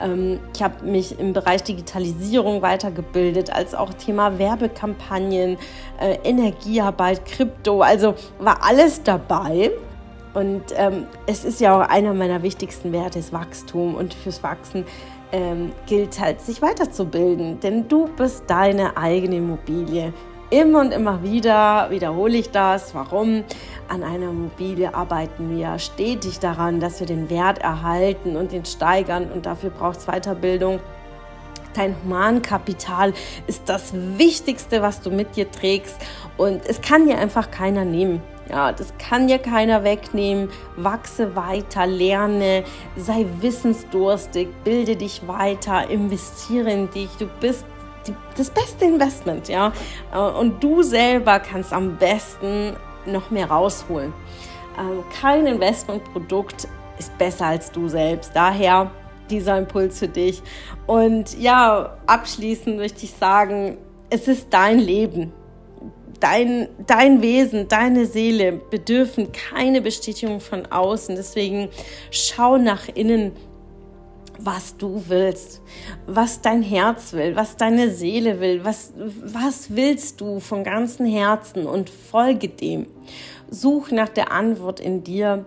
Ähm, 0.00 0.40
ich 0.54 0.62
habe 0.62 0.84
mich 0.84 1.18
im 1.18 1.32
Bereich 1.32 1.62
Digitalisierung 1.62 2.62
weitergebildet, 2.62 3.50
als 3.50 3.74
auch 3.74 3.92
Thema 3.94 4.38
Werbekampagnen, 4.38 5.58
äh, 6.00 6.18
Energiearbeit, 6.24 7.24
Krypto, 7.24 7.82
also 7.82 8.14
war 8.38 8.62
alles 8.62 9.02
dabei. 9.02 9.70
Und 10.34 10.64
ähm, 10.76 11.06
es 11.26 11.44
ist 11.46 11.60
ja 11.60 11.76
auch 11.76 11.88
einer 11.88 12.12
meiner 12.12 12.42
wichtigsten 12.42 12.92
Werte, 12.92 13.18
ist 13.18 13.32
Wachstum. 13.32 13.94
Und 13.94 14.12
fürs 14.12 14.42
Wachsen 14.42 14.84
ähm, 15.32 15.72
gilt 15.86 16.20
halt, 16.20 16.42
sich 16.42 16.60
weiterzubilden. 16.60 17.58
Denn 17.60 17.88
du 17.88 18.08
bist 18.16 18.44
deine 18.46 18.98
eigene 18.98 19.36
Immobilie. 19.36 20.12
Immer 20.50 20.80
und 20.80 20.92
immer 20.92 21.24
wieder 21.24 21.90
wiederhole 21.90 22.36
ich 22.36 22.50
das. 22.50 22.94
Warum? 22.94 23.42
An 23.88 24.04
einer 24.04 24.30
Immobilie 24.30 24.94
arbeiten 24.94 25.56
wir 25.56 25.78
stetig 25.80 26.38
daran, 26.38 26.78
dass 26.78 27.00
wir 27.00 27.06
den 27.06 27.28
Wert 27.30 27.58
erhalten 27.58 28.36
und 28.36 28.52
den 28.52 28.64
steigern. 28.64 29.30
Und 29.32 29.44
dafür 29.44 29.70
braucht 29.70 29.98
es 29.98 30.06
Weiterbildung. 30.06 30.78
Dein 31.74 31.96
Humankapital 32.02 33.12
ist 33.48 33.68
das 33.68 33.92
Wichtigste, 33.92 34.82
was 34.82 35.00
du 35.00 35.10
mit 35.10 35.34
dir 35.34 35.50
trägst. 35.50 35.96
Und 36.36 36.62
es 36.66 36.80
kann 36.80 37.06
dir 37.06 37.18
einfach 37.18 37.50
keiner 37.50 37.84
nehmen. 37.84 38.22
Ja, 38.48 38.70
das 38.70 38.94
kann 38.98 39.26
dir 39.26 39.38
keiner 39.38 39.82
wegnehmen. 39.82 40.48
Wachse 40.76 41.34
weiter, 41.34 41.86
lerne, 41.86 42.62
sei 42.96 43.26
wissensdurstig, 43.40 44.48
bilde 44.62 44.94
dich 44.94 45.26
weiter, 45.26 45.90
investiere 45.90 46.70
in 46.70 46.88
dich. 46.90 47.10
Du 47.18 47.26
bist 47.40 47.66
das 48.36 48.50
beste 48.50 48.84
Investment, 48.84 49.48
ja. 49.48 49.72
Und 50.38 50.62
du 50.62 50.82
selber 50.82 51.40
kannst 51.40 51.72
am 51.72 51.96
besten 51.96 52.76
noch 53.06 53.30
mehr 53.30 53.50
rausholen. 53.50 54.12
Ähm, 54.78 55.04
kein 55.20 55.46
Investmentprodukt 55.46 56.68
ist 56.98 57.16
besser 57.18 57.46
als 57.46 57.70
du 57.70 57.88
selbst. 57.88 58.32
Daher 58.34 58.90
dieser 59.30 59.58
Impuls 59.58 59.98
für 59.98 60.08
dich. 60.08 60.42
Und 60.86 61.38
ja, 61.38 61.96
abschließend 62.06 62.76
möchte 62.76 63.04
ich 63.04 63.12
sagen, 63.12 63.78
es 64.10 64.28
ist 64.28 64.48
dein 64.50 64.78
Leben 64.78 65.32
dein, 66.20 66.68
dein 66.86 67.22
Wesen, 67.22 67.68
deine 67.68 68.06
Seele 68.06 68.52
bedürfen 68.52 69.32
keine 69.32 69.80
Bestätigung 69.80 70.40
von 70.40 70.66
außen. 70.66 71.16
Deswegen 71.16 71.68
schau 72.10 72.58
nach 72.58 72.88
innen, 72.94 73.32
was 74.38 74.76
du 74.76 75.02
willst, 75.08 75.60
was 76.06 76.40
dein 76.40 76.62
Herz 76.62 77.12
will, 77.12 77.36
was 77.36 77.56
deine 77.56 77.90
Seele 77.90 78.40
will, 78.40 78.64
was, 78.64 78.92
was 78.96 79.74
willst 79.74 80.20
du 80.20 80.40
von 80.40 80.64
ganzem 80.64 81.06
Herzen 81.06 81.66
und 81.66 81.90
folge 81.90 82.48
dem. 82.48 82.86
Such 83.48 83.92
nach 83.92 84.08
der 84.08 84.32
Antwort 84.32 84.80
in 84.80 85.04
dir 85.04 85.44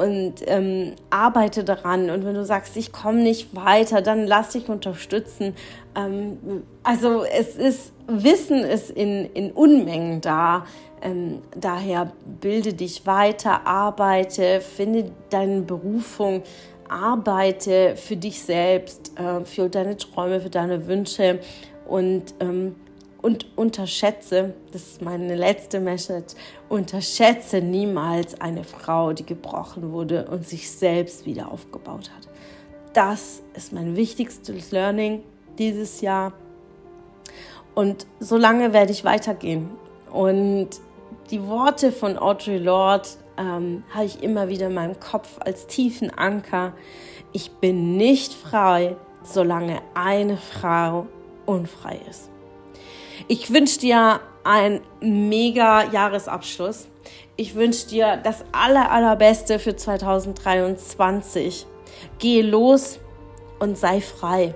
und 0.00 0.36
ähm, 0.46 0.94
arbeite 1.10 1.62
daran. 1.62 2.08
Und 2.08 2.24
wenn 2.24 2.34
du 2.34 2.44
sagst, 2.44 2.76
ich 2.76 2.90
komme 2.90 3.22
nicht 3.22 3.54
weiter, 3.54 4.00
dann 4.00 4.26
lass 4.26 4.50
dich 4.50 4.68
unterstützen. 4.68 5.54
Ähm, 5.94 6.62
also 6.82 7.22
es 7.24 7.56
ist, 7.56 7.92
Wissen 8.06 8.60
ist 8.60 8.90
in, 8.90 9.26
in 9.34 9.50
Unmengen 9.52 10.22
da. 10.22 10.64
Ähm, 11.02 11.42
daher 11.54 12.12
bilde 12.40 12.72
dich 12.72 13.06
weiter, 13.06 13.66
arbeite, 13.66 14.60
finde 14.60 15.10
deine 15.28 15.62
Berufung, 15.62 16.42
arbeite 16.90 17.96
für 17.96 18.16
dich 18.16 18.42
selbst, 18.42 19.12
äh, 19.18 19.44
für 19.44 19.68
deine 19.68 19.96
Träume, 19.96 20.40
für 20.40 20.50
deine 20.50 20.86
Wünsche 20.86 21.40
und 21.86 22.34
ähm, 22.40 22.74
und 23.22 23.46
unterschätze, 23.56 24.54
das 24.72 24.82
ist 24.82 25.02
meine 25.02 25.34
letzte 25.34 25.80
Message, 25.80 26.34
unterschätze 26.68 27.60
niemals 27.60 28.40
eine 28.40 28.64
Frau, 28.64 29.12
die 29.12 29.26
gebrochen 29.26 29.92
wurde 29.92 30.26
und 30.26 30.46
sich 30.46 30.70
selbst 30.70 31.26
wieder 31.26 31.52
aufgebaut 31.52 32.10
hat. 32.16 32.28
Das 32.94 33.42
ist 33.54 33.72
mein 33.72 33.94
wichtigstes 33.94 34.70
Learning 34.70 35.22
dieses 35.58 36.00
Jahr. 36.00 36.32
Und 37.74 38.06
so 38.18 38.36
lange 38.36 38.72
werde 38.72 38.92
ich 38.92 39.04
weitergehen. 39.04 39.70
Und 40.10 40.70
die 41.30 41.46
Worte 41.46 41.92
von 41.92 42.18
Audre 42.18 42.58
Lorde 42.58 43.08
ähm, 43.40 43.82
habe 43.92 44.04
ich 44.04 44.22
immer 44.22 44.48
wieder 44.48 44.66
in 44.66 44.74
meinem 44.74 45.00
Kopf 45.00 45.38
als 45.40 45.66
tiefen 45.66 46.10
Anker. 46.16 46.74
Ich 47.32 47.50
bin 47.52 47.96
nicht 47.96 48.34
frei, 48.34 48.96
solange 49.22 49.80
eine 49.94 50.36
Frau 50.36 51.06
unfrei 51.46 52.00
ist. 52.08 52.30
Ich 53.28 53.52
wünsche 53.52 53.80
dir 53.80 54.20
einen 54.44 54.80
mega 55.00 55.90
Jahresabschluss. 55.90 56.88
Ich 57.36 57.54
wünsche 57.54 57.88
dir 57.88 58.18
das 58.22 58.44
aller, 58.52 58.90
allerbeste 58.90 59.58
für 59.58 59.74
2023. 59.74 61.66
Geh 62.18 62.42
los 62.42 62.98
und 63.58 63.78
sei 63.78 64.00
frei. 64.00 64.54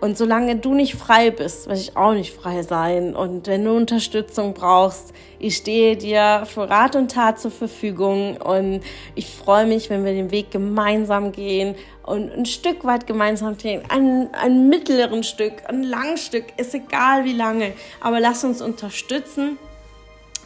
Und 0.00 0.16
solange 0.16 0.56
du 0.56 0.74
nicht 0.74 0.94
frei 0.94 1.30
bist, 1.30 1.66
werde 1.66 1.80
ich 1.80 1.96
auch 1.96 2.12
nicht 2.12 2.32
frei 2.32 2.62
sein. 2.62 3.16
Und 3.16 3.48
wenn 3.48 3.64
du 3.64 3.74
Unterstützung 3.74 4.54
brauchst, 4.54 5.12
ich 5.40 5.56
stehe 5.56 5.96
dir 5.96 6.44
für 6.46 6.70
Rat 6.70 6.94
und 6.94 7.10
Tat 7.10 7.40
zur 7.40 7.50
Verfügung. 7.50 8.36
Und 8.36 8.82
ich 9.16 9.26
freue 9.26 9.66
mich, 9.66 9.90
wenn 9.90 10.04
wir 10.04 10.12
den 10.12 10.30
Weg 10.30 10.52
gemeinsam 10.52 11.32
gehen 11.32 11.74
und 12.04 12.32
ein 12.32 12.46
Stück 12.46 12.84
weit 12.84 13.08
gemeinsam 13.08 13.56
gehen. 13.58 13.82
Ein, 13.88 14.28
ein 14.34 14.68
mittleren 14.68 15.24
Stück, 15.24 15.54
ein 15.66 15.82
langes 15.82 16.24
Stück, 16.24 16.44
ist 16.56 16.74
egal 16.74 17.24
wie 17.24 17.34
lange. 17.34 17.72
Aber 18.00 18.20
lass 18.20 18.44
uns 18.44 18.62
unterstützen 18.62 19.58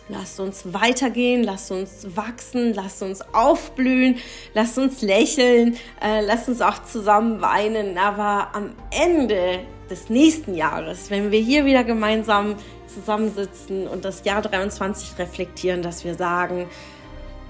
Lasst 0.09 0.40
uns 0.40 0.72
weitergehen, 0.72 1.44
lasst 1.44 1.70
uns 1.70 2.07
wachsen, 2.16 2.74
lasst 2.74 3.03
uns 3.03 3.22
aufblühen, 3.32 4.16
lasst 4.53 4.76
uns 4.76 5.00
lächeln, 5.00 5.76
äh, 6.03 6.20
lasst 6.20 6.48
uns 6.48 6.61
auch 6.61 6.82
zusammen 6.84 7.40
weinen. 7.40 7.96
Aber 7.96 8.48
am 8.55 8.70
Ende 8.90 9.61
des 9.88 10.11
nächsten 10.11 10.55
Jahres, 10.55 11.11
wenn 11.11 11.30
wir 11.30 11.40
hier 11.40 11.64
wieder 11.64 11.84
gemeinsam 11.84 12.57
zusammensitzen 12.92 13.86
und 13.86 14.05
das 14.05 14.24
Jahr 14.24 14.42
23 14.42 15.18
reflektieren, 15.18 15.82
dass 15.82 16.05
wir 16.05 16.14
sagen, 16.14 16.68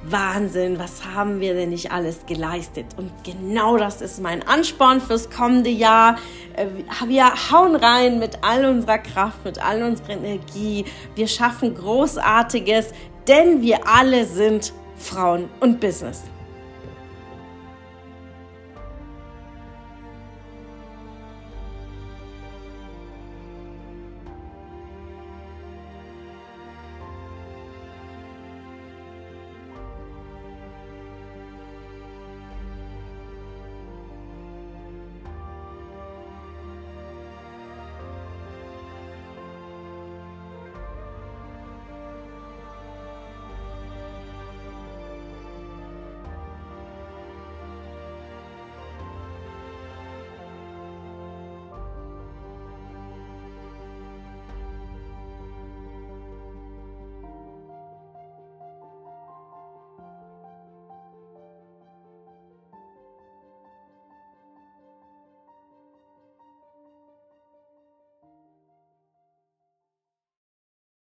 Wahnsinn, 0.05 0.79
was 0.79 1.05
haben 1.05 1.41
wir 1.41 1.55
denn 1.55 1.71
nicht 1.71 1.93
alles 1.93 2.27
geleistet? 2.27 2.87
Und 2.97 3.11
genau 3.25 3.77
das 3.77 4.01
ist 4.01 4.21
mein 4.21 4.47
Ansporn 4.47 5.01
fürs 5.01 5.31
kommende 5.31 5.71
Jahr. 5.71 6.17
Äh, 6.57 6.67
wir 7.07 7.33
hauen 7.51 7.77
rein 7.77 8.19
mit 8.19 8.39
all 8.43 8.65
unserer 8.65 8.99
Kraft, 8.99 9.45
mit 9.45 9.65
all 9.65 9.83
unserer 9.83 10.11
Energie. 10.11 10.85
Wir 11.15 11.29
schaffen 11.29 11.75
Großartiges, 11.75 12.93
denn 13.29 13.63
wir 13.63 13.87
alle 13.87 14.27
sind 14.27 14.73
Frauen 14.97 15.49
und 15.61 15.81
Business. 15.81 16.23